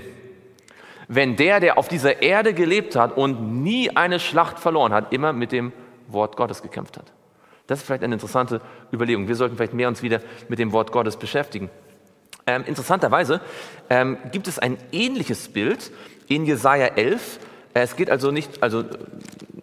Wenn 1.07 1.37
der, 1.37 1.61
der 1.61 1.77
auf 1.77 1.89
dieser 1.89 2.23
Erde 2.23 2.55
gelebt 2.55 2.97
hat 2.97 3.17
und 3.17 3.63
nie 3.63 3.95
eine 3.95 4.19
Schlacht 4.19 4.59
verloren 4.59 4.95
hat, 4.95 5.13
immer 5.13 5.33
mit 5.33 5.53
dem 5.53 5.73
Wort 6.09 6.37
Gottes 6.37 6.63
gekämpft 6.63 6.97
hat. 6.97 7.13
Das 7.67 7.81
ist 7.81 7.87
vielleicht 7.87 8.03
eine 8.03 8.15
interessante 8.15 8.63
Überlegung. 8.93 9.29
Wir 9.29 9.37
sollten 9.37 9.57
vielleicht 9.57 9.75
mehr 9.75 9.89
uns 9.89 10.03
wieder 10.03 10.21
mit 10.49 10.59
dem 10.59 10.73
Wort 10.73 10.91
Gottes 10.91 11.17
beschäftigen. 11.17 11.69
Ähm, 12.47 12.65
interessanterweise 12.67 13.41
ähm, 13.91 14.17
gibt 14.33 14.49
es 14.49 14.59
ein 14.59 14.79
ähnliches 14.91 15.49
Bild 15.49 15.93
in 16.29 16.47
Jesaja 16.47 16.87
11. 16.87 17.41
Äh, 17.75 17.83
es 17.83 17.95
geht 17.95 18.11
also 18.11 18.31
nicht, 18.31 18.63
also 18.63 18.85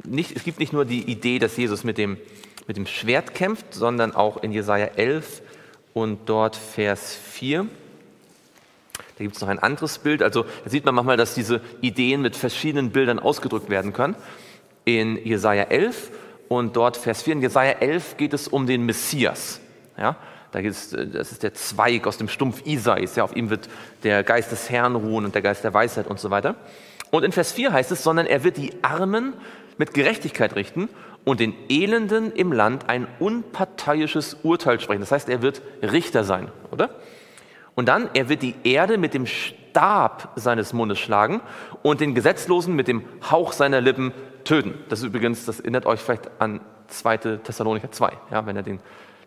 nicht, 0.06 0.36
es 0.36 0.44
gibt 0.44 0.60
nicht 0.60 0.74
nur 0.74 0.86
die 0.86 1.10
Idee, 1.10 1.40
dass 1.40 1.58
Jesus 1.58 1.84
mit 1.84 1.98
dem, 1.98 2.18
mit 2.68 2.78
dem 2.78 2.86
Schwert 2.86 3.34
kämpft, 3.34 3.74
sondern 3.74 4.14
auch 4.14 4.44
in 4.44 4.52
Jesaja 4.52 4.88
11 4.96 5.42
und 5.94 6.30
dort 6.30 6.56
Vers 6.56 7.16
4. 7.16 7.66
Da 9.18 9.24
gibt 9.24 9.36
es 9.36 9.42
noch 9.42 9.48
ein 9.48 9.60
anderes 9.60 9.98
Bild. 9.98 10.22
Also 10.22 10.44
da 10.44 10.70
sieht 10.70 10.86
man 10.86 10.94
manchmal, 10.94 11.18
dass 11.18 11.34
diese 11.34 11.62
Ideen 11.82 12.22
mit 12.22 12.36
verschiedenen 12.36 12.92
Bildern 12.92 13.20
ausgedrückt 13.20 13.70
werden 13.70 13.94
können. 13.94 14.16
In 14.86 15.18
Jesaja 15.26 15.64
11 15.64 16.12
und 16.50 16.76
dort 16.76 16.98
Vers 16.98 17.24
4. 17.24 17.34
In 17.34 17.42
Jesaja 17.42 17.72
11 17.72 18.18
geht 18.18 18.34
es 18.34 18.48
um 18.48 18.68
den 18.68 18.86
Messias. 18.86 19.60
Ja? 19.98 20.18
Da 20.52 20.62
geht's, 20.62 20.94
äh, 20.94 21.08
das 21.08 21.32
ist 21.32 21.44
der 21.44 21.54
Zweig 21.54 22.06
aus 22.06 22.18
dem 22.18 22.30
Stumpf 22.30 22.66
Isais. 22.66 23.16
Ja, 23.16 23.24
auf 23.24 23.36
ihm 23.36 23.50
wird 23.50 23.70
der 24.04 24.24
Geist 24.24 24.52
des 24.52 24.70
Herrn 24.70 24.96
ruhen 24.96 25.26
und 25.26 25.36
der 25.36 25.42
Geist 25.42 25.64
der 25.64 25.74
Weisheit 25.74 26.08
und 26.08 26.20
so 26.20 26.30
weiter. 26.30 26.56
Und 27.10 27.24
in 27.24 27.32
Vers 27.32 27.54
4 27.54 27.74
heißt 27.74 27.92
es, 27.92 28.04
sondern 28.04 28.26
er 28.26 28.44
wird 28.44 28.58
die 28.58 28.74
Armen 28.82 29.34
mit 29.78 29.94
Gerechtigkeit 29.94 30.56
richten 30.56 30.90
und 31.28 31.40
den 31.40 31.54
Elenden 31.70 32.32
im 32.32 32.52
Land 32.52 32.90
ein 32.90 33.08
unparteiisches 33.20 34.38
Urteil 34.44 34.80
sprechen. 34.80 35.02
Das 35.02 35.12
heißt, 35.12 35.30
er 35.30 35.42
wird 35.42 35.62
Richter 35.84 36.24
sein, 36.24 36.50
oder? 36.72 36.90
Und 37.76 37.88
dann, 37.88 38.10
er 38.16 38.30
wird 38.30 38.42
die 38.42 38.56
Erde 38.64 38.98
mit 38.98 39.14
dem 39.14 39.28
Stab 39.28 40.32
seines 40.36 40.74
Mundes 40.74 40.98
schlagen 40.98 41.42
und 41.84 42.02
den 42.02 42.16
Gesetzlosen 42.16 42.76
mit 42.76 42.88
dem 42.88 43.04
Hauch 43.30 43.52
seiner 43.52 43.82
Lippen 43.82 44.14
töten. 44.44 44.74
Das 44.90 45.00
ist 45.00 45.06
übrigens, 45.06 45.46
das 45.46 45.60
erinnert 45.60 45.86
euch 45.86 46.00
vielleicht 46.00 46.32
an 46.40 46.62
2. 46.88 47.18
Thessalonicher 47.18 47.92
2, 47.92 48.14
ja, 48.32 48.46
wenn 48.48 48.56
er 48.56 48.64
den 48.64 48.80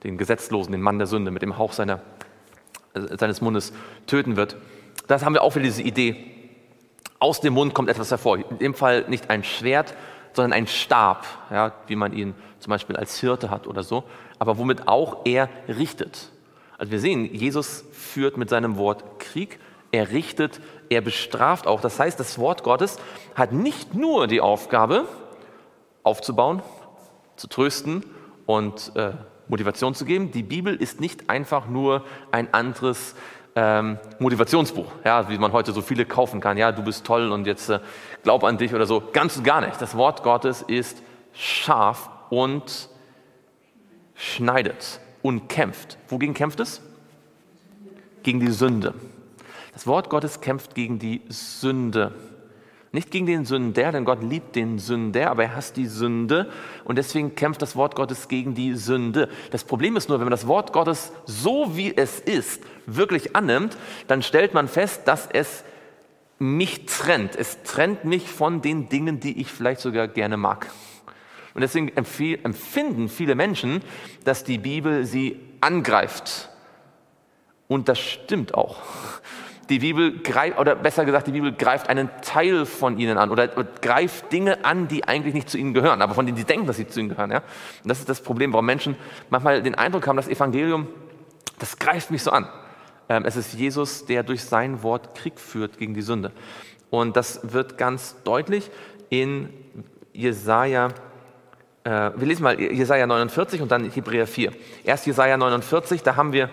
den 0.02 0.16
Gesetzlosen, 0.16 0.72
den 0.72 0.80
Mann 0.80 0.98
der 0.98 1.06
Sünde, 1.06 1.30
mit 1.30 1.42
dem 1.42 1.58
Hauch 1.58 1.72
seiner, 1.72 2.00
äh, 2.94 3.16
seines 3.18 3.40
Mundes 3.40 3.72
töten 4.06 4.36
wird. 4.36 4.56
Das 5.06 5.24
haben 5.24 5.34
wir 5.34 5.42
auch 5.42 5.54
wieder 5.54 5.64
diese 5.64 5.82
Idee. 5.82 6.16
Aus 7.18 7.40
dem 7.40 7.54
Mund 7.54 7.74
kommt 7.74 7.90
etwas 7.90 8.10
hervor. 8.10 8.38
In 8.38 8.58
dem 8.58 8.74
Fall 8.74 9.04
nicht 9.08 9.28
ein 9.30 9.44
Schwert, 9.44 9.94
sondern 10.32 10.52
ein 10.52 10.66
Stab, 10.66 11.26
ja, 11.50 11.72
wie 11.86 11.96
man 11.96 12.12
ihn 12.12 12.34
zum 12.58 12.70
Beispiel 12.70 12.96
als 12.96 13.18
Hirte 13.18 13.50
hat 13.50 13.66
oder 13.66 13.82
so, 13.82 14.04
aber 14.38 14.58
womit 14.58 14.88
auch 14.88 15.24
er 15.24 15.48
richtet. 15.68 16.30
Also 16.78 16.92
wir 16.92 17.00
sehen, 17.00 17.24
Jesus 17.34 17.84
führt 17.92 18.36
mit 18.36 18.48
seinem 18.48 18.76
Wort 18.76 19.18
Krieg, 19.18 19.58
er 19.92 20.10
richtet, 20.10 20.60
er 20.88 21.00
bestraft 21.00 21.66
auch. 21.66 21.80
Das 21.80 21.98
heißt, 21.98 22.18
das 22.20 22.38
Wort 22.38 22.62
Gottes 22.62 22.98
hat 23.34 23.52
nicht 23.52 23.94
nur 23.94 24.26
die 24.26 24.40
Aufgabe, 24.40 25.06
aufzubauen, 26.02 26.62
zu 27.36 27.48
trösten 27.48 28.04
und 28.46 28.92
äh, 28.94 29.12
Motivation 29.48 29.94
zu 29.94 30.04
geben. 30.04 30.30
Die 30.30 30.42
Bibel 30.42 30.74
ist 30.74 31.00
nicht 31.00 31.28
einfach 31.28 31.68
nur 31.68 32.04
ein 32.30 32.54
anderes 32.54 33.14
ähm, 33.56 33.98
Motivationsbuch, 34.18 34.86
ja, 35.04 35.28
wie 35.28 35.38
man 35.38 35.52
heute 35.52 35.72
so 35.72 35.82
viele 35.82 36.04
kaufen 36.04 36.40
kann. 36.40 36.56
Ja, 36.56 36.72
du 36.72 36.82
bist 36.82 37.04
toll 37.04 37.32
und 37.32 37.46
jetzt 37.46 37.68
äh, 37.68 37.80
glaub 38.22 38.44
an 38.44 38.58
dich 38.58 38.74
oder 38.74 38.86
so. 38.86 39.02
Ganz 39.12 39.36
und 39.36 39.44
gar 39.44 39.60
nicht. 39.60 39.80
Das 39.80 39.96
Wort 39.96 40.22
Gottes 40.22 40.62
ist 40.62 41.02
scharf 41.32 42.10
und 42.30 42.88
schneidet 44.14 45.00
und 45.22 45.48
kämpft. 45.48 45.98
Wogegen 46.08 46.34
kämpft 46.34 46.60
es? 46.60 46.82
Gegen 48.22 48.40
die 48.40 48.50
Sünde. 48.50 48.94
Das 49.72 49.86
Wort 49.86 50.10
Gottes 50.10 50.40
kämpft 50.40 50.74
gegen 50.74 50.98
die 50.98 51.22
Sünde. 51.28 52.12
Nicht 52.92 53.12
gegen 53.12 53.26
den 53.26 53.44
Sünder, 53.44 53.92
denn 53.92 54.04
Gott 54.04 54.20
liebt 54.22 54.56
den 54.56 54.80
Sünder, 54.80 55.30
aber 55.30 55.44
er 55.44 55.54
hasst 55.54 55.76
die 55.76 55.86
Sünde 55.86 56.50
und 56.84 56.96
deswegen 56.96 57.36
kämpft 57.36 57.62
das 57.62 57.76
Wort 57.76 57.94
Gottes 57.94 58.26
gegen 58.26 58.54
die 58.54 58.74
Sünde. 58.74 59.28
Das 59.52 59.62
Problem 59.62 59.96
ist 59.96 60.08
nur, 60.08 60.18
wenn 60.18 60.24
man 60.24 60.32
das 60.32 60.48
Wort 60.48 60.72
Gottes 60.72 61.12
so 61.24 61.76
wie 61.76 61.96
es 61.96 62.18
ist 62.18 62.62
wirklich 62.86 63.36
annimmt, 63.36 63.76
dann 64.08 64.22
stellt 64.22 64.54
man 64.54 64.66
fest, 64.66 65.02
dass 65.04 65.28
es 65.32 65.62
mich 66.40 66.86
trennt. 66.86 67.36
Es 67.36 67.62
trennt 67.62 68.04
mich 68.04 68.28
von 68.28 68.60
den 68.60 68.88
Dingen, 68.88 69.20
die 69.20 69.40
ich 69.40 69.52
vielleicht 69.52 69.80
sogar 69.80 70.08
gerne 70.08 70.36
mag. 70.36 70.66
Und 71.54 71.60
deswegen 71.60 71.88
empfinden 71.96 73.08
viele 73.08 73.34
Menschen, 73.36 73.82
dass 74.24 74.42
die 74.42 74.58
Bibel 74.58 75.04
sie 75.04 75.38
angreift. 75.60 76.48
Und 77.68 77.88
das 77.88 78.00
stimmt 78.00 78.54
auch 78.54 78.78
die 79.70 79.78
Bibel 79.78 80.18
greift, 80.18 80.58
oder 80.58 80.74
besser 80.74 81.04
gesagt, 81.04 81.26
die 81.28 81.32
Bibel 81.32 81.52
greift 81.52 81.88
einen 81.88 82.10
Teil 82.22 82.66
von 82.66 82.98
ihnen 82.98 83.16
an 83.16 83.30
oder, 83.30 83.48
greift 83.48 84.32
Dinge 84.32 84.64
an, 84.64 84.88
die 84.88 85.04
eigentlich 85.04 85.32
nicht 85.32 85.48
zu 85.48 85.56
ihnen 85.56 85.72
gehören, 85.72 86.02
aber 86.02 86.14
von 86.14 86.26
denen 86.26 86.36
sie 86.36 86.44
denken, 86.44 86.66
dass 86.66 86.76
sie 86.76 86.86
zu 86.86 87.00
ihnen 87.00 87.08
gehören. 87.08 87.30
Ja? 87.30 87.38
Und 87.82 87.88
das 87.88 88.00
ist 88.00 88.08
das 88.08 88.20
Problem, 88.20 88.52
warum 88.52 88.66
Menschen 88.66 88.96
manchmal 89.30 89.62
den 89.62 89.76
Eindruck 89.76 90.06
haben, 90.06 90.16
das 90.16 90.28
Evangelium, 90.28 90.88
das 91.58 91.78
greift 91.78 92.10
mich 92.10 92.22
so 92.22 92.32
an. 92.32 92.48
Ähm, 93.08 93.24
es 93.24 93.36
ist 93.36 93.54
Jesus, 93.54 94.04
der 94.04 94.22
durch 94.24 94.44
sein 94.44 94.82
Wort 94.82 95.14
Krieg 95.14 95.38
führt 95.38 95.78
gegen 95.78 95.94
die 95.94 96.02
Sünde. 96.02 96.32
Und 96.90 97.16
das 97.16 97.52
wird 97.52 97.78
ganz 97.78 98.16
deutlich 98.24 98.70
in 99.08 99.50
Jesaja 100.12 100.88
äh, 101.84 102.10
wir 102.14 102.26
lesen 102.26 102.42
mal 102.42 102.60
Jesaja 102.60 103.06
49 103.06 103.62
und 103.62 103.70
dann 103.70 103.90
Hebräer 103.90 104.26
4. 104.26 104.52
Erst 104.84 105.06
Jesaja 105.06 105.36
49, 105.36 106.02
da 106.02 106.16
haben 106.16 106.32
wir 106.32 106.50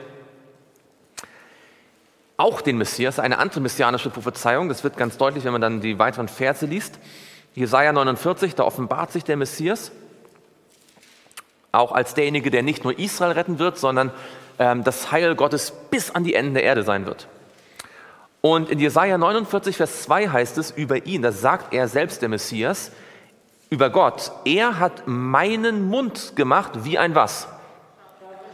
auch 2.37 2.61
den 2.61 2.77
Messias, 2.77 3.19
eine 3.19 3.39
andere 3.39 3.59
messianische 3.59 4.09
Prophezeiung. 4.09 4.69
Das 4.69 4.83
wird 4.83 4.95
ganz 4.95 5.17
deutlich, 5.17 5.43
wenn 5.43 5.51
man 5.51 5.61
dann 5.61 5.81
die 5.81 5.97
weiteren 5.97 6.27
Verse 6.27 6.65
liest. 6.65 6.99
Jesaja 7.55 7.91
49, 7.91 8.53
da 8.55 8.63
offenbart 8.63 9.11
sich 9.11 9.23
der 9.23 9.35
Messias 9.35 9.91
auch 11.71 11.91
als 11.91 12.13
derjenige, 12.13 12.51
der 12.51 12.63
nicht 12.63 12.83
nur 12.83 12.97
Israel 12.97 13.33
retten 13.33 13.59
wird, 13.59 13.77
sondern 13.77 14.11
ähm, 14.59 14.83
das 14.83 15.11
Heil 15.11 15.35
Gottes 15.35 15.71
bis 15.91 16.11
an 16.11 16.23
die 16.23 16.33
Enden 16.33 16.53
der 16.53 16.63
Erde 16.63 16.83
sein 16.83 17.05
wird. 17.05 17.27
Und 18.41 18.69
in 18.69 18.79
Jesaja 18.79 19.17
49, 19.17 19.77
Vers 19.77 20.03
2 20.03 20.29
heißt 20.29 20.57
es 20.57 20.71
über 20.71 21.05
ihn, 21.05 21.21
da 21.21 21.31
sagt 21.31 21.73
er 21.73 21.87
selbst, 21.87 22.21
der 22.21 22.29
Messias, 22.29 22.91
über 23.69 23.89
Gott, 23.89 24.31
er 24.45 24.79
hat 24.79 25.07
meinen 25.07 25.89
Mund 25.89 26.33
gemacht 26.35 26.71
wie 26.83 26.97
ein 26.97 27.15
was? 27.15 27.47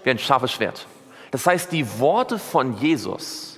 Wie 0.03 0.09
ein 0.09 0.19
scharfes 0.19 0.51
Schwert. 0.51 0.87
Das 1.31 1.45
heißt, 1.45 1.71
die 1.71 1.99
Worte 1.99 2.39
von 2.39 2.77
Jesus, 2.77 3.52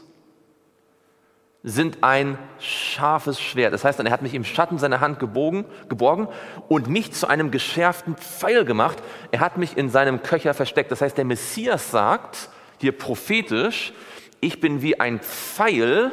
sind 1.67 2.03
ein 2.03 2.37
scharfes 2.59 3.41
Schwert. 3.41 3.73
Das 3.73 3.83
heißt, 3.83 3.99
er 3.99 4.11
hat 4.11 4.21
mich 4.21 4.35
im 4.35 4.43
Schatten 4.43 4.77
seiner 4.77 4.99
Hand 4.99 5.19
gebogen, 5.19 5.65
geborgen 5.89 6.27
und 6.69 6.87
mich 6.89 7.11
zu 7.11 7.27
einem 7.27 7.49
geschärften 7.49 8.15
Pfeil 8.15 8.65
gemacht. 8.65 8.99
Er 9.31 9.39
hat 9.39 9.57
mich 9.57 9.75
in 9.75 9.89
seinem 9.89 10.21
Köcher 10.21 10.53
versteckt. 10.53 10.91
Das 10.91 11.01
heißt, 11.01 11.17
der 11.17 11.25
Messias 11.25 11.89
sagt 11.89 12.49
hier 12.79 12.91
prophetisch, 12.91 13.93
ich 14.41 14.61
bin 14.61 14.83
wie 14.83 14.99
ein 14.99 15.19
Pfeil, 15.19 16.11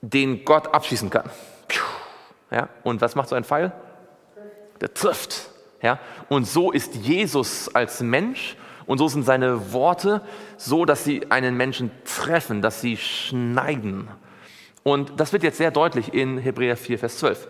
den 0.00 0.42
Gott 0.46 0.74
abschießen 0.74 1.10
kann. 1.10 1.28
Ja, 2.50 2.70
und 2.84 3.02
was 3.02 3.14
macht 3.14 3.28
so 3.28 3.34
ein 3.34 3.44
Pfeil? 3.44 3.72
Der 4.80 4.94
trifft. 4.94 5.50
Ja, 5.82 5.98
und 6.30 6.46
so 6.46 6.72
ist 6.72 6.94
Jesus 6.94 7.74
als 7.74 8.00
Mensch 8.00 8.56
und 8.88 8.96
so 8.96 9.06
sind 9.06 9.24
seine 9.24 9.74
Worte 9.74 10.22
so, 10.56 10.86
dass 10.86 11.04
sie 11.04 11.30
einen 11.30 11.58
Menschen 11.58 11.90
treffen, 12.06 12.62
dass 12.62 12.80
sie 12.80 12.96
schneiden. 12.96 14.08
Und 14.82 15.20
das 15.20 15.34
wird 15.34 15.42
jetzt 15.42 15.58
sehr 15.58 15.70
deutlich 15.70 16.14
in 16.14 16.38
Hebräer 16.38 16.74
4, 16.74 16.98
Vers 16.98 17.18
12. 17.18 17.46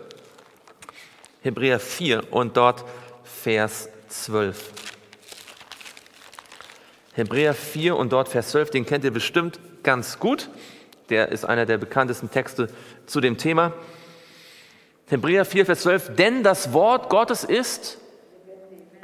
Hebräer 1.41 1.79
4 1.79 2.33
und 2.33 2.57
dort 2.57 2.83
Vers 3.23 3.87
12. 4.09 4.69
Hebräer 7.13 7.53
4 7.53 7.95
und 7.95 8.11
dort 8.11 8.27
Vers 8.27 8.49
12, 8.49 8.71
den 8.71 8.85
kennt 8.85 9.05
ihr 9.05 9.11
bestimmt 9.11 9.61
ganz 9.81 10.19
gut. 10.19 10.49
Der 11.07 11.29
ist 11.29 11.45
einer 11.45 11.65
der 11.65 11.77
bekanntesten 11.77 12.29
Texte 12.29 12.67
zu 13.05 13.21
dem 13.21 13.37
Thema. 13.37 13.71
Hebräer 15.07 15.45
4, 15.45 15.65
Vers 15.65 15.79
12, 15.83 16.15
denn 16.17 16.43
das 16.43 16.73
Wort 16.73 17.09
Gottes 17.09 17.45
ist 17.45 17.98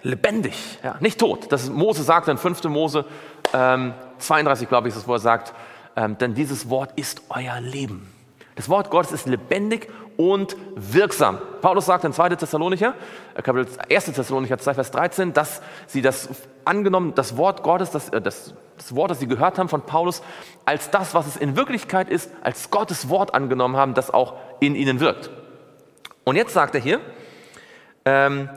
lebendig, 0.06 0.80
ja, 0.84 0.96
nicht 1.00 1.20
tot. 1.20 1.52
Das 1.52 1.64
ist, 1.64 1.74
Mose 1.74 2.04
sagt 2.04 2.28
in 2.28 2.38
5. 2.38 2.64
Mose 2.66 3.06
ähm, 3.54 3.94
32, 4.20 4.70
glaube 4.70 4.88
ich, 4.88 4.94
ist 4.94 5.02
das, 5.02 5.08
wo 5.08 5.14
er 5.14 5.20
sagt, 5.20 5.54
ähm, 5.96 6.18
denn 6.18 6.36
dieses 6.36 6.70
Wort 6.70 6.92
ist 6.96 7.24
euer 7.30 7.60
Leben. 7.60 8.12
Das 8.56 8.70
Wort 8.70 8.90
Gottes 8.90 9.12
ist 9.12 9.26
lebendig 9.26 9.90
und 10.16 10.56
wirksam. 10.76 11.40
Paulus 11.62 11.88
sagt 11.88 12.04
in 12.06 12.14
2. 12.14 12.30
Thessalonicher, 12.30 12.94
äh, 13.34 13.42
Kapitel 13.42 13.68
1. 13.90 14.06
Thessalonicher 14.06 14.60
2, 14.60 14.74
Vers 14.76 14.92
13, 14.92 15.34
dass 15.34 15.62
sie 15.88 16.02
das 16.02 16.30
angenommen, 16.64 17.14
das 17.16 17.36
Wort 17.36 17.64
Gottes, 17.64 17.90
das, 17.90 18.10
äh, 18.10 18.22
das, 18.22 18.54
das 18.78 18.96
Wort, 18.96 19.10
das 19.10 19.20
sie 19.20 19.28
gehört 19.28 19.58
haben 19.58 19.70
von 19.70 19.82
Paulus, 19.82 20.22
als 20.66 20.92
das, 20.92 21.16
was 21.16 21.26
es 21.26 21.36
in 21.36 21.56
Wirklichkeit 21.56 22.10
ist, 22.10 22.32
als 22.44 22.70
Gottes 22.70 23.10
Wort 23.10 23.34
angenommen 23.34 23.76
haben, 23.76 23.96
das 23.96 24.12
auch 24.12 24.36
in 24.60 24.76
ihnen 24.76 25.00
wirkt. 25.00 25.32
Und 26.24 26.36
jetzt 26.36 26.54
sagt 26.54 26.76
er 26.76 26.82
hier, 26.82 27.02
ähm, 28.06 28.50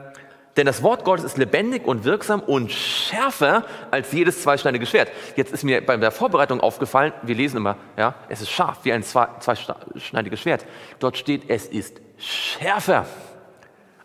denn 0.59 0.65
das 0.65 0.83
Wort 0.83 1.05
Gottes 1.05 1.23
ist 1.23 1.37
lebendig 1.37 1.87
und 1.87 2.03
wirksam 2.03 2.41
und 2.41 2.69
schärfer 2.69 3.63
als 3.91 4.11
jedes 4.11 4.43
zweischneidige 4.43 4.85
Schwert. 4.85 5.09
Jetzt 5.37 5.53
ist 5.53 5.63
mir 5.63 5.85
bei 5.85 5.95
der 5.95 6.11
Vorbereitung 6.11 6.59
aufgefallen, 6.59 7.13
wir 7.21 7.33
lesen 7.33 7.55
immer, 7.55 7.77
ja, 7.95 8.13
es 8.27 8.41
ist 8.41 8.49
scharf 8.49 8.79
wie 8.83 8.91
ein 8.91 9.01
zweischneidiges 9.01 10.41
Schwert. 10.41 10.65
Dort 10.99 11.17
steht, 11.17 11.49
es 11.49 11.65
ist 11.65 12.01
schärfer 12.17 13.05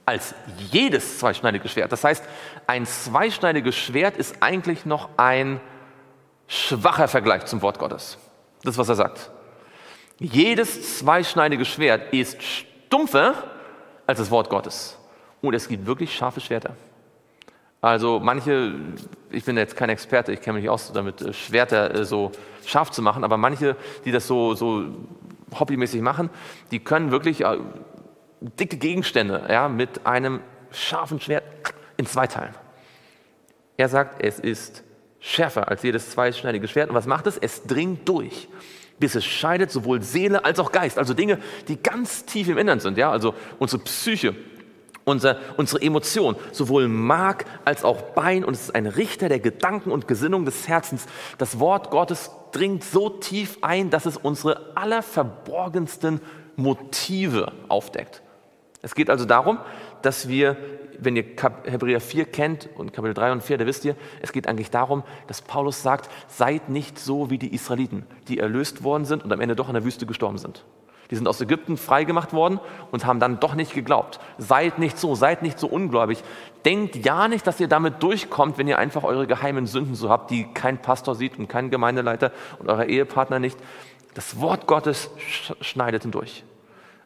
als 0.07 0.33
jedes 0.71 1.19
zweischneidige 1.19 1.69
Schwert. 1.69 1.91
Das 1.91 2.05
heißt, 2.05 2.25
ein 2.69 2.87
zweischneidiges 2.87 3.75
Schwert 3.75 4.17
ist 4.17 4.37
eigentlich 4.41 4.87
noch 4.87 5.09
ein 5.17 5.61
schwacher 6.47 7.09
Vergleich 7.09 7.47
zum 7.47 7.63
Wort 7.63 7.81
Gottes. 7.81 8.17
Das 8.63 8.75
ist, 8.75 8.79
was 8.79 8.89
er 8.91 8.95
sagt. 8.95 9.33
Jedes 10.21 10.99
zweischneidige 10.99 11.65
Schwert 11.65 12.13
ist 12.13 12.41
stumpfer 12.45 13.35
als 14.07 14.21
das 14.21 14.31
Wort 14.31 14.51
Gottes. 14.51 15.01
Und 15.45 15.55
es 15.55 15.69
gibt 15.69 15.87
wirklich 15.87 16.15
scharfe 16.15 16.41
Schwerter. 16.41 16.77
Also 17.81 18.19
manche, 18.19 18.75
ich 19.31 19.45
bin 19.45 19.59
jetzt 19.59 19.77
kein 19.77 19.91
Experte, 19.91 20.33
ich 20.33 20.41
kenne 20.41 20.55
mich 20.55 20.63
nicht 20.63 20.71
aus 20.71 20.91
damit, 20.93 21.21
äh, 21.21 21.35
Schwerter 21.35 21.95
äh, 21.95 22.05
so 22.07 22.33
scharf 22.65 22.91
zu 22.91 23.03
machen, 23.03 23.25
aber 23.25 23.37
manche, 23.37 23.77
die 24.07 24.11
das 24.11 24.27
so, 24.27 24.55
so 24.55 24.87
hobbymäßig 25.59 26.01
machen, 26.01 26.31
die 26.71 26.79
können 26.81 27.11
wirklich 27.11 27.45
äh, 27.45 27.59
dicke 28.41 28.79
Gegenstände 28.79 29.45
ja, 29.51 29.69
mit 29.69 30.07
einem 30.07 30.41
scharfen 30.71 31.21
Schwert 31.21 31.45
in 31.99 32.07
zwei 32.07 32.27
teilen. 32.27 32.55
Er 33.77 33.91
sagt, 33.91 34.23
es 34.23 34.39
ist 34.39 34.83
schärfer 35.21 35.69
als 35.69 35.83
jedes 35.83 36.11
zweischneidige 36.11 36.69
Schwert. 36.69 36.89
Und 36.89 36.97
was 36.97 37.07
macht 37.07 37.27
es? 37.27 37.37
Es 37.37 37.65
dringt 37.65 38.09
durch, 38.09 38.49
bis 38.99 39.15
es 39.15 39.27
scheidet 39.27 39.71
sowohl 39.71 40.01
Seele 40.01 40.45
als 40.45 40.59
auch 40.59 40.73
Geist. 40.73 40.99
Also 40.99 41.13
Dinge, 41.13 41.39
die 41.69 41.83
ganz 41.83 42.25
tief 42.25 42.49
im 42.49 42.57
Innern 42.57 42.81
sind. 42.81 42.97
Ja? 42.97 43.11
Also 43.11 43.35
unsere 43.59 43.83
Psyche, 43.83 44.35
unser, 45.05 45.39
unsere 45.57 45.83
Emotion, 45.83 46.37
sowohl 46.53 46.89
Mark 46.89 47.45
als 47.65 47.85
auch 47.85 48.01
Bein. 48.01 48.45
Und 48.45 48.55
es 48.55 48.63
ist 48.63 48.75
ein 48.75 48.87
Richter 48.87 49.29
der 49.29 49.41
Gedanken 49.41 49.91
und 49.91 50.09
Gesinnung 50.09 50.45
des 50.45 50.69
Herzens. 50.69 51.07
Das 51.39 51.59
Wort 51.59 51.91
Gottes 51.91 52.31
dringt 52.53 52.85
so 52.85 53.09
tief 53.09 53.59
ein, 53.63 53.91
dass 53.91 54.07
es 54.07 54.17
unsere 54.17 54.77
allerverborgensten 54.77 56.21
Motive 56.57 57.53
aufdeckt. 57.69 58.23
Es 58.83 58.95
geht 58.95 59.11
also 59.11 59.25
darum, 59.25 59.59
dass 60.03 60.29
wir, 60.29 60.57
wenn 60.99 61.17
ihr 61.17 61.25
Hebräer 61.65 62.01
4 62.01 62.27
kennt 62.27 62.69
und 62.77 62.93
Kapitel 62.93 63.15
3 63.15 63.33
und 63.33 63.43
4, 63.43 63.59
da 63.59 63.67
wisst 63.67 63.85
ihr, 63.85 63.97
es 64.21 64.33
geht 64.33 64.47
eigentlich 64.47 64.71
darum, 64.71 65.03
dass 65.27 65.41
Paulus 65.41 65.83
sagt, 65.83 66.11
seid 66.29 66.69
nicht 66.69 66.99
so 66.99 67.31
wie 67.31 67.39
die 67.39 67.55
Israeliten, 67.55 68.07
die 68.29 68.39
erlöst 68.39 68.85
worden 68.85 69.07
sind 69.07 69.25
und 69.25 69.33
am 69.33 69.41
Ende 69.41 69.57
doch 69.57 69.69
in 69.69 69.75
der 69.75 69.85
Wüste 69.85 70.07
gestorben 70.07 70.39
sind. 70.39 70.65
Die 71.11 71.17
sind 71.17 71.29
aus 71.29 71.41
Ägypten 71.41 71.77
freigemacht 71.77 72.33
worden 72.33 72.61
und 72.91 73.05
haben 73.05 73.21
dann 73.21 73.41
doch 73.41 73.55
nicht 73.55 73.75
geglaubt. 73.75 74.21
Seid 74.39 74.79
nicht 74.79 74.99
so, 74.99 75.15
seid 75.15 75.43
nicht 75.43 75.59
so 75.59 75.67
ungläubig. 75.67 76.23
Denkt 76.65 76.97
ja 76.97 77.29
nicht, 77.29 77.47
dass 77.47 77.61
ihr 77.61 77.69
damit 77.69 78.03
durchkommt, 78.03 78.57
wenn 78.57 78.69
ihr 78.69 78.79
einfach 78.79 79.05
eure 79.05 79.27
geheimen 79.27 79.67
Sünden 79.67 79.95
so 79.95 80.09
habt, 80.09 80.31
die 80.31 80.45
kein 80.55 80.81
Pastor 80.81 81.15
sieht 81.15 81.39
und 81.39 81.49
kein 81.49 81.71
Gemeindeleiter 81.71 82.33
und 82.59 82.71
euer 82.71 82.85
Ehepartner 82.85 83.39
nicht. 83.39 83.59
Das 84.15 84.41
Wort 84.41 84.67
Gottes 84.67 85.11
schneidet 85.61 86.03
hindurch. 86.03 86.45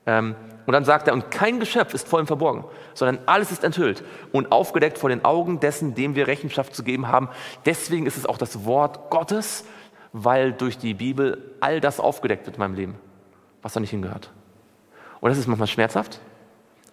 Ähm, 0.06 0.36
und 0.66 0.72
dann 0.72 0.84
sagt 0.84 1.08
er, 1.08 1.14
und 1.14 1.30
kein 1.30 1.60
Geschöpf 1.60 1.94
ist 1.94 2.06
vor 2.06 2.20
ihm 2.20 2.26
verborgen, 2.26 2.64
sondern 2.94 3.18
alles 3.26 3.50
ist 3.50 3.64
enthüllt 3.64 4.04
und 4.32 4.52
aufgedeckt 4.52 4.98
vor 4.98 5.08
den 5.08 5.24
Augen 5.24 5.60
dessen, 5.60 5.94
dem 5.94 6.14
wir 6.14 6.26
Rechenschaft 6.26 6.74
zu 6.74 6.84
geben 6.84 7.08
haben. 7.08 7.30
Deswegen 7.64 8.06
ist 8.06 8.18
es 8.18 8.26
auch 8.26 8.38
das 8.38 8.64
Wort 8.66 9.10
Gottes, 9.10 9.64
weil 10.12 10.52
durch 10.52 10.78
die 10.78 10.94
Bibel 10.94 11.56
all 11.60 11.80
das 11.80 12.00
aufgedeckt 12.00 12.46
wird 12.46 12.56
in 12.56 12.60
meinem 12.60 12.74
Leben 12.74 13.07
was 13.62 13.72
da 13.72 13.80
nicht 13.80 13.90
hingehört. 13.90 14.30
Und 15.20 15.30
das 15.30 15.38
ist 15.38 15.46
manchmal 15.46 15.68
schmerzhaft, 15.68 16.20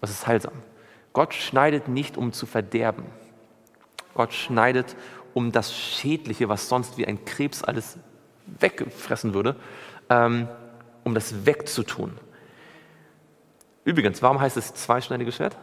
das 0.01 0.09
ist 0.09 0.27
heilsam. 0.27 0.53
Gott 1.13 1.33
schneidet 1.33 1.87
nicht, 1.87 2.17
um 2.17 2.33
zu 2.33 2.45
verderben. 2.45 3.05
Gott 4.13 4.33
schneidet, 4.33 4.95
um 5.33 5.51
das 5.51 5.73
Schädliche, 5.73 6.49
was 6.49 6.67
sonst 6.69 6.97
wie 6.97 7.07
ein 7.07 7.23
Krebs 7.25 7.63
alles 7.63 7.97
wegfressen 8.45 9.33
würde, 9.33 9.55
ähm, 10.09 10.47
um 11.03 11.13
das 11.13 11.45
wegzutun. 11.45 12.17
Übrigens, 13.83 14.21
warum 14.21 14.39
heißt 14.41 14.57
es 14.57 14.73
zweischneidiges 14.73 15.35
Schwert? 15.35 15.57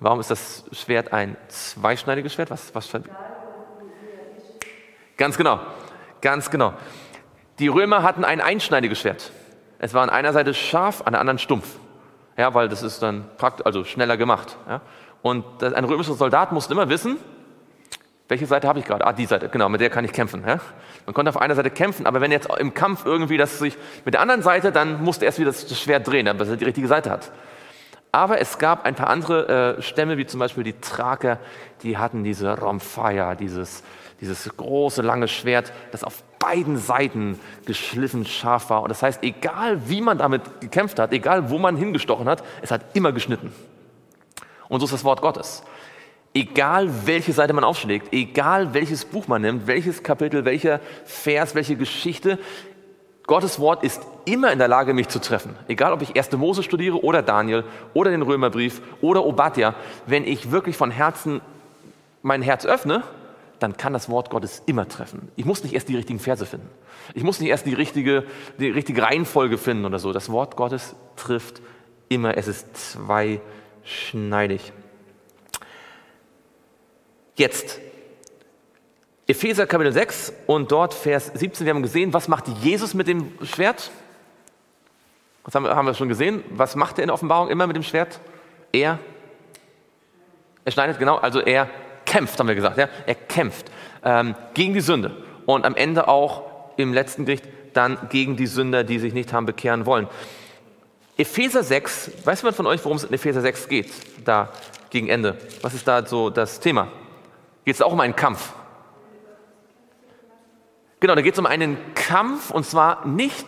Warum 0.00 0.20
ist 0.20 0.30
das 0.30 0.64
Schwert 0.72 1.12
ein 1.12 1.36
zweischneidiges 1.48 2.34
Schwert? 2.34 2.50
Was, 2.50 2.74
was 2.74 2.90
ganz 5.16 5.36
genau, 5.36 5.60
ganz 6.20 6.50
genau. 6.50 6.74
Die 7.58 7.68
Römer 7.68 8.02
hatten 8.02 8.24
ein 8.24 8.40
einschneidiges 8.40 9.00
Schwert. 9.00 9.32
Es 9.78 9.94
war 9.94 10.02
an 10.02 10.10
einer 10.10 10.32
Seite 10.32 10.54
scharf, 10.54 11.02
an 11.04 11.12
der 11.12 11.20
anderen 11.20 11.38
stumpf. 11.38 11.66
Ja, 12.36 12.54
weil 12.54 12.68
das 12.68 12.82
ist 12.82 13.02
dann 13.02 13.24
praktisch, 13.36 13.66
also 13.66 13.84
schneller 13.84 14.16
gemacht. 14.16 14.56
Ja. 14.68 14.80
Und 15.22 15.62
ein 15.62 15.84
römischer 15.84 16.14
Soldat 16.14 16.52
musste 16.52 16.74
immer 16.74 16.88
wissen, 16.88 17.16
welche 18.28 18.46
Seite 18.46 18.66
habe 18.66 18.78
ich 18.78 18.86
gerade? 18.86 19.06
Ah, 19.06 19.12
die 19.12 19.26
Seite, 19.26 19.48
genau, 19.48 19.68
mit 19.68 19.80
der 19.80 19.90
kann 19.90 20.04
ich 20.04 20.12
kämpfen. 20.12 20.42
Ja? 20.46 20.58
Man 21.04 21.14
konnte 21.14 21.28
auf 21.28 21.36
einer 21.36 21.54
Seite 21.54 21.70
kämpfen, 21.70 22.06
aber 22.06 22.20
wenn 22.20 22.32
jetzt 22.32 22.48
im 22.58 22.72
Kampf 22.72 23.04
irgendwie 23.04 23.36
das 23.36 23.58
sich 23.58 23.76
mit 24.04 24.14
der 24.14 24.22
anderen 24.22 24.42
Seite, 24.42 24.72
dann 24.72 25.02
musste 25.02 25.24
er 25.24 25.28
erst 25.28 25.38
wieder 25.38 25.52
das 25.52 25.78
Schwert 25.78 26.08
drehen, 26.08 26.26
damit 26.26 26.48
er 26.48 26.56
die 26.56 26.64
richtige 26.64 26.88
Seite 26.88 27.10
hat. 27.10 27.30
Aber 28.12 28.40
es 28.40 28.58
gab 28.58 28.86
ein 28.86 28.94
paar 28.94 29.08
andere 29.08 29.76
äh, 29.78 29.82
Stämme, 29.82 30.16
wie 30.16 30.24
zum 30.24 30.40
Beispiel 30.40 30.64
die 30.64 30.80
Thraker, 30.80 31.38
die 31.82 31.98
hatten 31.98 32.24
diese 32.24 32.58
Romphaya, 32.58 33.34
dieses, 33.34 33.82
dieses 34.20 34.56
große, 34.56 35.02
lange 35.02 35.28
Schwert, 35.28 35.72
das 35.90 36.04
auf 36.04 36.22
beiden 36.44 36.76
Seiten 36.76 37.40
geschliffen 37.64 38.26
scharf 38.26 38.68
war. 38.68 38.82
Und 38.82 38.90
das 38.90 39.02
heißt, 39.02 39.22
egal 39.22 39.88
wie 39.88 40.02
man 40.02 40.18
damit 40.18 40.42
gekämpft 40.60 40.98
hat, 40.98 41.12
egal 41.12 41.48
wo 41.48 41.58
man 41.58 41.76
hingestochen 41.76 42.28
hat, 42.28 42.44
es 42.60 42.70
hat 42.70 42.82
immer 42.94 43.12
geschnitten. 43.12 43.52
Und 44.68 44.80
so 44.80 44.84
ist 44.84 44.92
das 44.92 45.04
Wort 45.04 45.22
Gottes. 45.22 45.62
Egal 46.34 47.06
welche 47.06 47.32
Seite 47.32 47.52
man 47.52 47.64
aufschlägt, 47.64 48.12
egal 48.12 48.74
welches 48.74 49.04
Buch 49.04 49.26
man 49.26 49.40
nimmt, 49.40 49.66
welches 49.66 50.02
Kapitel, 50.02 50.44
welcher 50.44 50.80
Vers, 51.04 51.54
welche 51.54 51.76
Geschichte, 51.76 52.38
Gottes 53.26 53.58
Wort 53.58 53.82
ist 53.82 54.02
immer 54.26 54.52
in 54.52 54.58
der 54.58 54.68
Lage, 54.68 54.92
mich 54.92 55.08
zu 55.08 55.18
treffen. 55.18 55.56
Egal, 55.66 55.94
ob 55.94 56.02
ich 56.02 56.14
1. 56.14 56.32
Mose 56.32 56.62
studiere 56.62 57.02
oder 57.02 57.22
Daniel 57.22 57.64
oder 57.94 58.10
den 58.10 58.20
Römerbrief 58.20 58.82
oder 59.00 59.24
Obadja, 59.24 59.74
wenn 60.06 60.26
ich 60.26 60.50
wirklich 60.50 60.76
von 60.76 60.90
Herzen 60.90 61.40
mein 62.20 62.42
Herz 62.42 62.66
öffne, 62.66 63.02
dann 63.58 63.76
kann 63.76 63.92
das 63.92 64.08
Wort 64.08 64.30
Gottes 64.30 64.62
immer 64.66 64.88
treffen. 64.88 65.30
Ich 65.36 65.44
muss 65.44 65.62
nicht 65.62 65.74
erst 65.74 65.88
die 65.88 65.96
richtigen 65.96 66.18
Verse 66.18 66.44
finden. 66.44 66.68
Ich 67.14 67.22
muss 67.22 67.40
nicht 67.40 67.50
erst 67.50 67.66
die 67.66 67.74
richtige, 67.74 68.24
die 68.58 68.70
richtige 68.70 69.02
Reihenfolge 69.02 69.58
finden 69.58 69.84
oder 69.84 69.98
so. 69.98 70.12
Das 70.12 70.30
Wort 70.30 70.56
Gottes 70.56 70.94
trifft 71.16 71.62
immer. 72.08 72.36
Es 72.36 72.48
ist 72.48 72.76
zweischneidig. 72.76 74.72
Jetzt 77.36 77.80
Epheser 79.26 79.66
Kapitel 79.66 79.92
6 79.92 80.34
und 80.46 80.70
dort 80.70 80.92
Vers 80.92 81.30
17. 81.34 81.64
Wir 81.64 81.72
haben 81.72 81.82
gesehen, 81.82 82.12
was 82.12 82.28
macht 82.28 82.46
Jesus 82.62 82.92
mit 82.92 83.08
dem 83.08 83.32
Schwert? 83.42 83.90
Was 85.44 85.54
haben 85.54 85.64
wir, 85.64 85.74
haben 85.74 85.86
wir 85.86 85.94
schon 85.94 86.08
gesehen? 86.08 86.44
Was 86.50 86.76
macht 86.76 86.98
er 86.98 87.04
in 87.04 87.08
der 87.08 87.14
Offenbarung 87.14 87.48
immer 87.48 87.66
mit 87.66 87.74
dem 87.74 87.82
Schwert? 87.82 88.20
Er, 88.72 88.98
er 90.64 90.72
schneidet 90.72 90.98
genau, 90.98 91.16
also 91.16 91.40
er 91.40 91.70
kämpft, 92.14 92.38
haben 92.38 92.46
wir 92.46 92.54
gesagt. 92.54 92.78
Ja? 92.78 92.88
Er 93.06 93.16
kämpft 93.16 93.70
ähm, 94.04 94.36
gegen 94.54 94.72
die 94.72 94.80
Sünde 94.80 95.10
und 95.46 95.64
am 95.64 95.74
Ende 95.74 96.06
auch 96.06 96.44
im 96.76 96.92
letzten 96.92 97.24
Gericht 97.24 97.44
dann 97.72 97.98
gegen 98.08 98.36
die 98.36 98.46
Sünder, 98.46 98.84
die 98.84 99.00
sich 99.00 99.12
nicht 99.14 99.32
haben 99.32 99.46
bekehren 99.46 99.84
wollen. 99.84 100.06
Epheser 101.16 101.64
6, 101.64 102.12
weiß 102.24 102.42
jemand 102.42 102.56
von 102.56 102.66
euch, 102.66 102.84
worum 102.84 102.98
es 102.98 103.04
in 103.04 103.12
Epheser 103.12 103.40
6 103.40 103.68
geht? 103.68 103.90
Da 104.24 104.50
gegen 104.90 105.08
Ende. 105.08 105.36
Was 105.60 105.74
ist 105.74 105.88
da 105.88 106.06
so 106.06 106.30
das 106.30 106.60
Thema? 106.60 106.86
Geht 107.64 107.74
es 107.74 107.82
auch 107.82 107.92
um 107.92 107.98
einen 107.98 108.14
Kampf? 108.14 108.52
Genau, 111.00 111.16
da 111.16 111.22
geht 111.22 111.34
es 111.34 111.38
um 111.40 111.46
einen 111.46 111.76
Kampf 111.94 112.52
und 112.52 112.64
zwar 112.64 113.04
nicht 113.06 113.46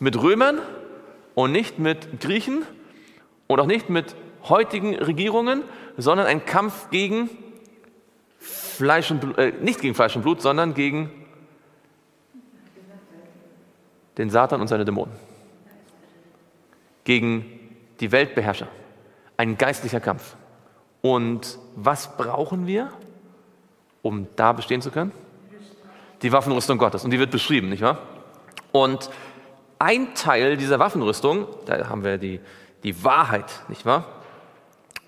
mit 0.00 0.20
Römern 0.20 0.58
und 1.36 1.52
nicht 1.52 1.78
mit 1.78 2.20
Griechen 2.20 2.64
und 3.46 3.60
auch 3.60 3.66
nicht 3.66 3.90
mit 3.90 4.16
heutigen 4.48 4.96
Regierungen, 4.96 5.62
sondern 5.96 6.26
ein 6.26 6.44
Kampf 6.44 6.90
gegen 6.90 7.30
Fleisch 8.48 9.10
und 9.10 9.20
Blut, 9.20 9.38
äh, 9.38 9.52
nicht 9.60 9.80
gegen 9.80 9.94
Fleisch 9.94 10.16
und 10.16 10.22
Blut, 10.22 10.40
sondern 10.40 10.74
gegen 10.74 11.10
den 14.16 14.30
Satan 14.30 14.60
und 14.60 14.68
seine 14.68 14.84
Dämonen. 14.84 15.14
Gegen 17.04 17.44
die 18.00 18.12
Weltbeherrscher. 18.12 18.68
Ein 19.36 19.56
geistlicher 19.56 20.00
Kampf. 20.00 20.36
Und 21.00 21.58
was 21.76 22.16
brauchen 22.16 22.66
wir, 22.66 22.92
um 24.02 24.26
da 24.36 24.52
bestehen 24.52 24.82
zu 24.82 24.90
können? 24.90 25.12
Die 26.22 26.32
Waffenrüstung 26.32 26.78
Gottes. 26.78 27.04
Und 27.04 27.12
die 27.12 27.18
wird 27.18 27.30
beschrieben, 27.30 27.68
nicht 27.68 27.82
wahr? 27.82 27.98
Und 28.72 29.08
ein 29.78 30.14
Teil 30.14 30.56
dieser 30.56 30.80
Waffenrüstung, 30.80 31.46
da 31.66 31.88
haben 31.88 32.02
wir 32.02 32.18
die, 32.18 32.40
die 32.82 33.04
Wahrheit, 33.04 33.62
nicht 33.68 33.86
wahr? 33.86 34.17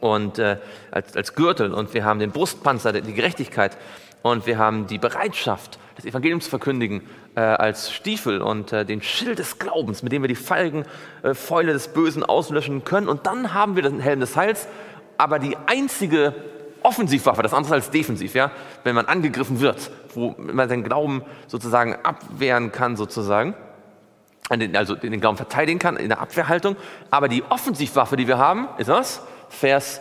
Und 0.01 0.39
äh, 0.39 0.57
als, 0.91 1.17
als 1.17 1.35
Gürtel 1.35 1.75
und 1.75 1.93
wir 1.95 2.05
haben 2.05 2.21
den 2.21 2.31
Brustpanzer, 2.31 2.93
die 2.93 3.15
Gerechtigkeit 3.15 3.77
und 4.23 4.47
wir 4.47 4.59
haben 4.59 4.87
die 4.87 4.99
Bereitschaft, 4.99 5.79
das 5.97 6.05
Evangelium 6.05 6.41
zu 6.41 6.51
verkündigen, 6.51 7.03
äh, 7.35 7.41
als 7.41 7.93
Stiefel 7.93 8.43
und 8.43 8.73
äh, 8.73 8.85
den 8.85 9.03
Schild 9.03 9.39
des 9.39 9.59
Glaubens, 9.59 10.03
mit 10.03 10.13
dem 10.13 10.23
wir 10.23 10.29
die 10.29 10.35
feigen 10.35 10.85
äh, 11.23 11.35
Fäule 11.35 11.73
des 11.73 11.89
Bösen 11.89 12.25
auslöschen 12.25 12.85
können. 12.85 13.09
Und 13.09 13.27
dann 13.27 13.55
haben 13.55 13.77
wir 13.77 13.83
den 13.83 14.01
Helm 14.01 14.21
des 14.21 14.37
Heils, 14.37 14.69
aber 15.19 15.39
die 15.39 15.57
einzige 15.67 16.35
Offensivwaffe, 16.83 17.43
das 17.43 17.53
andere 17.53 17.75
als 17.75 17.91
defensiv, 17.91 18.35
ja, 18.35 18.51
wenn 18.85 18.95
man 18.95 19.07
angegriffen 19.07 19.61
wird, 19.61 19.91
wo 20.15 20.35
man 20.39 20.69
seinen 20.69 20.83
Glauben 20.83 21.23
sozusagen 21.47 21.95
abwehren 22.03 22.73
kann, 22.73 22.97
sozusagen, 22.97 23.55
also 24.75 24.95
den 24.97 25.21
Glauben 25.21 25.37
verteidigen 25.37 25.79
kann 25.79 25.97
in 25.97 26.09
der 26.09 26.21
Abwehrhaltung. 26.21 26.77
Aber 27.11 27.29
die 27.29 27.43
Offensivwaffe, 27.45 28.17
die 28.17 28.27
wir 28.27 28.39
haben, 28.39 28.69
ist 28.79 28.89
was? 28.89 29.23
Vers 29.51 30.01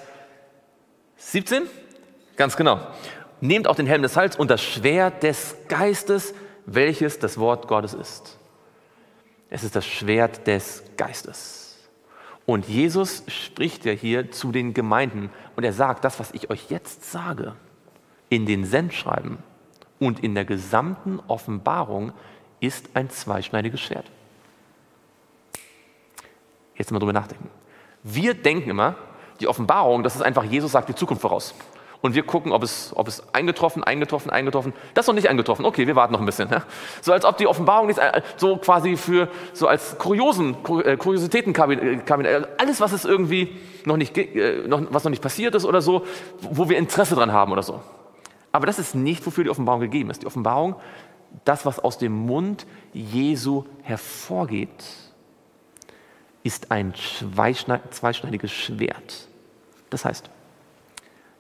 17? 1.18 1.64
Ganz 2.38 2.56
genau. 2.56 2.80
Nehmt 3.42 3.68
auch 3.68 3.76
den 3.76 3.88
Helm 3.88 4.02
des 4.02 4.16
Heils 4.16 4.38
und 4.38 4.50
das 4.50 4.64
Schwert 4.64 5.24
des 5.24 5.56
Geistes, 5.68 6.34
welches 6.66 7.20
das 7.20 7.38
Wort 7.38 7.68
Gottes 7.68 7.94
ist. 7.94 8.38
Es 9.50 9.64
ist 9.64 9.76
das 9.76 9.86
Schwert 9.86 10.48
des 10.48 10.84
Geistes. 10.96 11.78
Und 12.46 12.68
Jesus 12.68 13.24
spricht 13.28 13.86
ja 13.86 13.92
hier 13.92 14.32
zu 14.32 14.52
den 14.52 14.74
Gemeinden 14.74 15.30
und 15.56 15.64
er 15.64 15.74
sagt, 15.74 16.06
das, 16.06 16.20
was 16.20 16.32
ich 16.32 16.50
euch 16.50 16.70
jetzt 16.70 17.12
sage, 17.12 17.56
in 18.30 18.46
den 18.46 18.66
Sendschreiben 18.66 19.40
und 20.00 20.24
in 20.24 20.36
der 20.36 20.46
gesamten 20.46 21.20
Offenbarung 21.28 22.14
ist 22.60 22.90
ein 22.94 23.10
zweischneidiges 23.10 23.82
Schwert. 23.82 24.06
Jetzt 26.76 26.92
mal 26.92 27.00
drüber 27.00 27.14
nachdenken. 27.14 27.50
Wir 28.04 28.34
denken 28.34 28.70
immer, 28.70 28.96
die 29.40 29.48
Offenbarung, 29.48 30.04
das 30.04 30.16
ist 30.16 30.22
einfach, 30.22 30.44
Jesus 30.44 30.72
sagt 30.72 30.90
die 30.90 30.96
Zukunft 30.96 31.22
voraus 31.22 31.54
und 32.02 32.16
wir 32.16 32.24
gucken, 32.24 32.52
ob 32.52 32.64
es, 32.64 32.94
ob 32.96 33.08
es 33.08 33.22
eingetroffen, 33.34 33.84
eingetroffen, 33.84 34.32
eingetroffen. 34.32 34.74
Das 34.94 35.04
ist 35.04 35.08
noch 35.08 35.16
nicht 35.16 35.28
eingetroffen. 35.28 35.66
Okay, 35.66 35.86
wir 35.86 35.96
warten 35.96 36.14
noch 36.14 36.22
ein 36.22 36.26
bisschen. 36.26 36.50
Ja? 36.50 36.64
So 37.02 37.12
als 37.12 37.26
ob 37.26 37.38
die 37.38 37.48
Offenbarung 37.48 37.88
nicht 37.88 38.00
äh, 38.00 38.22
so 38.38 38.58
quasi 38.58 38.96
für 38.96 39.28
so 39.54 39.68
als 39.68 39.98
Kuriosen, 39.98 40.56
äh, 40.86 40.96
Kuriositätenkabinett, 40.96 42.10
äh, 42.10 42.48
alles 42.58 42.80
was 42.80 42.94
es 42.94 43.04
irgendwie 43.04 43.58
noch 43.86 43.98
nicht, 43.98 44.16
noch, 44.68 44.82
was 44.90 45.04
noch 45.04 45.10
nicht 45.10 45.22
passiert 45.22 45.56
ist 45.56 45.66
oder 45.66 45.82
so, 45.82 46.06
wo 46.40 46.70
wir 46.70 46.78
Interesse 46.78 47.16
dran 47.16 47.34
haben 47.34 47.52
oder 47.52 47.64
so. 47.64 47.82
Aber 48.52 48.66
das 48.66 48.80
ist 48.80 48.96
nicht, 48.96 49.26
wofür 49.26 49.44
die 49.44 49.50
Offenbarung 49.50 49.82
gegeben 49.82 50.10
ist. 50.10 50.22
Die 50.22 50.28
Offenbarung, 50.28 50.76
das, 51.44 51.66
was 51.66 51.80
aus 51.80 51.98
dem 51.98 52.14
Mund 52.14 52.66
Jesu 52.94 53.66
hervorgeht, 53.84 54.84
ist 56.44 56.72
ein 56.72 56.94
zweischneidiges 56.96 58.52
Schwert. 58.52 59.29
Das 59.90 60.06
heißt, 60.06 60.30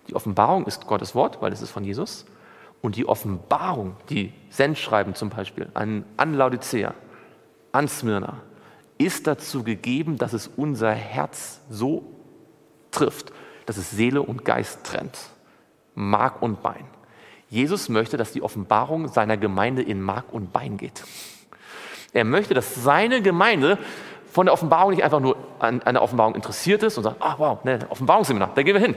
die 0.07 0.15
Offenbarung 0.15 0.65
ist 0.65 0.87
Gottes 0.87 1.13
Wort, 1.15 1.41
weil 1.41 1.53
es 1.53 1.61
ist 1.61 1.71
von 1.71 1.83
Jesus. 1.83 2.25
Und 2.81 2.95
die 2.95 3.07
Offenbarung, 3.07 3.95
die 4.09 4.33
Sendschreiben 4.49 5.13
zum 5.13 5.29
Beispiel 5.29 5.69
an, 5.73 6.05
an 6.17 6.33
Laodicea, 6.33 6.93
an 7.71 7.87
Smyrna, 7.87 8.41
ist 8.97 9.27
dazu 9.27 9.63
gegeben, 9.63 10.17
dass 10.17 10.33
es 10.33 10.49
unser 10.55 10.91
Herz 10.91 11.61
so 11.69 12.03
trifft, 12.91 13.31
dass 13.65 13.77
es 13.77 13.91
Seele 13.91 14.21
und 14.21 14.45
Geist 14.45 14.83
trennt, 14.83 15.17
Mark 15.93 16.41
und 16.41 16.63
Bein. 16.63 16.85
Jesus 17.49 17.89
möchte, 17.89 18.17
dass 18.17 18.31
die 18.31 18.41
Offenbarung 18.41 19.07
seiner 19.07 19.37
Gemeinde 19.37 19.81
in 19.81 20.01
Mark 20.01 20.31
und 20.31 20.53
Bein 20.53 20.77
geht. 20.77 21.03
Er 22.13 22.23
möchte, 22.23 22.53
dass 22.53 22.75
seine 22.75 23.21
Gemeinde 23.21 23.77
von 24.39 24.45
der 24.45 24.53
Offenbarung 24.53 24.91
nicht 24.91 25.03
einfach 25.03 25.19
nur 25.19 25.35
an, 25.59 25.81
an 25.81 25.95
der 25.95 26.01
Offenbarung 26.01 26.33
interessiert 26.33 26.81
ist 26.83 26.97
und 26.97 27.03
sagt, 27.03 27.17
ach 27.19 27.39
wow, 27.39 27.61
ne, 27.65 27.79
Offenbarungsseminar, 27.89 28.51
da 28.55 28.63
gehen 28.63 28.73
wir 28.73 28.79
hin. 28.79 28.95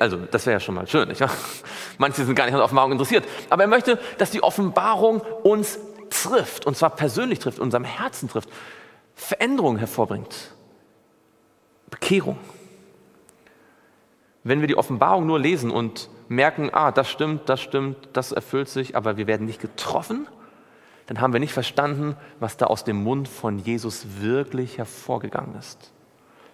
Also, 0.00 0.16
das 0.16 0.46
wäre 0.46 0.54
ja 0.54 0.58
schon 0.58 0.74
mal 0.74 0.84
schön, 0.88 1.06
nicht 1.06 1.20
wahr? 1.20 1.30
Manche 1.98 2.24
sind 2.24 2.34
gar 2.34 2.46
nicht 2.46 2.54
an 2.54 2.58
der 2.58 2.64
Offenbarung 2.64 2.90
interessiert. 2.90 3.24
Aber 3.50 3.62
er 3.62 3.68
möchte, 3.68 4.00
dass 4.18 4.32
die 4.32 4.42
Offenbarung 4.42 5.20
uns 5.44 5.78
trifft, 6.10 6.66
und 6.66 6.76
zwar 6.76 6.90
persönlich 6.90 7.38
trifft, 7.38 7.60
unserem 7.60 7.84
Herzen 7.84 8.28
trifft, 8.28 8.48
Veränderung 9.14 9.76
hervorbringt, 9.76 10.56
Bekehrung. 11.88 12.36
Wenn 14.42 14.60
wir 14.60 14.66
die 14.66 14.76
Offenbarung 14.76 15.24
nur 15.24 15.38
lesen 15.38 15.70
und 15.70 16.08
merken, 16.26 16.70
ah, 16.72 16.90
das 16.90 17.08
stimmt, 17.08 17.48
das 17.48 17.60
stimmt, 17.60 18.08
das 18.12 18.32
erfüllt 18.32 18.70
sich, 18.70 18.96
aber 18.96 19.16
wir 19.16 19.28
werden 19.28 19.46
nicht 19.46 19.60
getroffen, 19.60 20.26
dann 21.10 21.20
haben 21.20 21.32
wir 21.32 21.40
nicht 21.40 21.52
verstanden, 21.52 22.14
was 22.38 22.56
da 22.56 22.66
aus 22.66 22.84
dem 22.84 23.02
Mund 23.02 23.26
von 23.26 23.58
Jesus 23.58 24.06
wirklich 24.20 24.78
hervorgegangen 24.78 25.56
ist. 25.58 25.90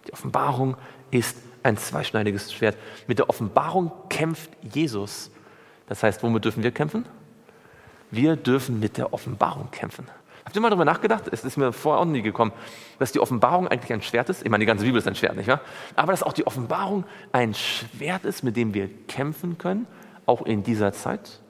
Die 0.06 0.14
Offenbarung 0.14 0.78
ist 1.10 1.36
ein 1.62 1.76
zweischneidiges 1.76 2.54
Schwert. 2.54 2.78
Mit 3.06 3.18
der 3.18 3.28
Offenbarung 3.28 3.92
kämpft 4.08 4.50
Jesus. 4.62 5.30
Das 5.88 6.02
heißt, 6.02 6.22
womit 6.22 6.46
dürfen 6.46 6.62
wir 6.62 6.70
kämpfen? 6.70 7.04
Wir 8.10 8.34
dürfen 8.34 8.80
mit 8.80 8.96
der 8.96 9.12
Offenbarung 9.12 9.70
kämpfen. 9.70 10.06
Habt 10.46 10.56
ihr 10.56 10.62
mal 10.62 10.70
darüber 10.70 10.86
nachgedacht? 10.86 11.24
Es 11.30 11.44
ist 11.44 11.58
mir 11.58 11.74
vorher 11.74 12.00
auch 12.00 12.06
nie 12.06 12.22
gekommen, 12.22 12.52
dass 12.98 13.12
die 13.12 13.20
Offenbarung 13.20 13.68
eigentlich 13.68 13.92
ein 13.92 14.00
Schwert 14.00 14.30
ist. 14.30 14.42
Ich 14.42 14.48
meine, 14.48 14.62
die 14.62 14.66
ganze 14.66 14.86
Bibel 14.86 14.98
ist 14.98 15.06
ein 15.06 15.16
Schwert, 15.16 15.36
nicht 15.36 15.48
wahr? 15.48 15.60
Aber 15.96 16.12
dass 16.12 16.22
auch 16.22 16.32
die 16.32 16.46
Offenbarung 16.46 17.04
ein 17.30 17.52
Schwert 17.52 18.24
ist, 18.24 18.42
mit 18.42 18.56
dem 18.56 18.72
wir 18.72 18.88
kämpfen 19.06 19.58
können, 19.58 19.86
auch 20.24 20.46
in 20.46 20.62
dieser 20.62 20.94
Zeit. 20.94 21.42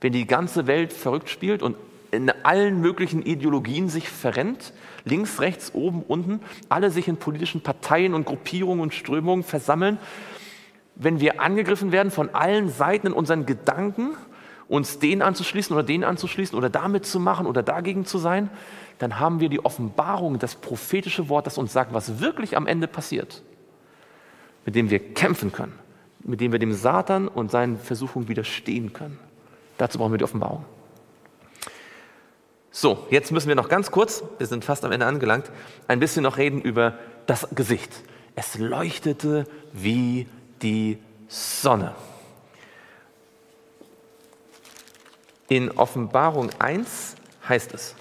Wenn 0.00 0.12
die 0.12 0.28
ganze 0.28 0.68
Welt 0.68 0.92
verrückt 0.92 1.28
spielt 1.28 1.60
und 1.60 1.74
in 2.12 2.30
allen 2.44 2.80
möglichen 2.80 3.22
Ideologien 3.22 3.88
sich 3.88 4.08
verrennt, 4.08 4.74
links, 5.04 5.40
rechts, 5.40 5.74
oben, 5.74 6.02
unten, 6.02 6.40
alle 6.68 6.90
sich 6.90 7.08
in 7.08 7.16
politischen 7.16 7.62
Parteien 7.62 8.14
und 8.14 8.26
Gruppierungen 8.26 8.82
und 8.82 8.94
Strömungen 8.94 9.42
versammeln. 9.42 9.98
Wenn 10.94 11.20
wir 11.20 11.40
angegriffen 11.40 11.90
werden 11.90 12.12
von 12.12 12.30
allen 12.34 12.68
Seiten 12.68 13.08
in 13.08 13.12
unseren 13.14 13.46
Gedanken, 13.46 14.10
uns 14.68 14.98
den 14.98 15.22
anzuschließen 15.22 15.74
oder 15.74 15.82
den 15.82 16.04
anzuschließen 16.04 16.56
oder 16.56 16.68
damit 16.68 17.06
zu 17.06 17.18
machen 17.18 17.46
oder 17.46 17.62
dagegen 17.62 18.04
zu 18.04 18.18
sein, 18.18 18.50
dann 18.98 19.18
haben 19.18 19.40
wir 19.40 19.48
die 19.48 19.64
Offenbarung, 19.64 20.38
das 20.38 20.54
prophetische 20.54 21.30
Wort, 21.30 21.46
das 21.46 21.56
uns 21.56 21.72
sagt, 21.72 21.94
was 21.94 22.20
wirklich 22.20 22.58
am 22.58 22.66
Ende 22.66 22.88
passiert, 22.88 23.42
mit 24.66 24.74
dem 24.74 24.90
wir 24.90 24.98
kämpfen 25.14 25.50
können, 25.50 25.78
mit 26.20 26.42
dem 26.42 26.52
wir 26.52 26.58
dem 26.58 26.74
Satan 26.74 27.26
und 27.26 27.50
seinen 27.50 27.78
Versuchungen 27.78 28.28
widerstehen 28.28 28.92
können. 28.92 29.18
Dazu 29.78 29.98
brauchen 29.98 30.12
wir 30.12 30.18
die 30.18 30.24
Offenbarung. 30.24 30.66
So, 32.74 33.06
jetzt 33.10 33.30
müssen 33.30 33.48
wir 33.48 33.54
noch 33.54 33.68
ganz 33.68 33.90
kurz, 33.90 34.24
wir 34.38 34.46
sind 34.46 34.64
fast 34.64 34.82
am 34.86 34.92
Ende 34.92 35.04
angelangt, 35.04 35.50
ein 35.88 36.00
bisschen 36.00 36.22
noch 36.22 36.38
reden 36.38 36.62
über 36.62 36.94
das 37.26 37.46
Gesicht. 37.54 37.92
Es 38.34 38.56
leuchtete 38.56 39.46
wie 39.74 40.26
die 40.62 40.98
Sonne. 41.28 41.94
In 45.48 45.70
Offenbarung 45.72 46.48
1 46.58 47.16
heißt 47.46 47.74
es, 47.74 47.94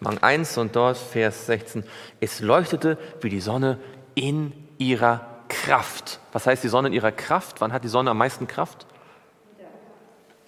Mang 0.00 0.18
1 0.18 0.58
und 0.58 0.76
dort 0.76 0.98
Vers 0.98 1.46
16, 1.46 1.84
es 2.20 2.40
leuchtete 2.40 2.98
wie 3.22 3.30
die 3.30 3.40
Sonne 3.40 3.78
in 4.14 4.52
ihrer 4.76 5.26
Kraft. 5.48 6.20
Was 6.32 6.46
heißt 6.46 6.62
die 6.62 6.68
Sonne 6.68 6.88
in 6.88 6.94
ihrer 6.94 7.10
Kraft? 7.10 7.62
Wann 7.62 7.72
hat 7.72 7.84
die 7.84 7.88
Sonne 7.88 8.10
am 8.10 8.18
meisten 8.18 8.46
Kraft? 8.46 8.86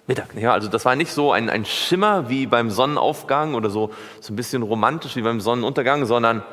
Mittag. 0.07 0.33
Ja, 0.35 0.53
also 0.53 0.67
das 0.67 0.85
war 0.85 0.95
nicht 0.95 1.11
so 1.11 1.31
ein, 1.31 1.49
ein 1.49 1.65
Schimmer 1.65 2.29
wie 2.29 2.47
beim 2.47 2.69
Sonnenaufgang 2.69 3.53
oder 3.53 3.69
so, 3.69 3.91
so 4.19 4.33
ein 4.33 4.35
bisschen 4.35 4.63
romantisch 4.63 5.15
wie 5.15 5.21
beim 5.21 5.39
Sonnenuntergang, 5.39 6.05
sondern 6.05 6.43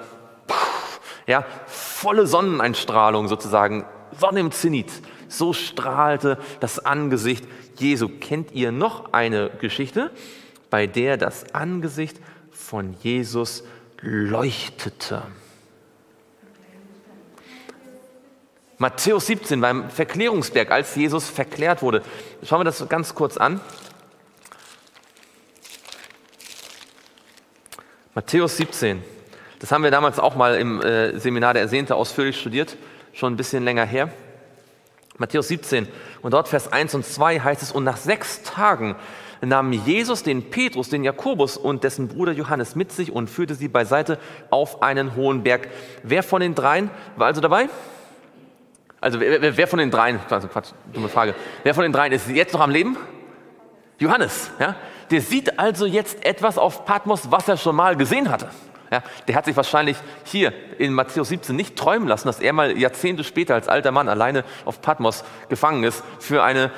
ja, 1.26 1.44
volle 1.66 2.26
Sonneneinstrahlung 2.26 3.28
sozusagen, 3.28 3.84
Sonne 4.18 4.40
im 4.40 4.50
Zenit. 4.50 4.90
So 5.28 5.52
strahlte 5.52 6.38
das 6.60 6.78
Angesicht 6.78 7.44
Jesu. 7.76 8.08
Kennt 8.08 8.52
ihr 8.52 8.72
noch 8.72 9.12
eine 9.12 9.50
Geschichte, 9.50 10.10
bei 10.70 10.86
der 10.86 11.16
das 11.16 11.54
Angesicht 11.54 12.18
von 12.50 12.94
Jesus 13.02 13.64
leuchtete? 14.00 15.22
Matthäus 18.80 19.26
17 19.26 19.60
beim 19.60 19.90
Verklärungsberg, 19.90 20.70
als 20.70 20.94
Jesus 20.94 21.28
verklärt 21.28 21.82
wurde. 21.82 22.02
Schauen 22.44 22.60
wir 22.60 22.64
das 22.64 22.88
ganz 22.88 23.12
kurz 23.12 23.36
an. 23.36 23.60
Matthäus 28.14 28.56
17. 28.56 29.02
Das 29.58 29.72
haben 29.72 29.82
wir 29.82 29.90
damals 29.90 30.20
auch 30.20 30.36
mal 30.36 30.54
im 30.54 30.80
äh, 30.80 31.18
Seminar 31.18 31.54
der 31.54 31.62
Ersehnte 31.62 31.96
ausführlich 31.96 32.38
studiert, 32.40 32.76
schon 33.12 33.32
ein 33.32 33.36
bisschen 33.36 33.64
länger 33.64 33.84
her. 33.84 34.10
Matthäus 35.16 35.48
17 35.48 35.88
und 36.22 36.32
dort 36.32 36.46
Vers 36.46 36.72
1 36.72 36.94
und 36.94 37.04
2 37.04 37.40
heißt 37.40 37.62
es, 37.62 37.72
und 37.72 37.82
nach 37.82 37.96
sechs 37.96 38.44
Tagen, 38.44 38.94
nahm 39.40 39.72
Jesus 39.72 40.22
den 40.22 40.50
Petrus, 40.50 40.88
den 40.88 41.02
Jakobus 41.02 41.56
und 41.56 41.82
dessen 41.82 42.06
Bruder 42.06 42.32
Johannes 42.32 42.76
mit 42.76 42.92
sich 42.92 43.10
und 43.10 43.28
führte 43.28 43.56
sie 43.56 43.68
beiseite 43.68 44.18
auf 44.50 44.82
einen 44.82 45.16
hohen 45.16 45.42
Berg. 45.42 45.68
Wer 46.04 46.22
von 46.22 46.40
den 46.40 46.54
dreien 46.54 46.90
war 47.16 47.26
also 47.26 47.40
dabei? 47.40 47.68
Also 49.00 49.20
wer, 49.20 49.56
wer 49.56 49.66
von 49.68 49.78
den 49.78 49.90
dreien, 49.90 50.18
also 50.28 50.48
Quatsch, 50.48 50.70
dumme 50.92 51.08
Frage, 51.08 51.34
wer 51.62 51.74
von 51.74 51.84
den 51.84 51.92
dreien 51.92 52.12
ist 52.12 52.28
jetzt 52.28 52.52
noch 52.52 52.60
am 52.60 52.70
Leben? 52.70 52.96
Johannes, 53.98 54.50
ja? 54.58 54.76
Der 55.10 55.20
sieht 55.20 55.58
also 55.58 55.86
jetzt 55.86 56.24
etwas 56.24 56.58
auf 56.58 56.84
Patmos, 56.84 57.30
was 57.30 57.48
er 57.48 57.56
schon 57.56 57.76
mal 57.76 57.96
gesehen 57.96 58.30
hatte. 58.30 58.50
Ja, 58.90 59.02
der 59.26 59.34
hat 59.36 59.44
sich 59.44 59.56
wahrscheinlich 59.56 59.98
hier 60.24 60.52
in 60.78 60.94
Matthäus 60.94 61.28
17 61.28 61.54
nicht 61.54 61.76
träumen 61.76 62.08
lassen, 62.08 62.26
dass 62.26 62.40
er 62.40 62.54
mal 62.54 62.76
Jahrzehnte 62.78 63.22
später 63.22 63.54
als 63.54 63.68
alter 63.68 63.92
Mann 63.92 64.08
alleine 64.08 64.44
auf 64.64 64.80
Patmos 64.80 65.24
gefangen 65.50 65.84
ist 65.84 66.02
für 66.20 66.42
eine 66.42 66.70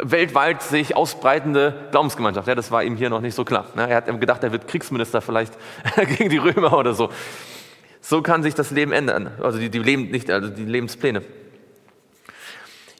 weltweit 0.00 0.62
sich 0.62 0.96
ausbreitende 0.96 1.88
Glaubensgemeinschaft. 1.90 2.48
Ja, 2.48 2.54
das 2.54 2.70
war 2.70 2.84
ihm 2.84 2.96
hier 2.96 3.10
noch 3.10 3.20
nicht 3.20 3.34
so 3.34 3.44
klar. 3.44 3.66
Ja, 3.76 3.86
er 3.86 3.96
hat 3.96 4.20
gedacht, 4.20 4.42
er 4.44 4.52
wird 4.52 4.66
Kriegsminister 4.66 5.20
vielleicht 5.20 5.52
gegen 6.16 6.30
die 6.30 6.38
Römer 6.38 6.72
oder 6.72 6.94
so. 6.94 7.10
So 8.00 8.22
kann 8.22 8.42
sich 8.42 8.54
das 8.54 8.70
Leben 8.70 8.92
ändern, 8.92 9.32
also 9.42 9.58
die, 9.58 9.68
die, 9.68 9.80
Leben, 9.80 10.10
nicht, 10.10 10.30
also 10.30 10.48
die 10.48 10.64
Lebenspläne. 10.64 11.22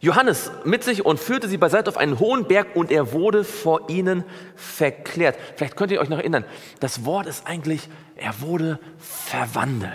Johannes 0.01 0.53
mit 0.65 0.85
sich 0.85 1.05
und 1.05 1.19
führte 1.19 1.49
sie 1.49 1.57
beiseite 1.57 1.91
auf 1.91 1.97
einen 1.97 2.19
hohen 2.21 2.47
Berg 2.47 2.77
und 2.77 2.93
er 2.93 3.13
wurde 3.13 3.43
vor 3.43 3.91
ihnen 3.91 4.25
verklärt. 4.55 5.37
Vielleicht 5.57 5.77
könnt 5.77 5.91
ihr 5.91 6.01
euch 6.01 6.09
noch 6.09 6.19
erinnern, 6.19 6.45
das 6.79 7.05
Wort 7.05 7.27
ist 7.27 7.47
eigentlich, 7.47 7.89
er 8.15 8.41
wurde 8.41 8.79
verwandelt. 8.99 9.93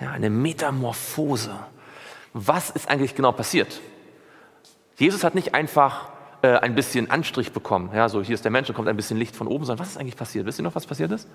Ja, 0.00 0.10
eine 0.10 0.30
Metamorphose. 0.30 1.54
Was 2.32 2.70
ist 2.70 2.88
eigentlich 2.88 3.14
genau 3.14 3.30
passiert? 3.30 3.80
Jesus 4.96 5.22
hat 5.22 5.34
nicht 5.36 5.54
einfach 5.54 6.08
äh, 6.42 6.48
ein 6.56 6.74
bisschen 6.74 7.10
Anstrich 7.10 7.52
bekommen. 7.52 7.90
Ja, 7.94 8.08
so 8.08 8.22
hier 8.22 8.34
ist 8.34 8.44
der 8.44 8.50
Mensch 8.50 8.68
und 8.68 8.74
kommt 8.74 8.88
ein 8.88 8.96
bisschen 8.96 9.18
Licht 9.18 9.36
von 9.36 9.46
oben, 9.46 9.64
sondern 9.64 9.84
was 9.84 9.92
ist 9.92 9.98
eigentlich 9.98 10.16
passiert? 10.16 10.46
Wisst 10.46 10.58
ihr 10.58 10.62
noch, 10.64 10.74
was 10.74 10.86
passiert 10.86 11.12
ist? 11.12 11.28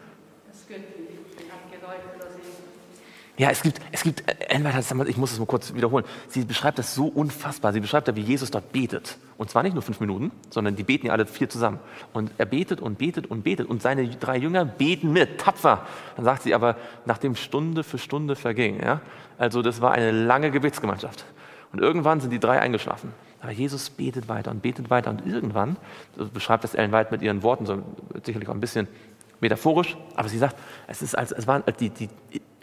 Ja, 3.40 3.50
es 3.52 3.62
gibt, 3.62 3.80
es 3.94 4.04
gibt, 4.04 4.26
äh, 4.28 5.08
ich 5.08 5.16
muss 5.16 5.32
es 5.32 5.40
mal 5.40 5.46
kurz 5.46 5.74
wiederholen. 5.74 6.04
Sie 6.28 6.44
beschreibt 6.44 6.78
das 6.78 6.94
so 6.94 7.08
unfassbar. 7.08 7.72
Sie 7.72 7.80
beschreibt 7.80 8.10
da, 8.10 8.16
wie 8.18 8.22
Jesus 8.22 8.52
dort 8.52 8.74
betet. 8.74 9.18
Und 9.38 9.50
zwar 9.50 9.64
nicht 9.64 9.74
nur 9.74 9.82
fünf 9.82 10.02
Minuten, 10.02 10.34
sondern 10.50 10.76
die 10.76 10.84
beten 10.84 11.08
ja 11.08 11.14
alle 11.14 11.26
vier 11.26 11.48
zusammen. 11.48 11.80
Und 12.12 12.32
er 12.38 12.46
betet 12.46 12.82
und 12.82 12.98
betet 12.98 13.28
und 13.28 13.44
betet. 13.44 13.70
Und 13.70 13.82
seine 13.82 14.10
drei 14.10 14.36
Jünger 14.36 14.66
beten 14.66 15.14
mit, 15.14 15.40
tapfer. 15.40 15.88
Dann 16.18 16.26
sagt 16.26 16.44
sie 16.44 16.54
aber, 16.54 16.76
nachdem 17.06 17.38
Stunde 17.38 17.86
für 17.86 17.98
Stunde 17.98 18.36
verging. 18.36 18.84
Ja? 18.84 19.00
Also 19.38 19.62
das 19.62 19.80
war 19.80 19.94
eine 19.94 20.12
lange 20.12 20.52
Gebetsgemeinschaft. 20.52 21.24
Und 21.72 21.80
irgendwann 21.80 22.20
sind 22.20 22.32
die 22.32 22.40
drei 22.40 22.60
eingeschlafen. 22.60 23.14
Aber 23.40 23.54
Jesus 23.54 23.90
betet 23.90 24.28
weiter 24.28 24.52
und 24.52 24.62
betet 24.62 24.90
weiter. 24.90 25.12
Und 25.12 25.26
irgendwann, 25.26 25.78
so 26.18 26.28
beschreibt 26.28 26.66
das 26.66 26.76
Ellen 26.76 26.92
White 26.92 27.12
mit 27.12 27.22
ihren 27.22 27.42
Worten, 27.42 27.66
so 27.66 27.82
sicherlich 28.26 28.50
auch 28.50 28.54
ein 28.54 28.60
bisschen 28.60 28.90
metaphorisch, 29.40 29.96
aber 30.16 30.28
sie 30.28 30.38
sagt, 30.38 30.58
es 30.88 31.02
ist 31.02 31.18
als, 31.18 31.32
es 31.32 31.48
war 31.48 31.62
die, 31.62 31.90
die 31.90 32.10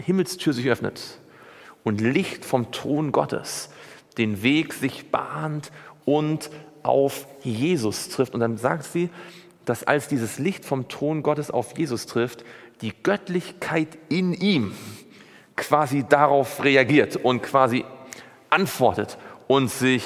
Himmelstür 0.06 0.52
sich 0.52 0.68
öffnet 0.68 1.18
und 1.82 2.00
Licht 2.00 2.44
vom 2.44 2.70
Thron 2.70 3.10
Gottes 3.10 3.70
den 4.18 4.42
Weg 4.42 4.72
sich 4.72 5.10
bahnt 5.10 5.72
und 6.04 6.48
auf 6.84 7.26
Jesus 7.42 8.08
trifft. 8.08 8.32
Und 8.32 8.40
dann 8.40 8.56
sagt 8.56 8.84
sie, 8.84 9.10
dass 9.64 9.82
als 9.82 10.06
dieses 10.06 10.38
Licht 10.38 10.64
vom 10.64 10.88
Thron 10.88 11.24
Gottes 11.24 11.50
auf 11.50 11.76
Jesus 11.76 12.06
trifft, 12.06 12.44
die 12.82 12.92
Göttlichkeit 13.02 13.98
in 14.08 14.32
ihm 14.32 14.72
quasi 15.56 16.04
darauf 16.08 16.62
reagiert 16.62 17.16
und 17.16 17.42
quasi 17.42 17.84
antwortet 18.48 19.18
und 19.48 19.70
sich 19.70 20.04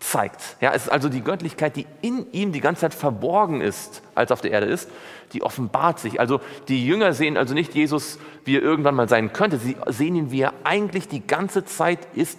zeigt. 0.00 0.56
Ja, 0.60 0.72
es 0.72 0.84
ist 0.84 0.88
also 0.88 1.08
die 1.08 1.22
Göttlichkeit, 1.22 1.76
die 1.76 1.86
in 2.00 2.26
ihm 2.32 2.52
die 2.52 2.60
ganze 2.60 2.82
Zeit 2.82 2.94
verborgen 2.94 3.60
ist, 3.60 4.02
als 4.14 4.32
auf 4.32 4.40
der 4.40 4.50
Erde 4.50 4.66
ist, 4.66 4.90
die 5.32 5.42
offenbart 5.42 6.00
sich. 6.00 6.18
Also 6.18 6.40
die 6.68 6.84
Jünger 6.84 7.12
sehen 7.12 7.36
also 7.36 7.54
nicht 7.54 7.74
Jesus, 7.74 8.18
wie 8.44 8.56
er 8.56 8.62
irgendwann 8.62 8.94
mal 8.94 9.08
sein 9.08 9.32
könnte. 9.32 9.58
Sie 9.58 9.76
sehen 9.86 10.16
ihn, 10.16 10.30
wie 10.30 10.40
er 10.40 10.54
eigentlich 10.64 11.06
die 11.06 11.24
ganze 11.24 11.64
Zeit 11.64 12.00
ist. 12.14 12.38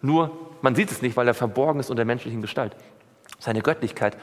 Nur 0.00 0.30
man 0.62 0.74
sieht 0.74 0.90
es 0.90 1.02
nicht, 1.02 1.16
weil 1.16 1.26
er 1.26 1.34
verborgen 1.34 1.80
ist 1.80 1.90
unter 1.90 2.04
menschlichen 2.04 2.42
Gestalt. 2.42 2.76
Seine 3.38 3.60
Göttlichkeit. 3.60 4.16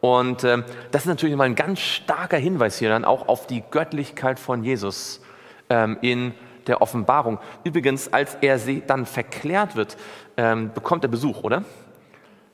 Und 0.00 0.44
äh, 0.44 0.62
das 0.90 1.02
ist 1.02 1.08
natürlich 1.08 1.36
mal 1.36 1.44
ein 1.44 1.54
ganz 1.54 1.80
starker 1.80 2.36
Hinweis 2.36 2.78
hier 2.78 2.90
dann 2.90 3.06
auch 3.06 3.28
auf 3.28 3.46
die 3.46 3.62
Göttlichkeit 3.70 4.38
von 4.38 4.62
Jesus 4.62 5.22
ähm, 5.70 5.96
in 6.02 6.34
der 6.66 6.82
Offenbarung. 6.82 7.38
Übrigens, 7.62 8.12
als 8.12 8.36
er 8.40 8.58
sie 8.58 8.82
dann 8.86 9.06
verklärt 9.06 9.76
wird, 9.76 9.96
ähm, 10.36 10.72
bekommt 10.74 11.04
er 11.04 11.08
Besuch, 11.08 11.42
oder? 11.42 11.64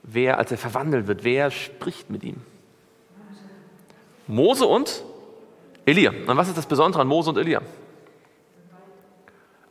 Wer, 0.03 0.39
als 0.39 0.51
er 0.51 0.59
verwandelt 0.59 1.07
wird, 1.07 1.25
wer 1.25 1.51
spricht 1.51 2.11
mit 2.11 2.25
ihm? 2.25 2.37
Mose 4.27 4.67
und 4.67 5.05
Elia. 5.87 6.11
Und 6.11 6.37
was 6.37 6.49
ist 6.49 6.57
das 6.57 6.67
Besondere 6.67 7.03
an 7.03 7.09
Mose 7.09 7.31
und 7.31 7.39
Elia? 7.39 7.63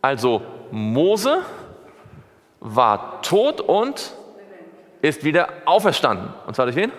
Also 0.01 0.41
Mose 0.71 1.43
war 2.59 3.21
tot 3.21 3.61
und 3.61 4.13
ist 5.01 5.23
wieder 5.23 5.49
auferstanden. 5.65 6.33
Und 6.45 6.55
zwar 6.55 6.65
durch 6.65 6.75
wen? 6.75 6.91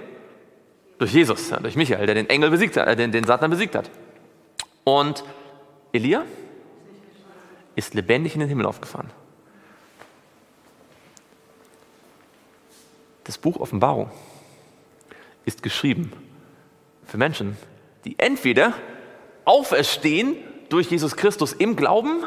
Durch 0.98 1.12
Jesus, 1.12 1.50
durch 1.50 1.76
Michael, 1.76 2.06
der 2.06 2.14
den 2.14 2.28
Engel 2.28 2.50
besiegt 2.50 2.76
hat, 2.76 2.86
äh, 2.88 2.96
den, 2.96 3.12
den 3.12 3.24
Satan 3.24 3.50
besiegt 3.50 3.74
hat. 3.74 3.90
Und 4.84 5.24
Elia 5.92 6.24
ist 7.74 7.94
lebendig 7.94 8.34
in 8.34 8.40
den 8.40 8.48
Himmel 8.48 8.66
aufgefahren. 8.66 9.10
Das 13.30 13.38
Buch 13.38 13.60
Offenbarung 13.60 14.10
ist 15.44 15.62
geschrieben 15.62 16.12
für 17.04 17.16
Menschen, 17.16 17.56
die 18.04 18.18
entweder 18.18 18.72
auferstehen 19.44 20.34
durch 20.68 20.90
Jesus 20.90 21.14
Christus 21.14 21.52
im 21.52 21.76
Glauben 21.76 22.24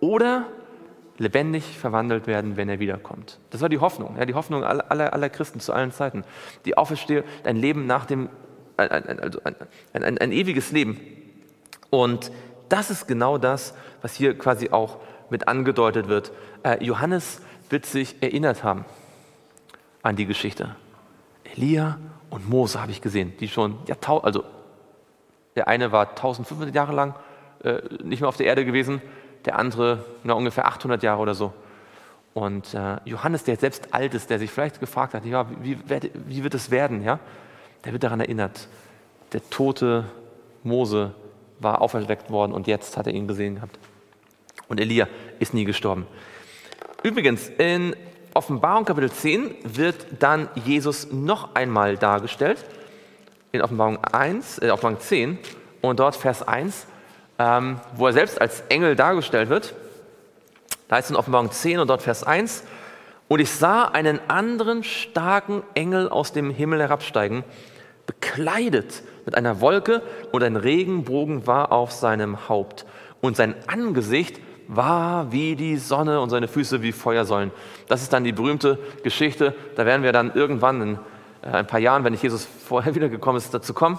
oder 0.00 0.48
lebendig 1.16 1.78
verwandelt 1.78 2.26
werden, 2.26 2.56
wenn 2.56 2.68
er 2.68 2.80
wiederkommt. 2.80 3.38
Das 3.50 3.60
war 3.60 3.68
die 3.68 3.78
Hoffnung, 3.78 4.16
ja, 4.18 4.26
die 4.26 4.34
Hoffnung 4.34 4.64
aller, 4.64 4.90
aller, 4.90 5.12
aller 5.12 5.28
Christen 5.28 5.60
zu 5.60 5.72
allen 5.72 5.92
Zeiten. 5.92 6.24
Die 6.64 6.76
Auferstehung, 6.76 7.22
ein 7.44 7.54
Leben 7.54 7.86
nach 7.86 8.04
dem, 8.04 8.28
ein, 8.76 8.90
ein, 8.90 9.20
also 9.20 9.38
ein, 9.44 9.54
ein, 9.92 10.18
ein 10.18 10.32
ewiges 10.32 10.72
Leben. 10.72 11.00
Und 11.88 12.32
das 12.68 12.90
ist 12.90 13.06
genau 13.06 13.38
das, 13.38 13.74
was 14.00 14.16
hier 14.16 14.36
quasi 14.36 14.70
auch 14.70 14.98
mit 15.30 15.46
angedeutet 15.46 16.08
wird. 16.08 16.32
Äh, 16.64 16.84
Johannes 16.84 17.40
wird 17.70 17.86
sich 17.86 18.20
erinnert 18.20 18.64
haben 18.64 18.84
an 20.02 20.16
die 20.16 20.26
Geschichte. 20.26 20.74
Elia 21.44 21.98
und 22.30 22.48
Mose 22.48 22.80
habe 22.80 22.92
ich 22.92 23.00
gesehen, 23.00 23.34
die 23.38 23.48
schon, 23.48 23.78
ja, 23.86 23.96
also 24.22 24.44
der 25.54 25.68
eine 25.68 25.92
war 25.92 26.10
1500 26.10 26.74
Jahre 26.74 26.92
lang 26.92 27.14
äh, 27.62 27.80
nicht 28.02 28.20
mehr 28.20 28.28
auf 28.28 28.36
der 28.36 28.46
Erde 28.46 28.64
gewesen, 28.64 29.02
der 29.44 29.58
andere 29.58 30.04
na, 30.24 30.34
ungefähr 30.34 30.66
800 30.66 31.02
Jahre 31.02 31.20
oder 31.20 31.34
so. 31.34 31.52
Und 32.34 32.72
äh, 32.72 32.96
Johannes, 33.04 33.44
der 33.44 33.56
selbst 33.56 33.92
alt 33.92 34.14
ist, 34.14 34.30
der 34.30 34.38
sich 34.38 34.50
vielleicht 34.50 34.80
gefragt 34.80 35.14
hat, 35.14 35.24
ja, 35.26 35.46
wie, 35.60 35.78
wie 35.86 36.42
wird 36.42 36.54
es 36.54 36.70
werden, 36.70 37.02
ja, 37.02 37.18
der 37.84 37.92
wird 37.92 38.02
daran 38.02 38.20
erinnert, 38.20 38.68
der 39.32 39.48
tote 39.50 40.04
Mose 40.62 41.14
war 41.60 41.82
auferweckt 41.82 42.30
worden 42.30 42.52
und 42.52 42.66
jetzt 42.66 42.96
hat 42.96 43.06
er 43.06 43.12
ihn 43.12 43.28
gesehen 43.28 43.56
gehabt. 43.56 43.78
Und 44.68 44.80
Elia 44.80 45.06
ist 45.38 45.52
nie 45.52 45.64
gestorben. 45.64 46.06
Übrigens, 47.02 47.48
in 47.58 47.94
Offenbarung 48.34 48.86
Kapitel 48.86 49.10
10 49.10 49.56
wird 49.62 50.06
dann 50.18 50.48
Jesus 50.54 51.12
noch 51.12 51.54
einmal 51.54 51.98
dargestellt, 51.98 52.64
in 53.52 53.60
Offenbarung, 53.60 54.02
1, 54.02 54.58
äh, 54.58 54.70
Offenbarung 54.70 55.00
10 55.00 55.38
und 55.82 56.00
dort 56.00 56.16
Vers 56.16 56.46
1, 56.46 56.86
ähm, 57.38 57.78
wo 57.94 58.06
er 58.06 58.14
selbst 58.14 58.40
als 58.40 58.62
Engel 58.70 58.96
dargestellt 58.96 59.50
wird. 59.50 59.74
Da 60.88 60.98
es 60.98 61.10
in 61.10 61.16
Offenbarung 61.16 61.50
10 61.50 61.80
und 61.80 61.88
dort 61.88 62.00
Vers 62.00 62.24
1, 62.24 62.64
und 63.28 63.40
ich 63.40 63.50
sah 63.50 63.84
einen 63.84 64.18
anderen 64.28 64.82
starken 64.82 65.62
Engel 65.74 66.08
aus 66.08 66.32
dem 66.32 66.50
Himmel 66.50 66.80
herabsteigen, 66.80 67.44
bekleidet 68.06 69.02
mit 69.26 69.34
einer 69.36 69.60
Wolke 69.60 70.02
und 70.32 70.42
ein 70.42 70.56
Regenbogen 70.56 71.46
war 71.46 71.70
auf 71.70 71.92
seinem 71.92 72.48
Haupt 72.48 72.86
und 73.20 73.36
sein 73.36 73.54
Angesicht 73.66 74.40
war 74.74 75.32
wie 75.32 75.56
die 75.56 75.76
Sonne 75.76 76.20
und 76.20 76.30
seine 76.30 76.48
Füße 76.48 76.82
wie 76.82 76.92
Feuersäulen. 76.92 77.50
Das 77.88 78.02
ist 78.02 78.12
dann 78.12 78.24
die 78.24 78.32
berühmte 78.32 78.78
Geschichte. 79.02 79.54
Da 79.76 79.86
werden 79.86 80.02
wir 80.02 80.12
dann 80.12 80.34
irgendwann 80.34 80.82
in 80.82 80.98
äh, 81.42 81.48
ein 81.48 81.66
paar 81.66 81.80
Jahren, 81.80 82.04
wenn 82.04 82.12
nicht 82.12 82.22
Jesus 82.22 82.46
vorher 82.66 82.94
wiedergekommen 82.94 83.38
ist, 83.38 83.52
dazu 83.52 83.74
kommen. 83.74 83.98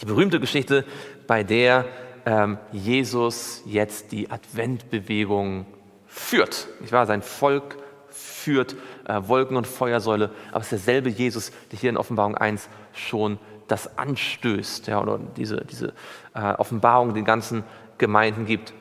Die 0.00 0.06
berühmte 0.06 0.40
Geschichte, 0.40 0.84
bei 1.26 1.42
der 1.42 1.84
ähm, 2.26 2.58
Jesus 2.72 3.62
jetzt 3.66 4.12
die 4.12 4.30
Adventbewegung 4.30 5.66
führt. 6.06 6.68
Ich 6.84 6.92
war 6.92 7.06
sein 7.06 7.22
Volk 7.22 7.76
führt 8.08 8.74
äh, 9.06 9.20
Wolken 9.28 9.56
und 9.56 9.66
Feuersäule, 9.66 10.30
aber 10.50 10.60
es 10.60 10.72
ist 10.72 10.86
derselbe 10.86 11.10
Jesus, 11.10 11.52
der 11.70 11.78
hier 11.78 11.90
in 11.90 11.96
Offenbarung 11.96 12.36
1 12.36 12.68
schon 12.92 13.38
das 13.68 13.98
anstößt, 13.98 14.88
ja, 14.88 15.00
oder 15.00 15.20
diese, 15.36 15.64
diese 15.64 15.92
äh, 16.34 16.54
Offenbarung 16.54 17.14
den 17.14 17.24
ganzen 17.24 17.62
Gemeinden 17.98 18.46
gibt. 18.46 18.72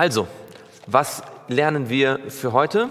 Also, 0.00 0.28
was 0.86 1.22
lernen 1.48 1.90
wir 1.90 2.20
für 2.30 2.54
heute? 2.54 2.88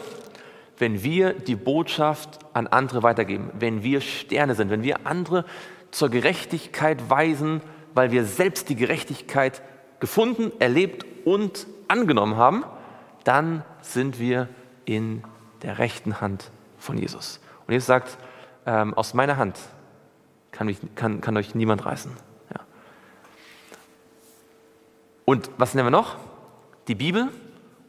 Wenn 0.78 1.02
wir 1.02 1.34
die 1.34 1.56
Botschaft 1.56 2.38
an 2.54 2.68
andere 2.68 3.02
weitergeben, 3.02 3.50
wenn 3.58 3.82
wir 3.82 4.00
Sterne 4.02 4.54
sind, 4.54 4.70
wenn 4.70 4.84
wir 4.84 5.08
andere 5.08 5.44
zur 5.90 6.10
Gerechtigkeit 6.10 7.10
weisen, 7.10 7.62
weil 7.96 8.12
wir 8.12 8.26
selbst 8.26 8.70
die 8.70 8.76
Gerechtigkeit 8.76 9.64
gefunden, 10.00 10.52
erlebt 10.60 11.04
und 11.26 11.66
angenommen 11.88 12.36
haben, 12.36 12.64
dann 13.24 13.64
sind 13.82 14.20
wir 14.20 14.48
in 14.86 15.24
der 15.64 15.80
rechten 15.80 16.22
Hand 16.22 16.52
von 16.78 16.96
Jesus. 16.96 17.40
Und 17.66 17.74
Jesus 17.74 17.88
sagt, 17.88 18.20
ähm, 18.68 18.94
aus 18.94 19.16
meiner 19.16 19.38
Hand 19.38 19.58
kann, 20.52 20.68
mich, 20.68 20.78
kann, 20.94 21.22
kann 21.22 21.36
euch 21.38 21.56
niemand 21.56 21.88
reißen. 21.88 22.12
Ja. 22.54 22.62
Und 25.26 25.50
was 25.58 25.74
nennen 25.74 25.88
wir 25.88 25.90
noch? 25.90 26.29
Die 26.90 26.96
Bibel 26.96 27.30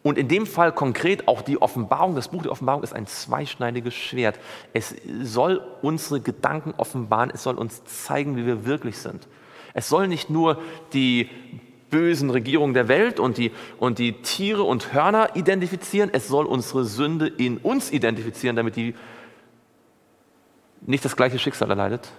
und 0.02 0.18
in 0.18 0.28
dem 0.28 0.46
Fall 0.46 0.72
konkret 0.72 1.26
auch 1.26 1.42
die 1.42 1.60
Offenbarung. 1.60 2.14
Das 2.14 2.28
Buch 2.28 2.42
der 2.42 2.52
Offenbarung 2.52 2.82
ist 2.82 2.94
ein 2.94 3.06
zweischneidiges 3.06 3.94
Schwert. 3.94 4.38
Es 4.72 4.94
soll 5.22 5.62
unsere 5.82 6.20
Gedanken 6.20 6.74
offenbaren, 6.76 7.30
es 7.32 7.42
soll 7.42 7.56
uns 7.56 7.82
zeigen, 7.84 8.36
wie 8.36 8.46
wir 8.46 8.64
wirklich 8.66 8.98
sind. 8.98 9.26
Es 9.74 9.88
soll 9.88 10.06
nicht 10.06 10.30
nur 10.30 10.60
die 10.92 11.28
bösen 11.90 12.30
Regierungen 12.30 12.74
der 12.74 12.88
Welt 12.88 13.20
und 13.20 13.36
die, 13.36 13.52
und 13.78 13.98
die 13.98 14.20
Tiere 14.22 14.62
und 14.62 14.92
Hörner 14.92 15.34
identifizieren, 15.34 16.10
es 16.12 16.28
soll 16.28 16.46
unsere 16.46 16.84
Sünde 16.84 17.26
in 17.26 17.58
uns 17.58 17.90
identifizieren, 17.90 18.56
damit 18.56 18.76
die 18.76 18.94
nicht 20.82 21.04
das 21.04 21.16
gleiche 21.16 21.38
Schicksal 21.38 21.68
erleidet, 21.68 22.10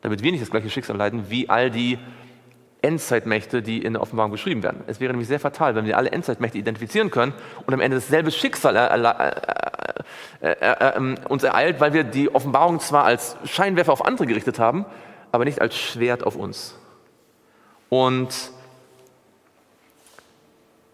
damit 0.00 0.22
wir 0.22 0.32
nicht 0.32 0.42
das 0.42 0.50
gleiche 0.50 0.70
Schicksal 0.70 0.94
erleiden 0.94 1.28
wie 1.28 1.48
all 1.48 1.70
die 1.70 1.98
Endzeitmächte, 2.82 3.60
die 3.60 3.82
in 3.82 3.94
der 3.94 4.02
Offenbarung 4.02 4.30
beschrieben 4.30 4.62
werden. 4.62 4.82
Es 4.86 5.00
wäre 5.00 5.12
nämlich 5.12 5.28
sehr 5.28 5.40
fatal, 5.40 5.74
wenn 5.74 5.84
wir 5.84 5.96
alle 5.96 6.10
Endzeitmächte 6.10 6.58
identifizieren 6.58 7.10
können 7.10 7.32
und 7.66 7.74
am 7.74 7.80
Ende 7.80 7.96
dasselbe 7.96 8.30
Schicksal 8.30 8.76
äh, 10.40 10.46
äh, 10.46 10.50
äh, 10.50 11.16
uns 11.28 11.42
ereilt, 11.42 11.80
weil 11.80 11.92
wir 11.92 12.04
die 12.04 12.32
Offenbarung 12.32 12.78
zwar 12.80 13.04
als 13.04 13.36
Scheinwerfer 13.44 13.92
auf 13.92 14.04
andere 14.04 14.26
gerichtet 14.26 14.58
haben, 14.58 14.86
aber 15.32 15.44
nicht 15.44 15.60
als 15.60 15.76
Schwert 15.76 16.24
auf 16.24 16.36
uns. 16.36 16.76
Und 17.88 18.52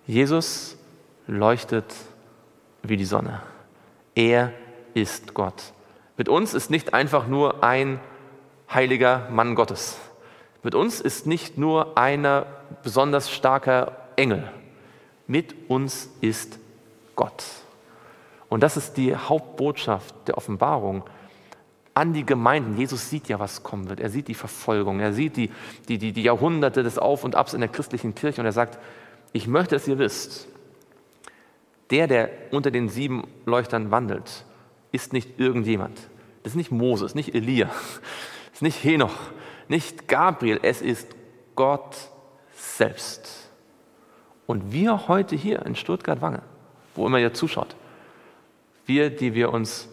Jesus 0.06 0.76
leuchtet 1.26 1.94
wie 2.82 2.96
die 2.96 3.04
Sonne. 3.04 3.42
Er 4.14 4.52
ist 4.94 5.34
Gott. 5.34 5.72
Mit 6.16 6.28
uns 6.28 6.54
ist 6.54 6.70
nicht 6.70 6.94
einfach 6.94 7.26
nur 7.26 7.64
ein 7.64 8.00
heiliger 8.72 9.28
Mann 9.30 9.54
Gottes. 9.54 9.98
Mit 10.64 10.74
uns 10.74 11.00
ist 11.00 11.26
nicht 11.26 11.58
nur 11.58 11.96
einer 11.96 12.46
besonders 12.82 13.30
starker 13.30 13.96
Engel. 14.16 14.50
Mit 15.26 15.54
uns 15.68 16.10
ist 16.22 16.58
Gott. 17.14 17.44
Und 18.48 18.62
das 18.62 18.76
ist 18.76 18.96
die 18.96 19.14
Hauptbotschaft 19.14 20.14
der 20.26 20.38
Offenbarung 20.38 21.04
an 21.92 22.14
die 22.14 22.24
Gemeinden. 22.24 22.78
Jesus 22.78 23.10
sieht 23.10 23.28
ja, 23.28 23.38
was 23.38 23.62
kommen 23.62 23.88
wird. 23.90 24.00
Er 24.00 24.08
sieht 24.08 24.26
die 24.26 24.34
Verfolgung, 24.34 25.00
er 25.00 25.12
sieht 25.12 25.36
die, 25.36 25.50
die, 25.88 25.98
die, 25.98 26.12
die 26.12 26.22
Jahrhunderte 26.22 26.82
des 26.82 26.98
Auf 26.98 27.24
und 27.24 27.36
Abs 27.36 27.52
in 27.52 27.60
der 27.60 27.68
christlichen 27.68 28.14
Kirche 28.14 28.40
und 28.40 28.46
er 28.46 28.52
sagt, 28.52 28.78
ich 29.32 29.46
möchte, 29.46 29.76
dass 29.76 29.86
ihr 29.86 29.98
wisst, 29.98 30.48
der, 31.90 32.06
der 32.06 32.30
unter 32.52 32.70
den 32.70 32.88
sieben 32.88 33.24
Leuchtern 33.44 33.90
wandelt, 33.90 34.44
ist 34.92 35.12
nicht 35.12 35.38
irgendjemand. 35.38 35.98
Das 36.42 36.52
ist 36.52 36.56
nicht 36.56 36.70
Moses, 36.70 37.14
nicht 37.14 37.34
Elia, 37.34 37.66
das 38.46 38.54
ist 38.54 38.62
nicht 38.62 38.82
Henoch, 38.82 39.14
nicht 39.68 40.08
Gabriel, 40.08 40.60
es 40.62 40.82
ist 40.82 41.08
Gott 41.54 41.96
selbst. 42.54 43.48
Und 44.46 44.72
wir 44.72 45.08
heute 45.08 45.36
hier 45.36 45.64
in 45.64 45.74
Stuttgart-Wange, 45.74 46.42
wo 46.94 47.06
immer 47.06 47.18
ihr 47.18 47.32
zuschaut, 47.32 47.74
wir, 48.86 49.10
die 49.10 49.34
wir 49.34 49.52
uns 49.52 49.88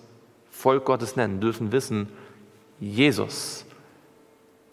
Volk 0.49 0.85
Gottes 0.85 1.15
nennen, 1.15 1.39
dürfen 1.39 1.71
wissen, 1.71 2.09
Jesus, 2.79 3.65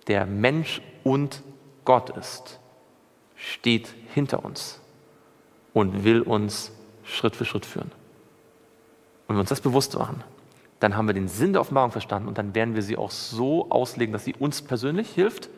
der 0.08 0.26
Mensch 0.26 0.82
und 1.04 1.42
Gott 1.84 2.10
ist, 2.10 2.58
steht 3.36 3.94
hinter 4.12 4.44
uns 4.44 4.80
und 5.72 6.04
will 6.04 6.22
uns 6.22 6.72
Schritt 7.04 7.36
für 7.36 7.44
Schritt 7.44 7.64
führen. 7.64 7.92
Und 9.26 9.28
wenn 9.28 9.36
wir 9.36 9.40
uns 9.40 9.50
das 9.50 9.60
bewusst 9.60 9.96
machen, 9.96 10.24
dann 10.80 10.96
haben 10.96 11.08
wir 11.08 11.14
den 11.14 11.28
Sinn 11.28 11.52
der 11.52 11.60
Offenbarung 11.60 11.90
verstanden 11.90 12.28
und 12.28 12.38
dann 12.38 12.54
werden 12.54 12.74
wir 12.74 12.82
sie 12.82 12.96
auch 12.96 13.10
so 13.10 13.70
auslegen, 13.70 14.12
dass 14.12 14.24
sie 14.24 14.34
uns 14.34 14.62
persönlich 14.62 15.10
hilft 15.10 15.48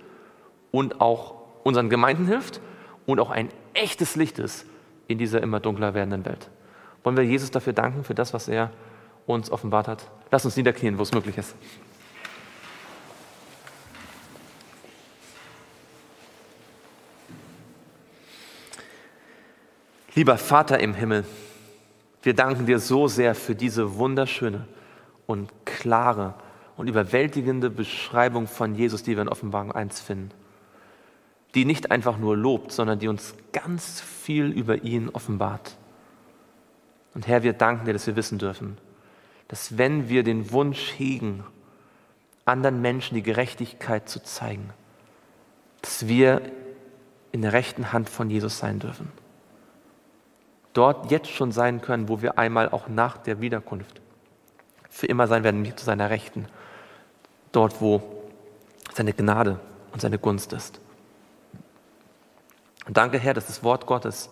und 0.71 1.01
auch 1.01 1.35
unseren 1.63 1.91
Gemeinden 1.91 2.27
hilft 2.27 2.61
und 3.07 3.21
auch 3.21 3.31
ein 3.31 3.51
echtes 3.75 4.17
Licht 4.17 4.39
ist 4.39 4.67
in 5.09 5.19
dieser 5.19 5.43
immer 5.43 5.61
dunkler 5.61 5.95
werdenden 5.95 6.25
Welt. 6.25 6.49
Wollen 7.03 7.17
wir 7.17 7.25
Jesus 7.25 7.51
dafür 7.51 7.73
danken, 7.73 8.05
für 8.05 8.15
das, 8.15 8.33
was 8.33 8.49
er 8.49 8.71
uns 9.27 9.51
offenbart 9.51 9.89
hat? 9.89 10.07
Lass 10.31 10.45
uns 10.45 10.57
niederknien, 10.57 10.99
wo 10.99 11.03
es 11.03 11.13
möglich 11.13 11.37
ist. 11.37 11.55
Lieber 20.15 20.37
Vater 20.39 20.81
im 20.81 20.95
Himmel, 20.95 21.25
wir 22.23 22.35
danken 22.35 22.67
dir 22.67 22.79
so 22.79 23.07
sehr 23.07 23.35
für 23.35 23.55
diese 23.55 23.97
wunderschöne 23.97 24.67
und 25.31 25.49
klare 25.65 26.35
und 26.77 26.89
überwältigende 26.89 27.71
Beschreibung 27.71 28.49
von 28.49 28.75
Jesus, 28.75 29.05
die 29.05 29.15
wir 29.15 29.23
in 29.23 29.29
Offenbarung 29.29 29.71
1 29.71 30.01
finden. 30.01 30.33
Die 31.55 31.65
nicht 31.65 31.93
einfach 31.93 32.19
nur 32.19 32.37
lobt, 32.37 32.73
sondern 32.73 32.99
die 32.99 33.07
uns 33.07 33.35
ganz 33.53 34.01
viel 34.01 34.47
über 34.47 34.83
ihn 34.83 35.09
offenbart. 35.09 35.77
Und 37.15 37.29
Herr, 37.29 37.45
wir 37.45 37.53
danken 37.53 37.85
dir, 37.85 37.93
dass 37.93 38.09
wir 38.09 38.17
wissen 38.17 38.39
dürfen, 38.39 38.77
dass 39.47 39.79
wenn 39.79 40.09
wir 40.09 40.25
den 40.25 40.51
Wunsch 40.51 40.95
hegen, 40.97 41.45
anderen 42.45 42.81
Menschen 42.81 43.15
die 43.15 43.23
Gerechtigkeit 43.23 44.09
zu 44.09 44.21
zeigen, 44.23 44.71
dass 45.83 46.09
wir 46.09 46.43
in 47.31 47.43
der 47.43 47.53
rechten 47.53 47.93
Hand 47.93 48.09
von 48.09 48.31
Jesus 48.31 48.59
sein 48.59 48.81
dürfen. 48.81 49.13
Dort 50.73 51.11
jetzt 51.13 51.31
schon 51.31 51.53
sein 51.53 51.81
können, 51.81 52.09
wo 52.09 52.21
wir 52.21 52.37
einmal 52.37 52.69
auch 52.69 52.89
nach 52.89 53.17
der 53.17 53.41
Wiederkunft 53.41 54.01
für 54.91 55.07
immer 55.07 55.27
sein 55.29 55.45
werden, 55.45 55.65
zu 55.77 55.85
seiner 55.85 56.11
Rechten. 56.11 56.47
Dort, 57.53 57.81
wo 57.81 58.03
seine 58.93 59.15
Gnade 59.15 59.59
und 59.93 60.01
seine 60.01 60.19
Gunst 60.19 60.53
ist. 60.53 60.81
Und 62.87 62.97
danke, 62.97 63.19
Herr, 63.19 63.35
dass 63.35 63.47
das 63.47 63.63
Wort 63.63 63.87
Gottes, 63.87 64.31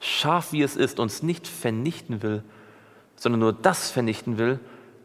scharf 0.00 0.52
wie 0.52 0.62
es 0.62 0.74
ist, 0.74 0.98
uns 0.98 1.22
nicht 1.22 1.46
vernichten 1.46 2.22
will, 2.22 2.42
sondern 3.16 3.40
nur 3.40 3.52
das 3.52 3.90
vernichten 3.90 4.38
will, 4.38 4.58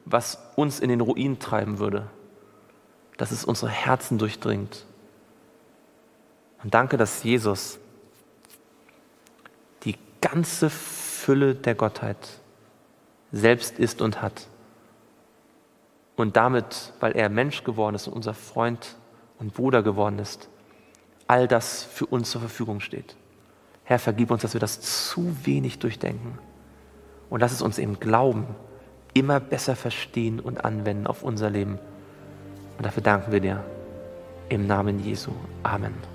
was 0.05 0.39
uns 0.55 0.79
in 0.79 0.89
den 0.89 1.01
Ruin 1.01 1.39
treiben 1.39 1.79
würde. 1.79 2.07
Dass 3.17 3.31
es 3.31 3.43
unsere 3.43 3.69
Herzen 3.69 4.17
durchdringt. 4.17 4.85
Und 6.63 6.73
danke, 6.73 6.97
dass 6.97 7.23
Jesus 7.23 7.79
die 9.83 9.95
ganze 10.21 10.69
Fülle 10.69 11.55
der 11.55 11.75
Gottheit 11.75 12.17
selbst 13.31 13.77
ist 13.77 14.01
und 14.01 14.21
hat 14.21 14.47
und 16.19 16.35
damit, 16.35 16.93
weil 16.99 17.13
er 17.13 17.29
Mensch 17.29 17.63
geworden 17.63 17.95
ist 17.95 18.07
und 18.07 18.13
unser 18.13 18.33
Freund 18.33 18.97
und 19.39 19.53
Bruder 19.53 19.83
geworden 19.83 20.19
ist, 20.19 20.49
all 21.27 21.47
das 21.47 21.83
für 21.83 22.05
uns 22.05 22.31
zur 22.31 22.41
Verfügung 22.41 22.79
steht. 22.81 23.15
Herr, 23.83 23.99
vergib 23.99 24.31
uns, 24.31 24.41
dass 24.41 24.53
wir 24.53 24.59
das 24.59 24.81
zu 24.81 25.35
wenig 25.45 25.79
durchdenken 25.79 26.37
und 27.29 27.39
lass 27.39 27.51
es 27.51 27.61
uns 27.61 27.77
im 27.77 27.99
Glauben 27.99 28.47
immer 29.13 29.39
besser 29.39 29.75
verstehen 29.75 30.39
und 30.39 30.65
anwenden 30.65 31.07
auf 31.07 31.23
unser 31.23 31.49
Leben. 31.49 31.79
Und 32.77 32.85
dafür 32.85 33.03
danken 33.03 33.31
wir 33.31 33.39
dir 33.39 33.63
im 34.49 34.67
Namen 34.67 34.99
Jesu. 34.99 35.31
Amen. 35.63 36.08